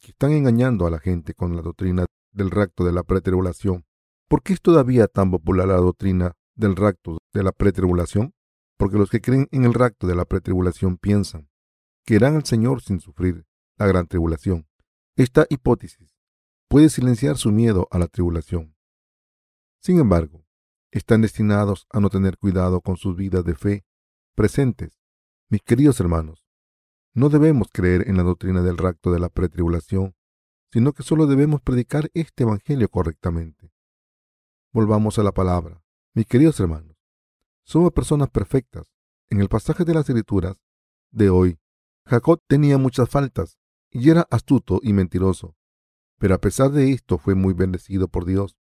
que 0.00 0.10
están 0.10 0.32
engañando 0.32 0.86
a 0.86 0.90
la 0.90 0.98
gente 0.98 1.32
con 1.34 1.54
la 1.54 1.62
doctrina 1.62 2.04
del 2.32 2.50
rapto 2.50 2.84
de 2.84 2.92
la 2.92 3.04
pretribulación. 3.04 3.86
¿Por 4.28 4.42
qué 4.42 4.52
es 4.52 4.60
todavía 4.60 5.06
tan 5.06 5.30
popular 5.30 5.68
la 5.68 5.76
doctrina 5.76 6.32
del 6.56 6.76
rapto 6.76 7.18
de 7.32 7.42
la 7.42 7.52
pretribulación? 7.52 8.34
Porque 8.76 8.98
los 8.98 9.10
que 9.10 9.20
creen 9.20 9.48
en 9.52 9.64
el 9.64 9.74
rapto 9.74 10.06
de 10.06 10.14
la 10.14 10.24
pretribulación 10.24 10.96
piensan 10.96 11.48
que 12.04 12.14
irán 12.14 12.36
al 12.36 12.44
Señor 12.44 12.82
sin 12.82 13.00
sufrir 13.00 13.46
la 13.76 13.86
gran 13.86 14.06
tribulación. 14.06 14.68
Esta 15.16 15.46
hipótesis 15.48 16.16
puede 16.68 16.88
silenciar 16.88 17.36
su 17.36 17.52
miedo 17.52 17.88
a 17.90 17.98
la 17.98 18.08
tribulación. 18.08 18.76
Sin 19.80 19.98
embargo, 19.98 20.44
están 20.90 21.20
destinados 21.20 21.86
a 21.90 22.00
no 22.00 22.08
tener 22.08 22.38
cuidado 22.38 22.80
con 22.80 22.96
sus 22.96 23.16
vidas 23.16 23.44
de 23.44 23.54
fe 23.54 23.84
presentes. 24.34 25.00
Mis 25.48 25.62
queridos 25.62 26.00
hermanos, 26.00 26.44
no 27.14 27.28
debemos 27.28 27.68
creer 27.72 28.08
en 28.08 28.16
la 28.16 28.22
doctrina 28.22 28.62
del 28.62 28.76
rapto 28.76 29.12
de 29.12 29.20
la 29.20 29.28
pretribulación, 29.28 30.16
sino 30.72 30.92
que 30.92 31.04
solo 31.04 31.26
debemos 31.26 31.62
predicar 31.62 32.10
este 32.14 32.42
Evangelio 32.42 32.88
correctamente. 32.88 33.72
Volvamos 34.72 35.18
a 35.18 35.22
la 35.22 35.30
palabra. 35.32 35.84
Mis 36.14 36.26
queridos 36.26 36.58
hermanos, 36.58 36.93
somos 37.64 37.92
personas 37.92 38.30
perfectas. 38.30 38.92
En 39.30 39.40
el 39.40 39.48
pasaje 39.48 39.84
de 39.84 39.94
las 39.94 40.08
Escrituras 40.08 40.60
de 41.10 41.30
hoy, 41.30 41.58
Jacob 42.06 42.42
tenía 42.46 42.78
muchas 42.78 43.08
faltas 43.08 43.58
y 43.90 44.10
era 44.10 44.26
astuto 44.30 44.80
y 44.82 44.92
mentiroso, 44.92 45.56
pero 46.18 46.34
a 46.34 46.38
pesar 46.38 46.70
de 46.70 46.92
esto 46.92 47.18
fue 47.18 47.34
muy 47.34 47.54
bendecido 47.54 48.08
por 48.08 48.26
Dios. 48.26 48.56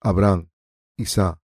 Abraham, 0.00 0.50
Isaac, 0.96 1.40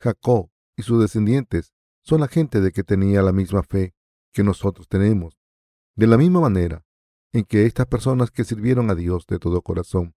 Jacob 0.00 0.50
y 0.76 0.82
sus 0.82 1.00
descendientes 1.00 1.74
son 2.02 2.20
la 2.20 2.28
gente 2.28 2.60
de 2.60 2.72
que 2.72 2.84
tenía 2.84 3.22
la 3.22 3.32
misma 3.32 3.62
fe 3.62 3.94
que 4.32 4.42
nosotros 4.42 4.88
tenemos. 4.88 5.38
De 5.94 6.06
la 6.06 6.16
misma 6.16 6.40
manera 6.40 6.84
en 7.32 7.44
que 7.44 7.66
estas 7.66 7.86
personas 7.86 8.30
que 8.30 8.44
sirvieron 8.44 8.90
a 8.90 8.94
Dios 8.94 9.26
de 9.26 9.38
todo 9.38 9.62
corazón, 9.62 10.14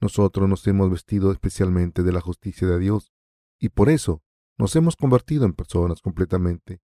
nosotros 0.00 0.48
nos 0.48 0.66
hemos 0.66 0.90
vestido 0.90 1.32
especialmente 1.32 2.02
de 2.02 2.12
la 2.12 2.20
justicia 2.20 2.66
de 2.66 2.78
Dios 2.78 3.12
y 3.58 3.68
por 3.68 3.88
eso 3.88 4.22
nos 4.62 4.76
hemos 4.76 4.94
convertido 4.94 5.44
en 5.44 5.54
personas 5.54 6.00
completamente 6.00 6.80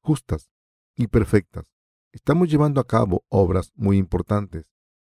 justas 0.00 0.48
y 0.94 1.08
perfectas. 1.08 1.70
Estamos 2.10 2.48
llevando 2.48 2.80
a 2.80 2.86
cabo 2.86 3.22
obras 3.28 3.70
muy 3.74 3.98
importantes. 3.98 4.64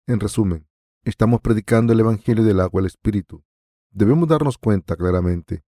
En 0.07 0.21
resumen, 0.21 0.69
estamos 1.03 1.41
predicando 1.41 1.95
el 1.95 2.01
Evangelio 2.01 2.45
del 2.45 2.61
agua 2.61 2.83
al 2.83 2.87
Espíritu. 2.87 3.43
Debemos 3.91 4.29
darnos 4.29 4.59
cuenta 4.59 4.97
claramente 4.97 5.65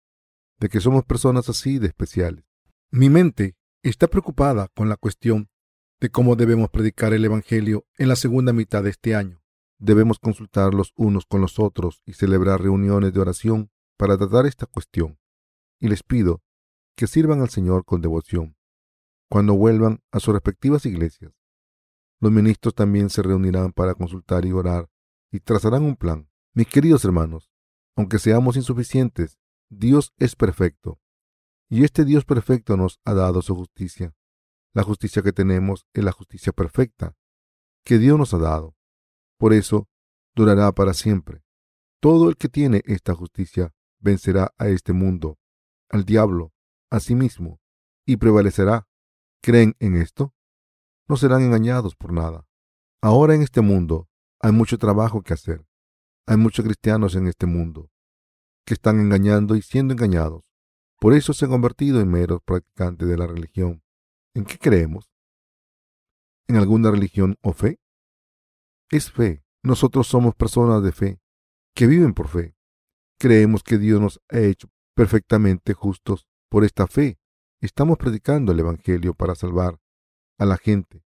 de 0.59 0.71
que 0.71 0.81
somos 0.81 1.05
personas 1.05 1.51
así 1.51 1.79
de 1.79 1.89
especiales. 1.89 2.47
Mi 2.91 3.11
mente 3.11 3.55
está 3.83 4.07
preocupada 4.07 4.69
con 4.69 4.89
la 4.89 4.97
cuestión 4.97 5.51
de 6.01 6.09
cómo 6.09 6.35
debemos 6.35 6.71
predicar 6.71 7.13
el 7.13 7.27
Evangelio 7.27 7.85
en 7.99 8.09
la 8.09 8.17
segunda 8.17 8.55
mitad 8.55 8.83
de 8.83 8.89
este 8.89 9.15
año. 9.15 9.43
Debemos 9.79 10.19
consultar 10.19 10.73
los 10.73 10.95
unos 10.97 11.27
con 11.27 11.43
los 11.43 11.59
otros 11.59 12.01
y 12.07 12.15
celebrar 12.15 12.63
reuniones 12.63 13.13
de 13.13 13.21
oración 13.21 13.71
para 13.99 14.17
tratar 14.17 14.47
esta 14.47 14.65
cuestión. 14.65 15.19
Y 15.81 15.89
les 15.89 16.03
pido 16.03 16.43
que 16.97 17.07
sirvan 17.07 17.41
al 17.41 17.51
Señor 17.51 17.85
con 17.85 18.01
devoción 18.01 18.57
cuando 19.29 19.55
vuelvan 19.55 20.01
a 20.13 20.21
sus 20.21 20.33
respectivas 20.35 20.87
iglesias. 20.87 21.33
Los 22.21 22.33
ministros 22.33 22.75
también 22.75 23.11
se 23.11 23.23
reunirán 23.23 23.73
para 23.73 23.95
consultar 23.95 24.45
y 24.45 24.53
orar 24.53 24.89
y 25.31 25.41
trazarán 25.41 25.83
un 25.83 25.97
plan. 25.97 26.31
Mis 26.55 26.69
queridos 26.69 27.05
hermanos, 27.05 27.51
aunque 27.97 28.19
seamos 28.19 28.57
insuficientes, 28.57 29.39
Dios 29.69 30.15
es 30.19 30.37
perfecto. 30.37 31.01
Y 31.69 31.85
este 31.85 32.05
Dios 32.05 32.25
perfecto 32.25 32.77
nos 32.77 33.01
ha 33.05 33.15
dado 33.15 33.43
su 33.43 33.55
justicia. 33.55 34.15
La 34.73 34.83
justicia 34.83 35.23
que 35.23 35.33
tenemos 35.33 35.87
es 35.93 36.05
la 36.05 36.13
justicia 36.13 36.53
perfecta 36.53 37.17
que 37.85 37.99
Dios 37.99 38.19
nos 38.19 38.33
ha 38.35 38.39
dado. 38.39 38.77
Por 39.39 39.53
eso 39.53 39.89
durará 40.35 40.73
para 40.73 40.95
siempre. 40.95 41.43
Todo 42.01 42.29
el 42.29 42.37
que 42.37 42.49
tiene 42.49 42.83
esta 42.85 43.15
justicia 43.15 43.75
vencerá 43.99 44.53
a 44.59 44.69
este 44.69 44.93
mundo, 44.93 45.39
al 45.89 46.05
diablo, 46.05 46.53
a 46.91 47.01
sí 47.01 47.15
mismo, 47.15 47.61
y 48.07 48.17
prevalecerá. 48.17 48.89
¿Creen 49.43 49.77
en 49.79 49.97
esto? 49.97 50.35
No 51.09 51.17
serán 51.17 51.43
engañados 51.43 51.95
por 51.95 52.13
nada. 52.13 52.47
Ahora 53.01 53.35
en 53.35 53.43
este 53.43 53.61
mundo 53.61 54.09
hay 54.41 54.53
mucho 54.53 54.79
trabajo 54.79 55.23
que 55.23 55.35
hacer. 55.35 55.65
Hay 56.27 56.37
muchos 56.37 56.65
cristianos 56.65 57.15
en 57.15 57.29
este 57.29 57.47
mundo 57.47 57.91
que 58.65 58.75
están 58.75 58.99
engañando 58.99 59.55
y 59.55 59.63
siendo 59.63 59.95
engañados. 59.95 60.43
Por 60.99 61.13
eso 61.15 61.33
se 61.33 61.45
han 61.45 61.53
convertido 61.53 62.01
en 62.01 62.11
meros 62.11 62.41
practicantes 62.45 63.07
de 63.07 63.17
la 63.17 63.27
religión 63.27 63.83
¿En 64.37 64.45
qué 64.45 64.59
creemos? 64.59 65.11
¿En 66.47 66.57
alguna 66.57 66.91
religión 66.91 67.39
o 67.41 67.55
fe? 67.55 67.81
Es 68.91 69.11
fe. 69.11 69.43
Nosotros 69.63 70.09
somos 70.09 70.35
personas 70.35 70.83
de 70.83 70.93
fe, 70.93 71.23
que 71.75 71.87
viven 71.87 72.13
por 72.13 72.29
fe. 72.29 72.55
Creemos 73.19 73.63
que 73.63 73.79
Dios 73.79 73.99
nos 73.99 74.21
ha 74.29 74.41
hecho 74.41 74.69
perfectamente 74.97 75.75
justos 75.75 76.27
por 76.49 76.65
esta 76.65 76.89
fe. 76.89 77.21
Estamos 77.61 77.99
predicando 77.99 78.51
el 78.51 78.59
Evangelio 78.59 79.15
para 79.15 79.37
salvar 79.37 79.79
a 80.39 80.45
la 80.45 80.57
gente. 80.57 81.05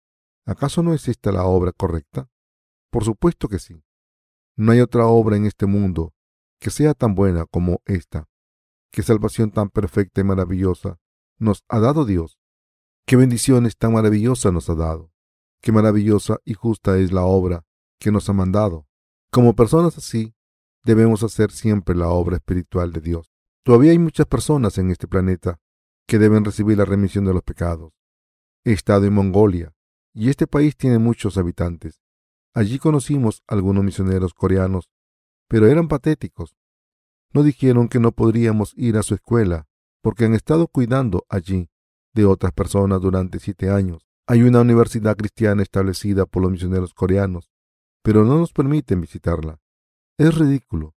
¿Acaso 0.44 0.82
no 0.82 0.92
es 0.92 1.06
esta 1.06 1.30
la 1.30 1.44
obra 1.44 1.70
correcta? 1.70 2.28
Por 2.90 3.04
supuesto 3.04 3.48
que 3.48 3.60
sí. 3.60 3.84
No 4.56 4.72
hay 4.72 4.80
otra 4.80 5.06
obra 5.06 5.36
en 5.36 5.46
este 5.46 5.66
mundo 5.66 6.12
que 6.58 6.70
sea 6.70 6.94
tan 6.94 7.14
buena 7.14 7.46
como 7.46 7.80
esta. 7.84 8.26
Qué 8.90 9.02
salvación 9.02 9.52
tan 9.52 9.70
perfecta 9.70 10.20
y 10.20 10.24
maravillosa 10.24 10.98
nos 11.38 11.64
ha 11.68 11.78
dado 11.78 12.04
Dios 12.04 12.38
Qué 13.06 13.16
bendiciones 13.16 13.76
tan 13.76 13.92
maravillosas 13.92 14.50
nos 14.50 14.70
ha 14.70 14.74
dado. 14.74 15.12
Qué 15.60 15.72
maravillosa 15.72 16.38
y 16.42 16.54
justa 16.54 16.96
es 16.96 17.12
la 17.12 17.24
obra 17.24 17.66
que 18.00 18.10
nos 18.10 18.30
ha 18.30 18.32
mandado. 18.32 18.86
Como 19.30 19.54
personas 19.54 19.98
así, 19.98 20.34
debemos 20.84 21.22
hacer 21.22 21.50
siempre 21.50 21.94
la 21.94 22.08
obra 22.08 22.36
espiritual 22.36 22.92
de 22.92 23.02
Dios. 23.02 23.33
Todavía 23.64 23.92
hay 23.92 23.98
muchas 23.98 24.26
personas 24.26 24.76
en 24.76 24.90
este 24.90 25.08
planeta 25.08 25.58
que 26.06 26.18
deben 26.18 26.44
recibir 26.44 26.76
la 26.76 26.84
remisión 26.84 27.24
de 27.24 27.32
los 27.32 27.42
pecados. 27.42 27.94
He 28.62 28.72
estado 28.72 29.06
en 29.06 29.14
Mongolia 29.14 29.74
y 30.12 30.28
este 30.28 30.46
país 30.46 30.76
tiene 30.76 30.98
muchos 30.98 31.38
habitantes. 31.38 32.02
Allí 32.52 32.78
conocimos 32.78 33.42
algunos 33.46 33.82
misioneros 33.82 34.34
coreanos, 34.34 34.90
pero 35.48 35.66
eran 35.66 35.88
patéticos. 35.88 36.54
No 37.32 37.42
dijeron 37.42 37.88
que 37.88 38.00
no 38.00 38.12
podríamos 38.12 38.74
ir 38.76 38.98
a 38.98 39.02
su 39.02 39.14
escuela 39.14 39.66
porque 40.02 40.26
han 40.26 40.34
estado 40.34 40.68
cuidando 40.68 41.24
allí 41.30 41.70
de 42.12 42.26
otras 42.26 42.52
personas 42.52 43.00
durante 43.00 43.40
siete 43.40 43.70
años. 43.70 44.06
Hay 44.26 44.42
una 44.42 44.60
universidad 44.60 45.16
cristiana 45.16 45.62
establecida 45.62 46.26
por 46.26 46.42
los 46.42 46.52
misioneros 46.52 46.92
coreanos, 46.92 47.50
pero 48.02 48.24
no 48.24 48.38
nos 48.38 48.52
permiten 48.52 49.00
visitarla. 49.00 49.58
Es 50.18 50.34
ridículo. 50.34 50.94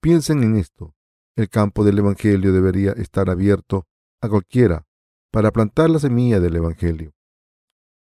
Piensen 0.00 0.42
en 0.42 0.56
esto. 0.56 0.95
El 1.36 1.50
campo 1.50 1.84
del 1.84 1.98
Evangelio 1.98 2.50
debería 2.50 2.92
estar 2.92 3.28
abierto 3.28 3.86
a 4.22 4.28
cualquiera 4.30 4.86
para 5.30 5.50
plantar 5.50 5.90
la 5.90 5.98
semilla 5.98 6.40
del 6.40 6.56
Evangelio. 6.56 7.12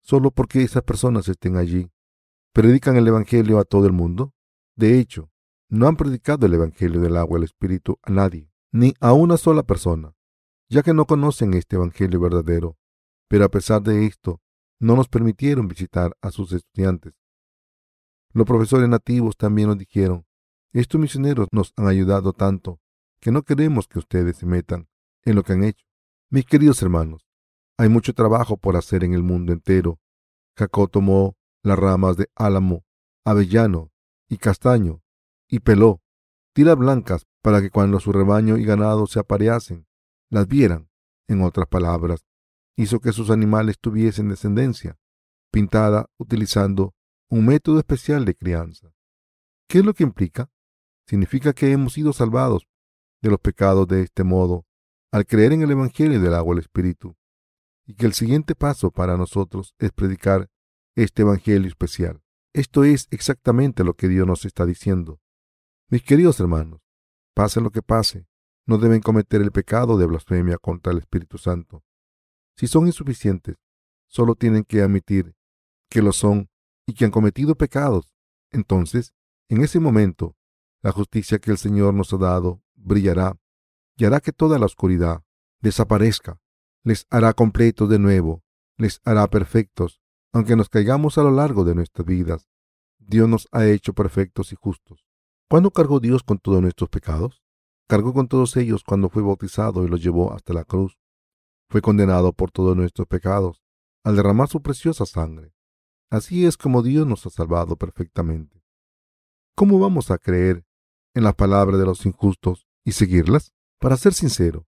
Solo 0.03 0.33
porque 0.33 0.63
esas 0.63 0.83
personas 0.83 1.29
estén 1.29 1.57
allí, 1.57 1.89
¿predican 2.53 2.97
el 2.97 3.07
Evangelio 3.07 3.61
a 3.61 3.65
todo 3.65 3.87
el 3.87 3.93
mundo? 3.93 4.35
De 4.75 4.99
hecho, 4.99 5.31
no 5.69 5.87
han 5.87 5.97
predicado 5.97 6.47
el 6.47 6.55
Evangelio 6.55 7.01
del 7.01 7.17
agua 7.17 7.39
y 7.39 7.43
el 7.43 7.45
Espíritu 7.45 7.97
a 8.03 8.11
nadie, 8.11 8.51
ni 8.73 8.93
a 8.99 9.13
una 9.13 9.37
sola 9.37 9.63
persona, 9.63 10.17
ya 10.69 10.83
que 10.83 10.93
no 10.93 11.07
conocen 11.07 11.55
este 11.55 11.77
Evangelio 11.77 12.19
verdadero. 12.19 12.77
Pero 13.29 13.45
a 13.45 13.51
pesar 13.51 13.83
de 13.83 14.05
esto, 14.05 14.41
no 14.81 14.97
nos 14.97 15.07
permitieron 15.07 15.69
visitar 15.69 16.17
a 16.23 16.33
sus 16.33 16.53
estudiantes. 16.53 17.15
Los 18.33 18.47
profesores 18.47 18.89
nativos 18.89 19.37
también 19.37 19.69
nos 19.69 19.79
dijeron, 19.79 20.27
estos 20.73 21.01
misioneros 21.01 21.47
nos 21.53 21.73
han 21.77 21.87
ayudado 21.87 22.33
tanto 22.33 22.81
que 23.23 23.31
no 23.31 23.45
queremos 23.45 23.87
que 23.87 24.01
ustedes 24.01 24.37
se 24.37 24.47
metan 24.47 24.89
en 25.25 25.37
lo 25.37 25.45
que 25.45 25.53
han 25.53 25.63
hecho. 25.63 25.87
Mis 26.29 26.45
queridos 26.45 26.83
hermanos, 26.83 27.25
hay 27.79 27.89
mucho 27.89 28.15
trabajo 28.15 28.57
por 28.57 28.77
hacer 28.77 29.05
en 29.05 29.15
el 29.15 29.23
mundo 29.23 29.53
entero. 29.53 30.01
Jacob 30.59 30.91
tomó 30.91 31.37
las 31.63 31.79
ramas 31.79 32.17
de 32.17 32.29
álamo, 32.35 32.85
avellano 33.25 33.93
y 34.29 34.39
castaño 34.39 35.03
y 35.49 35.61
peló 35.61 36.03
tiras 36.53 36.77
blancas 36.77 37.29
para 37.43 37.63
que 37.63 37.71
cuando 37.71 38.01
su 38.01 38.11
rebaño 38.13 38.59
y 38.59 38.65
ganado 38.65 39.07
se 39.07 39.21
apareasen, 39.21 39.87
las 40.29 40.49
vieran. 40.49 40.91
En 41.29 41.43
otras 41.43 41.69
palabras, 41.69 42.27
hizo 42.77 42.99
que 42.99 43.13
sus 43.13 43.31
animales 43.31 43.79
tuviesen 43.81 44.29
descendencia, 44.29 44.99
pintada 45.53 46.11
utilizando 46.19 46.95
un 47.31 47.47
método 47.47 47.79
especial 47.79 48.25
de 48.25 48.35
crianza. 48.35 48.93
¿Qué 49.69 49.79
es 49.79 49.85
lo 49.85 49.95
que 49.95 50.03
implica? 50.03 50.51
Significa 51.07 51.53
que 51.53 51.71
hemos 51.71 51.93
sido 51.93 52.13
salvados 52.13 52.67
de 53.23 53.31
los 53.31 53.41
pecados 53.41 53.89
de 53.89 54.03
este 54.03 54.25
modo, 54.25 54.67
al 55.13 55.27
creer 55.27 55.53
en 55.53 55.63
el 55.63 55.71
Evangelio 55.71 56.21
del 56.21 56.35
agua 56.35 56.55
del 56.55 56.63
Espíritu, 56.63 57.17
y 57.87 57.95
que 57.95 58.07
el 58.07 58.13
siguiente 58.13 58.55
paso 58.55 58.91
para 58.91 59.17
nosotros 59.17 59.75
es 59.79 59.93
predicar 59.93 60.51
este 60.95 61.23
Evangelio 61.23 61.69
especial. 61.69 62.23
Esto 62.53 62.85
es 62.85 63.09
exactamente 63.11 63.85
lo 63.85 63.95
que 63.95 64.09
Dios 64.09 64.27
nos 64.27 64.45
está 64.45 64.67
diciendo. 64.67 65.21
Mis 65.89 66.03
queridos 66.03 66.39
hermanos, 66.41 66.83
pase 67.35 67.61
lo 67.61 67.71
que 67.71 67.83
pase, 67.83 68.27
no 68.67 68.79
deben 68.79 69.01
cometer 69.01 69.41
el 69.41 69.53
pecado 69.53 69.97
de 69.97 70.07
blasfemia 70.07 70.59
contra 70.59 70.93
el 70.93 70.99
Espíritu 70.99 71.39
Santo. 71.39 71.85
Si 72.57 72.67
son 72.67 72.87
insuficientes, 72.87 73.57
solo 74.07 74.35
tienen 74.35 74.65
que 74.65 74.83
admitir 74.83 75.35
que 75.89 76.03
lo 76.03 76.13
son 76.13 76.51
y 76.87 76.95
que 76.95 77.05
han 77.05 77.11
cometido 77.11 77.55
pecados. 77.55 78.15
Entonces, 78.51 79.15
en 79.49 79.63
ese 79.63 79.81
momento, 79.81 80.37
la 80.83 80.93
justicia 80.93 81.39
que 81.39 81.51
el 81.51 81.59
Señor 81.59 81.95
nos 81.95 82.13
ha 82.13 82.19
dado 82.19 82.63
brillará 82.83 83.39
y 83.97 84.05
hará 84.05 84.21
que 84.21 84.33
toda 84.33 84.59
la 84.59 84.67
oscuridad 84.67 85.23
desaparezca. 85.61 86.41
Les 86.85 87.07
hará 87.11 87.33
completos 87.33 87.89
de 87.89 87.99
nuevo, 87.99 88.43
les 88.77 89.01
hará 89.05 89.29
perfectos, 89.29 90.01
aunque 90.33 90.57
nos 90.57 90.69
caigamos 90.69 91.19
a 91.19 91.23
lo 91.23 91.31
largo 91.31 91.65
de 91.65 91.75
nuestras 91.75 92.07
vidas. 92.07 92.49
Dios 92.99 93.29
nos 93.29 93.49
ha 93.53 93.67
hecho 93.67 93.93
perfectos 93.93 94.53
y 94.53 94.57
justos. 94.57 95.07
¿Cuándo 95.49 95.71
cargó 95.71 96.01
Dios 96.01 96.23
con 96.23 96.39
todos 96.39 96.63
nuestros 96.63 96.89
pecados? 96.89 97.43
Cargó 97.87 98.13
con 98.13 98.27
todos 98.27 98.57
ellos 98.57 98.83
cuando 98.85 99.11
fue 99.11 99.23
bautizado 99.23 99.85
y 99.85 99.89
los 99.89 100.03
llevó 100.03 100.33
hasta 100.33 100.53
la 100.53 100.65
cruz. 100.65 100.99
Fue 101.69 101.83
condenado 101.83 102.33
por 102.33 102.51
todos 102.51 102.77
nuestros 102.77 103.07
pecados 103.07 103.63
al 104.05 104.17
derramar 104.17 104.49
su 104.49 104.63
preciosa 104.63 105.07
sangre. 105.07 105.55
Así 106.11 106.47
es 106.47 106.57
como 106.57 106.83
Dios 106.83 107.07
nos 107.07 107.27
ha 107.27 107.31
salvado 107.31 107.77
perfectamente. 107.77 108.63
¿Cómo 109.55 109.79
vamos 109.79 110.11
a 110.11 110.19
creer 110.19 110.65
en 111.15 111.25
las 111.25 111.35
palabras 111.35 111.79
de 111.79 111.87
los 111.87 112.05
injustos 112.07 112.62
y 112.85 112.93
seguirlas? 112.93 113.53
Para 113.79 113.97
ser 113.97 114.15
sincero, 114.15 114.67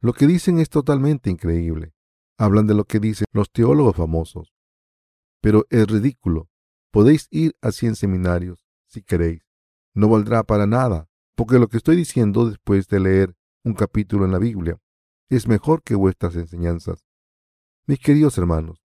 lo 0.00 0.12
que 0.12 0.26
dicen 0.26 0.58
es 0.58 0.68
totalmente 0.68 1.30
increíble. 1.30 1.94
Hablan 2.38 2.66
de 2.66 2.74
lo 2.74 2.84
que 2.84 3.00
dicen 3.00 3.26
los 3.32 3.50
teólogos 3.50 3.96
famosos. 3.96 4.54
Pero 5.40 5.66
es 5.70 5.86
ridículo. 5.86 6.48
Podéis 6.90 7.26
ir 7.30 7.56
a 7.60 7.72
cien 7.72 7.96
seminarios 7.96 8.66
si 8.86 9.02
queréis. 9.02 9.42
No 9.94 10.08
valdrá 10.08 10.42
para 10.42 10.66
nada, 10.66 11.08
porque 11.36 11.58
lo 11.58 11.68
que 11.68 11.76
estoy 11.76 11.96
diciendo 11.96 12.48
después 12.48 12.88
de 12.88 13.00
leer 13.00 13.36
un 13.64 13.74
capítulo 13.74 14.24
en 14.24 14.32
la 14.32 14.38
Biblia 14.38 14.78
es 15.28 15.48
mejor 15.48 15.82
que 15.82 15.94
vuestras 15.94 16.36
enseñanzas. 16.36 17.04
Mis 17.86 17.98
queridos 17.98 18.38
hermanos, 18.38 18.84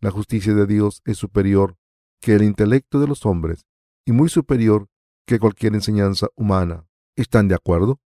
la 0.00 0.10
justicia 0.10 0.54
de 0.54 0.66
Dios 0.66 1.02
es 1.04 1.18
superior 1.18 1.76
que 2.20 2.34
el 2.34 2.42
intelecto 2.42 3.00
de 3.00 3.08
los 3.08 3.26
hombres 3.26 3.66
y 4.04 4.12
muy 4.12 4.28
superior 4.28 4.88
que 5.26 5.38
cualquier 5.38 5.74
enseñanza 5.74 6.28
humana. 6.34 6.86
¿Están 7.16 7.48
de 7.48 7.54
acuerdo? 7.54 8.00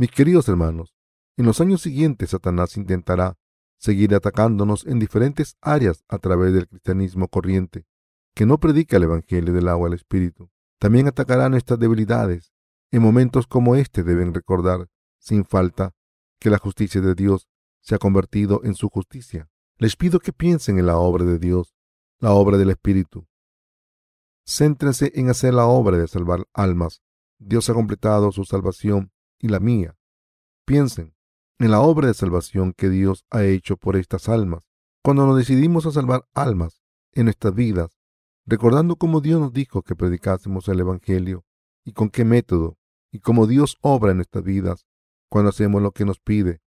Mis 0.00 0.10
queridos 0.10 0.48
hermanos, 0.48 0.94
en 1.36 1.44
los 1.44 1.60
años 1.60 1.82
siguientes 1.82 2.30
Satanás 2.30 2.78
intentará 2.78 3.36
seguir 3.76 4.14
atacándonos 4.14 4.86
en 4.86 4.98
diferentes 4.98 5.58
áreas 5.60 6.04
a 6.08 6.16
través 6.16 6.54
del 6.54 6.68
cristianismo 6.68 7.28
corriente, 7.28 7.84
que 8.34 8.46
no 8.46 8.58
predica 8.58 8.96
el 8.96 9.02
Evangelio 9.02 9.52
del 9.52 9.68
agua 9.68 9.88
al 9.88 9.92
Espíritu. 9.92 10.50
También 10.78 11.06
atacará 11.06 11.50
nuestras 11.50 11.78
debilidades. 11.78 12.50
En 12.90 13.02
momentos 13.02 13.46
como 13.46 13.76
este 13.76 14.02
deben 14.02 14.32
recordar, 14.32 14.88
sin 15.18 15.44
falta, 15.44 15.92
que 16.38 16.48
la 16.48 16.56
justicia 16.56 17.02
de 17.02 17.14
Dios 17.14 17.46
se 17.82 17.94
ha 17.94 17.98
convertido 17.98 18.62
en 18.64 18.76
su 18.76 18.88
justicia. 18.88 19.50
Les 19.76 19.96
pido 19.96 20.18
que 20.18 20.32
piensen 20.32 20.78
en 20.78 20.86
la 20.86 20.96
obra 20.96 21.26
de 21.26 21.38
Dios, 21.38 21.74
la 22.20 22.32
obra 22.32 22.56
del 22.56 22.70
Espíritu. 22.70 23.26
Céntrense 24.46 25.12
en 25.16 25.28
hacer 25.28 25.52
la 25.52 25.66
obra 25.66 25.98
de 25.98 26.08
salvar 26.08 26.48
almas. 26.54 27.02
Dios 27.38 27.68
ha 27.68 27.74
completado 27.74 28.32
su 28.32 28.46
salvación 28.46 29.12
y 29.40 29.48
la 29.48 29.58
mía. 29.58 29.96
Piensen 30.64 31.14
en 31.58 31.70
la 31.70 31.80
obra 31.80 32.08
de 32.08 32.14
salvación 32.14 32.72
que 32.72 32.88
Dios 32.88 33.24
ha 33.30 33.44
hecho 33.44 33.76
por 33.76 33.96
estas 33.96 34.28
almas. 34.28 34.62
Cuando 35.02 35.26
nos 35.26 35.36
decidimos 35.36 35.86
a 35.86 35.90
salvar 35.90 36.26
almas 36.34 36.82
en 37.12 37.24
nuestras 37.24 37.54
vidas, 37.54 37.98
recordando 38.46 38.96
cómo 38.96 39.20
Dios 39.20 39.40
nos 39.40 39.52
dijo 39.52 39.82
que 39.82 39.96
predicásemos 39.96 40.68
el 40.68 40.80
Evangelio 40.80 41.44
y 41.84 41.92
con 41.92 42.10
qué 42.10 42.24
método, 42.24 42.78
y 43.12 43.20
cómo 43.20 43.46
Dios 43.46 43.76
obra 43.80 44.12
en 44.12 44.18
nuestras 44.18 44.44
vidas, 44.44 44.86
cuando 45.28 45.50
hacemos 45.50 45.82
lo 45.82 45.92
que 45.92 46.04
nos 46.04 46.20
pide, 46.20 46.60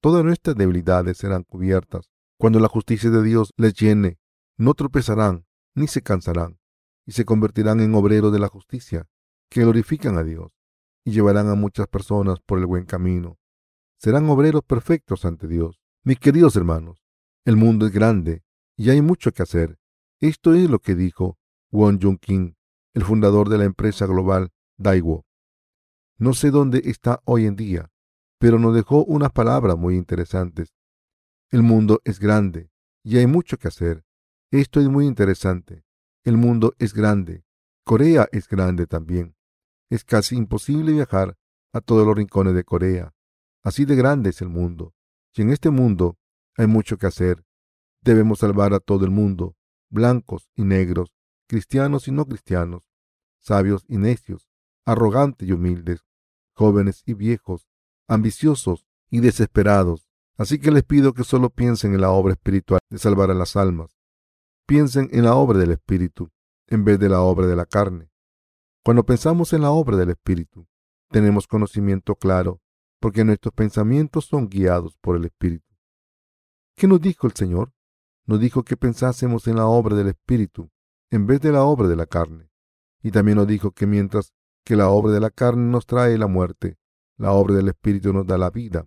todas 0.00 0.24
nuestras 0.24 0.56
debilidades 0.56 1.18
serán 1.18 1.42
cubiertas. 1.44 2.10
Cuando 2.38 2.60
la 2.60 2.68
justicia 2.68 3.10
de 3.10 3.22
Dios 3.22 3.52
les 3.56 3.74
llene, 3.74 4.18
no 4.58 4.74
tropezarán 4.74 5.46
ni 5.74 5.86
se 5.88 6.02
cansarán, 6.02 6.58
y 7.06 7.12
se 7.12 7.24
convertirán 7.24 7.80
en 7.80 7.94
obreros 7.94 8.32
de 8.32 8.38
la 8.38 8.48
justicia, 8.48 9.08
que 9.50 9.62
glorifican 9.62 10.18
a 10.18 10.24
Dios, 10.24 10.55
y 11.06 11.12
llevarán 11.12 11.48
a 11.48 11.54
muchas 11.54 11.86
personas 11.86 12.40
por 12.40 12.58
el 12.58 12.66
buen 12.66 12.84
camino. 12.84 13.38
Serán 13.96 14.28
obreros 14.28 14.64
perfectos 14.64 15.24
ante 15.24 15.46
Dios. 15.46 15.80
Mis 16.02 16.18
queridos 16.18 16.56
hermanos, 16.56 17.06
el 17.44 17.56
mundo 17.56 17.86
es 17.86 17.92
grande 17.92 18.42
y 18.76 18.90
hay 18.90 19.00
mucho 19.00 19.30
que 19.30 19.44
hacer. 19.44 19.78
Esto 20.20 20.52
es 20.52 20.68
lo 20.68 20.80
que 20.80 20.96
dijo 20.96 21.38
Won 21.70 22.00
Jung 22.02 22.18
Kim, 22.18 22.56
el 22.92 23.04
fundador 23.04 23.48
de 23.48 23.58
la 23.58 23.64
empresa 23.64 24.04
global 24.06 24.50
Daiwo. 24.78 25.24
No 26.18 26.34
sé 26.34 26.50
dónde 26.50 26.82
está 26.86 27.20
hoy 27.24 27.46
en 27.46 27.54
día, 27.54 27.92
pero 28.40 28.58
nos 28.58 28.74
dejó 28.74 29.04
unas 29.04 29.30
palabras 29.30 29.76
muy 29.78 29.94
interesantes. 29.94 30.74
El 31.52 31.62
mundo 31.62 32.00
es 32.02 32.18
grande 32.18 32.72
y 33.04 33.18
hay 33.18 33.28
mucho 33.28 33.58
que 33.58 33.68
hacer. 33.68 34.04
Esto 34.50 34.80
es 34.80 34.88
muy 34.88 35.06
interesante. 35.06 35.84
El 36.24 36.36
mundo 36.36 36.74
es 36.80 36.94
grande. 36.94 37.44
Corea 37.84 38.26
es 38.32 38.48
grande 38.48 38.88
también. 38.88 39.35
Es 39.88 40.04
casi 40.04 40.36
imposible 40.36 40.92
viajar 40.92 41.36
a 41.72 41.80
todos 41.80 42.06
los 42.06 42.16
rincones 42.16 42.54
de 42.54 42.64
Corea. 42.64 43.14
Así 43.62 43.84
de 43.84 43.96
grande 43.96 44.30
es 44.30 44.40
el 44.40 44.48
mundo. 44.48 44.94
Y 45.34 45.42
en 45.42 45.50
este 45.50 45.70
mundo 45.70 46.18
hay 46.56 46.66
mucho 46.66 46.96
que 46.96 47.06
hacer. 47.06 47.44
Debemos 48.00 48.40
salvar 48.40 48.74
a 48.74 48.80
todo 48.80 49.04
el 49.04 49.10
mundo, 49.10 49.56
blancos 49.90 50.48
y 50.54 50.64
negros, 50.64 51.12
cristianos 51.46 52.08
y 52.08 52.12
no 52.12 52.26
cristianos, 52.26 52.90
sabios 53.38 53.84
y 53.88 53.98
necios, 53.98 54.48
arrogantes 54.84 55.48
y 55.48 55.52
humildes, 55.52 56.04
jóvenes 56.54 57.02
y 57.06 57.14
viejos, 57.14 57.68
ambiciosos 58.08 58.86
y 59.10 59.20
desesperados. 59.20 60.08
Así 60.36 60.58
que 60.58 60.70
les 60.70 60.82
pido 60.82 61.14
que 61.14 61.24
solo 61.24 61.50
piensen 61.50 61.94
en 61.94 62.00
la 62.00 62.10
obra 62.10 62.32
espiritual 62.32 62.80
de 62.90 62.98
salvar 62.98 63.30
a 63.30 63.34
las 63.34 63.56
almas. 63.56 63.96
Piensen 64.66 65.08
en 65.12 65.24
la 65.24 65.34
obra 65.34 65.58
del 65.58 65.72
Espíritu 65.72 66.30
en 66.66 66.84
vez 66.84 66.98
de 66.98 67.08
la 67.08 67.20
obra 67.20 67.46
de 67.46 67.56
la 67.56 67.66
carne. 67.66 68.10
Cuando 68.86 69.04
pensamos 69.04 69.52
en 69.52 69.62
la 69.62 69.72
obra 69.72 69.96
del 69.96 70.10
Espíritu, 70.10 70.68
tenemos 71.10 71.48
conocimiento 71.48 72.14
claro, 72.14 72.60
porque 73.00 73.24
nuestros 73.24 73.52
pensamientos 73.52 74.26
son 74.26 74.48
guiados 74.48 74.96
por 74.98 75.16
el 75.16 75.24
Espíritu. 75.24 75.74
¿Qué 76.76 76.86
nos 76.86 77.00
dijo 77.00 77.26
el 77.26 77.32
Señor? 77.32 77.72
Nos 78.26 78.38
dijo 78.38 78.62
que 78.62 78.76
pensásemos 78.76 79.48
en 79.48 79.56
la 79.56 79.66
obra 79.66 79.96
del 79.96 80.06
Espíritu 80.06 80.70
en 81.10 81.26
vez 81.26 81.40
de 81.40 81.50
la 81.50 81.64
obra 81.64 81.88
de 81.88 81.96
la 81.96 82.06
carne. 82.06 82.48
Y 83.02 83.10
también 83.10 83.38
nos 83.38 83.48
dijo 83.48 83.72
que 83.72 83.88
mientras 83.88 84.32
que 84.64 84.76
la 84.76 84.88
obra 84.88 85.10
de 85.10 85.18
la 85.18 85.30
carne 85.30 85.68
nos 85.68 85.84
trae 85.84 86.16
la 86.16 86.28
muerte, 86.28 86.78
la 87.16 87.32
obra 87.32 87.56
del 87.56 87.66
Espíritu 87.66 88.12
nos 88.12 88.24
da 88.24 88.38
la 88.38 88.50
vida. 88.50 88.86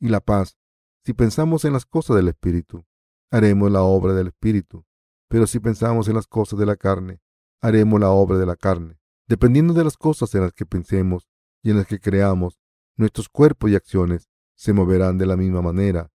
y 0.00 0.08
la 0.08 0.20
paz 0.20 0.58
si 1.04 1.12
pensamos 1.12 1.64
en 1.64 1.74
las 1.74 1.86
cosas 1.86 2.16
del 2.16 2.26
Espíritu. 2.26 2.84
Haremos 3.30 3.70
la 3.70 3.82
obra 3.82 4.14
del 4.14 4.26
Espíritu. 4.26 4.84
Pero 5.28 5.46
si 5.46 5.60
pensamos 5.60 6.08
en 6.08 6.16
las 6.16 6.26
cosas 6.26 6.58
de 6.58 6.66
la 6.66 6.74
carne, 6.74 7.20
haremos 7.60 8.00
la 8.00 8.10
obra 8.10 8.36
de 8.36 8.44
la 8.44 8.56
carne. 8.56 8.97
Dependiendo 9.28 9.74
de 9.74 9.84
las 9.84 9.98
cosas 9.98 10.34
en 10.34 10.40
las 10.40 10.54
que 10.54 10.64
pensemos 10.64 11.28
y 11.62 11.70
en 11.70 11.76
las 11.76 11.86
que 11.86 12.00
creamos, 12.00 12.58
nuestros 12.96 13.28
cuerpos 13.28 13.70
y 13.70 13.74
acciones 13.74 14.30
se 14.54 14.72
moverán 14.72 15.18
de 15.18 15.26
la 15.26 15.36
misma 15.36 15.60
manera. 15.60 16.10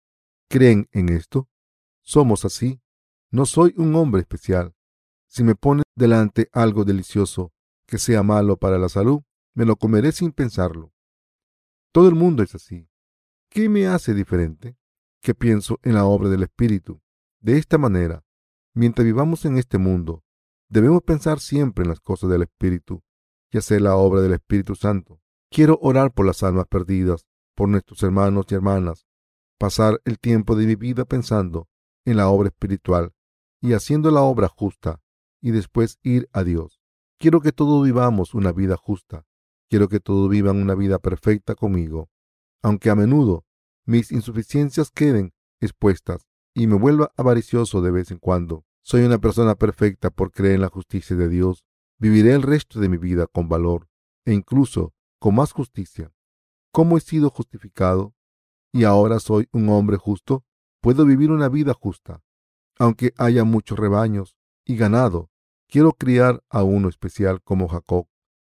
¿Creen 0.49 0.89
en 0.91 1.09
esto? 1.09 1.47
Somos 2.01 2.43
así. 2.43 2.81
No 3.29 3.45
soy 3.45 3.73
un 3.77 3.95
hombre 3.95 4.21
especial. 4.21 4.75
Si 5.27 5.43
me 5.43 5.55
pone 5.55 5.83
delante 5.95 6.49
algo 6.51 6.85
delicioso 6.85 7.53
que 7.85 7.99
sea 7.99 8.23
malo 8.23 8.57
para 8.57 8.77
la 8.77 8.89
salud, 8.89 9.21
me 9.53 9.65
lo 9.65 9.75
comeré 9.75 10.11
sin 10.11 10.31
pensarlo. 10.31 10.91
Todo 11.91 12.09
el 12.09 12.15
mundo 12.15 12.41
es 12.41 12.55
así. 12.55 12.89
¿Qué 13.49 13.69
me 13.69 13.87
hace 13.87 14.15
diferente? 14.15 14.75
Que 15.21 15.35
pienso 15.35 15.79
en 15.83 15.93
la 15.93 16.05
obra 16.05 16.29
del 16.29 16.43
Espíritu. 16.43 17.01
De 17.39 17.57
esta 17.57 17.77
manera, 17.77 18.25
mientras 18.73 19.05
vivamos 19.05 19.45
en 19.45 19.57
este 19.57 19.77
mundo, 19.77 20.22
debemos 20.73 21.03
pensar 21.03 21.39
siempre 21.39 21.83
en 21.83 21.89
las 21.89 21.99
cosas 21.99 22.31
del 22.31 22.41
Espíritu 22.41 23.03
y 23.51 23.59
hacer 23.59 23.81
la 23.81 23.95
obra 23.95 24.21
del 24.21 24.33
Espíritu 24.33 24.73
Santo. 24.73 25.21
Quiero 25.51 25.77
orar 25.83 26.11
por 26.11 26.25
las 26.25 26.41
almas 26.41 26.65
perdidas, 26.67 27.27
por 27.55 27.69
nuestros 27.69 28.01
hermanos 28.01 28.47
y 28.49 28.55
hermanas, 28.55 29.05
pasar 29.59 30.01
el 30.03 30.17
tiempo 30.17 30.55
de 30.55 30.65
mi 30.65 30.73
vida 30.73 31.05
pensando 31.05 31.67
en 32.05 32.17
la 32.17 32.27
obra 32.27 32.49
espiritual 32.49 33.13
y 33.61 33.73
haciendo 33.73 34.09
la 34.09 34.21
obra 34.21 34.47
justa 34.47 34.99
y 35.41 35.51
después 35.51 35.99
ir 36.01 36.27
a 36.33 36.43
Dios. 36.43 36.81
Quiero 37.19 37.39
que 37.39 37.51
todos 37.51 37.85
vivamos 37.85 38.33
una 38.33 38.51
vida 38.51 38.75
justa. 38.75 39.27
Quiero 39.69 39.87
que 39.87 39.99
todos 39.99 40.27
vivan 40.27 40.57
una 40.59 40.73
vida 40.73 40.97
perfecta 40.97 41.53
conmigo, 41.53 42.09
aunque 42.63 42.89
a 42.89 42.95
menudo 42.95 43.45
mis 43.85 44.11
insuficiencias 44.11 44.89
queden 44.89 45.33
expuestas 45.61 46.25
y 46.55 46.65
me 46.65 46.75
vuelva 46.75 47.11
avaricioso 47.15 47.83
de 47.83 47.91
vez 47.91 48.09
en 48.09 48.17
cuando. 48.17 48.65
Soy 48.85 49.03
una 49.03 49.17
persona 49.17 49.55
perfecta 49.55 50.09
por 50.09 50.31
creer 50.31 50.55
en 50.55 50.61
la 50.61 50.67
justicia 50.67 51.15
de 51.15 51.29
Dios. 51.29 51.63
Viviré 51.99 52.33
el 52.33 52.41
resto 52.41 52.81
de 52.81 52.89
mi 52.89 52.97
vida 52.97 53.27
con 53.27 53.47
valor 53.47 53.87
e 54.25 54.33
incluso 54.33 54.93
con 55.19 55.35
más 55.35 55.53
justicia. 55.53 56.11
¿Cómo 56.73 56.97
he 56.97 56.99
sido 56.99 57.29
justificado? 57.29 58.13
Y 58.73 58.83
ahora 58.83 59.19
soy 59.19 59.47
un 59.53 59.69
hombre 59.69 59.95
justo. 59.95 60.43
Puedo 60.81 61.05
vivir 61.05 61.31
una 61.31 61.47
vida 61.47 61.73
justa. 61.73 62.21
Aunque 62.77 63.13
haya 63.17 63.45
muchos 63.45 63.79
rebaños 63.79 64.35
y 64.65 64.75
ganado, 64.75 65.29
quiero 65.69 65.93
criar 65.93 66.43
a 66.49 66.63
uno 66.63 66.89
especial 66.89 67.41
como 67.41 67.69
Jacob, 67.69 68.07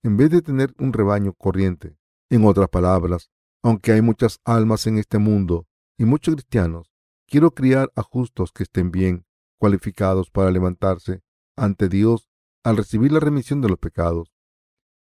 en 0.01 0.17
vez 0.17 0.31
de 0.31 0.41
tener 0.41 0.73
un 0.79 0.91
rebaño 0.91 1.33
corriente. 1.33 1.97
En 2.31 2.45
otras 2.45 2.69
palabras, 2.69 3.29
aunque 3.61 3.91
hay 3.91 4.01
muchas 4.01 4.39
almas 4.43 4.87
en 4.87 4.97
este 4.97 5.19
mundo 5.19 5.67
y 5.99 6.05
muchos 6.05 6.33
cristianos, 6.33 6.91
quiero 7.27 7.51
criar 7.51 7.91
a 7.95 8.01
justos 8.01 8.51
que 8.51 8.63
estén 8.63 8.89
bien 8.89 9.24
cualificados 9.57 10.29
para 10.29 10.51
levantarse 10.51 11.21
ante 11.55 11.89
Dios 11.89 12.29
al 12.63 12.77
recibir 12.77 13.11
la 13.11 13.19
remisión 13.19 13.61
de 13.61 13.69
los 13.69 13.77
pecados, 13.77 14.33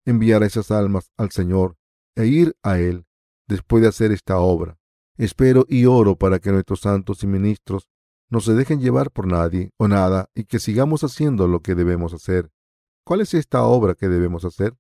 enviar 0.05 0.43
a 0.43 0.45
esas 0.45 0.71
almas 0.71 1.11
al 1.17 1.31
Señor 1.31 1.77
e 2.15 2.25
ir 2.25 2.55
a 2.63 2.79
Él 2.79 3.05
después 3.47 3.81
de 3.81 3.89
hacer 3.89 4.11
esta 4.11 4.39
obra. 4.39 4.77
Espero 5.17 5.65
y 5.67 5.85
oro 5.85 6.15
para 6.15 6.39
que 6.39 6.51
nuestros 6.51 6.81
santos 6.81 7.23
y 7.23 7.27
ministros 7.27 7.89
no 8.29 8.39
se 8.39 8.53
dejen 8.53 8.79
llevar 8.79 9.11
por 9.11 9.27
nadie 9.27 9.71
o 9.77 9.87
nada 9.87 10.29
y 10.33 10.45
que 10.45 10.59
sigamos 10.59 11.03
haciendo 11.03 11.47
lo 11.47 11.59
que 11.59 11.75
debemos 11.75 12.13
hacer. 12.13 12.49
¿Cuál 13.05 13.21
es 13.21 13.33
esta 13.33 13.63
obra 13.63 13.93
que 13.93 14.07
debemos 14.07 14.45
hacer? 14.45 14.73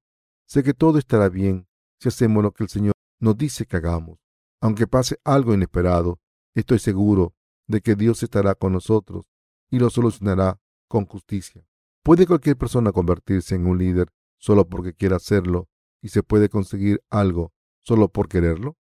Sé 0.47 0.63
que 0.63 0.73
todo 0.73 0.97
estará 0.97 1.27
bien 1.27 1.67
si 1.99 2.07
hacemos 2.07 2.43
lo 2.43 2.53
que 2.53 2.63
el 2.63 2.69
Señor 2.69 2.93
nos 3.19 3.37
dice 3.37 3.65
que 3.65 3.77
hagamos. 3.77 4.19
Aunque 4.61 4.87
pase 4.87 5.19
algo 5.25 5.53
inesperado, 5.53 6.19
estoy 6.55 6.79
seguro 6.79 7.33
de 7.67 7.81
que 7.81 7.95
Dios 7.95 8.23
estará 8.23 8.55
con 8.55 8.73
nosotros 8.73 9.25
y 9.71 9.79
lo 9.79 9.89
solucionará 9.89 10.59
con 10.87 11.05
justicia. 11.05 11.65
¿Puede 12.03 12.27
cualquier 12.27 12.57
persona 12.57 12.91
convertirse 12.91 13.55
en 13.55 13.65
un 13.65 13.79
líder 13.79 14.11
solo 14.37 14.67
porque 14.67 14.93
quiera 14.93 15.15
hacerlo 15.15 15.69
y 16.01 16.09
se 16.09 16.21
puede 16.21 16.49
conseguir 16.49 17.01
algo 17.09 17.53
solo 17.81 18.09
por 18.09 18.27
quererlo? 18.27 18.77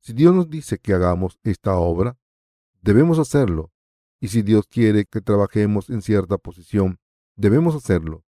Si 0.00 0.12
Dios 0.12 0.34
nos 0.34 0.50
dice 0.50 0.78
que 0.78 0.92
hagamos 0.92 1.40
esta 1.42 1.76
obra, 1.76 2.18
debemos 2.82 3.18
hacerlo. 3.18 3.72
Y 4.20 4.28
si 4.28 4.42
Dios 4.42 4.66
quiere 4.68 5.06
que 5.06 5.20
trabajemos 5.20 5.88
en 5.88 6.02
cierta 6.02 6.36
posición, 6.36 6.98
debemos 7.36 7.74
hacerlo. 7.74 8.24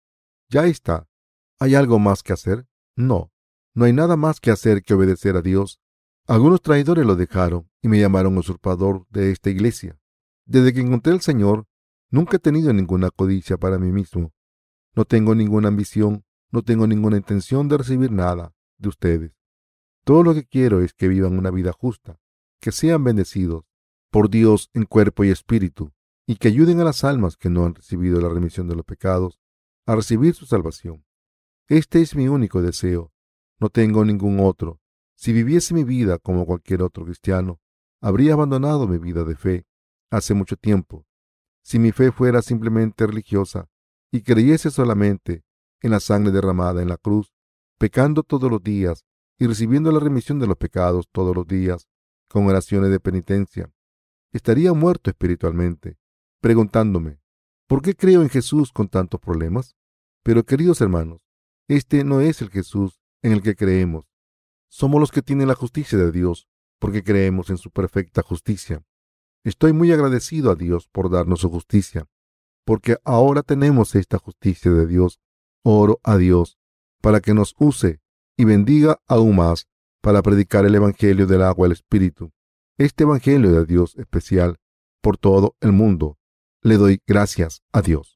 Ya 0.48 0.66
está. 0.66 1.06
¿Hay 1.58 1.74
algo 1.74 1.98
más 1.98 2.22
que 2.22 2.32
hacer? 2.32 2.66
No. 2.96 3.30
No 3.74 3.84
hay 3.84 3.92
nada 3.92 4.16
más 4.16 4.40
que 4.40 4.50
hacer 4.50 4.82
que 4.82 4.94
obedecer 4.94 5.36
a 5.36 5.42
Dios. 5.42 5.80
Algunos 6.26 6.62
traidores 6.62 7.04
lo 7.04 7.14
dejaron 7.14 7.70
y 7.82 7.88
me 7.88 8.00
llamaron 8.00 8.38
usurpador 8.38 9.06
de 9.10 9.30
esta 9.32 9.50
iglesia. 9.50 9.98
Desde 10.46 10.72
que 10.72 10.80
encontré 10.80 11.12
al 11.12 11.20
Señor, 11.20 11.66
nunca 12.10 12.36
he 12.36 12.40
tenido 12.40 12.72
ninguna 12.72 13.10
codicia 13.10 13.56
para 13.56 13.78
mí 13.78 13.92
mismo. 13.92 14.32
No 14.94 15.04
tengo 15.04 15.34
ninguna 15.34 15.68
ambición, 15.68 16.24
no 16.50 16.62
tengo 16.62 16.86
ninguna 16.86 17.16
intención 17.16 17.68
de 17.68 17.78
recibir 17.78 18.10
nada 18.10 18.54
de 18.78 18.88
ustedes. 18.88 19.32
Todo 20.04 20.22
lo 20.22 20.34
que 20.34 20.44
quiero 20.44 20.80
es 20.80 20.94
que 20.94 21.08
vivan 21.08 21.38
una 21.38 21.50
vida 21.50 21.72
justa, 21.72 22.18
que 22.60 22.72
sean 22.72 23.04
bendecidos 23.04 23.64
por 24.10 24.30
Dios 24.30 24.70
en 24.72 24.84
cuerpo 24.84 25.24
y 25.24 25.30
espíritu, 25.30 25.92
y 26.26 26.36
que 26.36 26.48
ayuden 26.48 26.80
a 26.80 26.84
las 26.84 27.04
almas 27.04 27.36
que 27.36 27.50
no 27.50 27.66
han 27.66 27.74
recibido 27.74 28.20
la 28.20 28.28
remisión 28.28 28.68
de 28.68 28.76
los 28.76 28.84
pecados 28.84 29.38
a 29.84 29.94
recibir 29.94 30.34
su 30.34 30.46
salvación. 30.46 31.04
Este 31.68 32.00
es 32.00 32.14
mi 32.14 32.28
único 32.28 32.62
deseo. 32.62 33.12
No 33.58 33.68
tengo 33.68 34.04
ningún 34.04 34.40
otro. 34.40 34.80
Si 35.14 35.32
viviese 35.32 35.74
mi 35.74 35.84
vida 35.84 36.18
como 36.18 36.46
cualquier 36.46 36.82
otro 36.82 37.04
cristiano, 37.04 37.60
habría 38.00 38.34
abandonado 38.34 38.86
mi 38.86 38.98
vida 38.98 39.24
de 39.24 39.34
fe 39.34 39.66
hace 40.10 40.34
mucho 40.34 40.56
tiempo. 40.56 41.06
Si 41.66 41.80
mi 41.80 41.90
fe 41.90 42.12
fuera 42.12 42.42
simplemente 42.42 43.08
religiosa, 43.08 43.68
y 44.12 44.22
creyese 44.22 44.70
solamente 44.70 45.42
en 45.80 45.90
la 45.90 45.98
sangre 45.98 46.30
derramada 46.30 46.80
en 46.80 46.88
la 46.88 46.96
cruz, 46.96 47.34
pecando 47.76 48.22
todos 48.22 48.48
los 48.48 48.62
días 48.62 49.04
y 49.36 49.48
recibiendo 49.48 49.90
la 49.90 49.98
remisión 49.98 50.38
de 50.38 50.46
los 50.46 50.56
pecados 50.56 51.08
todos 51.10 51.34
los 51.34 51.44
días, 51.44 51.88
con 52.28 52.46
oraciones 52.46 52.92
de 52.92 53.00
penitencia, 53.00 53.68
estaría 54.30 54.74
muerto 54.74 55.10
espiritualmente, 55.10 55.98
preguntándome, 56.40 57.18
¿por 57.66 57.82
qué 57.82 57.96
creo 57.96 58.22
en 58.22 58.28
Jesús 58.28 58.70
con 58.70 58.86
tantos 58.86 59.18
problemas? 59.18 59.74
Pero 60.22 60.44
queridos 60.44 60.80
hermanos, 60.80 61.20
este 61.66 62.04
no 62.04 62.20
es 62.20 62.42
el 62.42 62.50
Jesús 62.50 63.00
en 63.22 63.32
el 63.32 63.42
que 63.42 63.56
creemos. 63.56 64.06
Somos 64.68 65.00
los 65.00 65.10
que 65.10 65.20
tienen 65.20 65.48
la 65.48 65.56
justicia 65.56 65.98
de 65.98 66.12
Dios, 66.12 66.46
porque 66.78 67.02
creemos 67.02 67.50
en 67.50 67.58
su 67.58 67.72
perfecta 67.72 68.22
justicia. 68.22 68.84
Estoy 69.46 69.72
muy 69.72 69.92
agradecido 69.92 70.50
a 70.50 70.56
Dios 70.56 70.88
por 70.88 71.08
darnos 71.08 71.42
su 71.42 71.50
justicia, 71.50 72.08
porque 72.64 72.96
ahora 73.04 73.42
tenemos 73.44 73.94
esta 73.94 74.18
justicia 74.18 74.72
de 74.72 74.88
Dios. 74.88 75.20
Oro 75.62 76.00
a 76.02 76.16
Dios 76.16 76.58
para 77.00 77.20
que 77.20 77.32
nos 77.32 77.54
use 77.56 78.00
y 78.36 78.44
bendiga 78.44 78.98
aún 79.06 79.36
más 79.36 79.68
para 80.02 80.20
predicar 80.20 80.66
el 80.66 80.74
Evangelio 80.74 81.28
del 81.28 81.42
agua 81.42 81.66
del 81.66 81.74
Espíritu, 81.74 82.32
este 82.76 83.04
Evangelio 83.04 83.52
de 83.52 83.64
Dios 83.66 83.94
especial 83.98 84.56
por 85.00 85.16
todo 85.16 85.54
el 85.60 85.70
mundo. 85.70 86.18
Le 86.60 86.76
doy 86.76 87.00
gracias 87.06 87.62
a 87.72 87.82
Dios. 87.82 88.15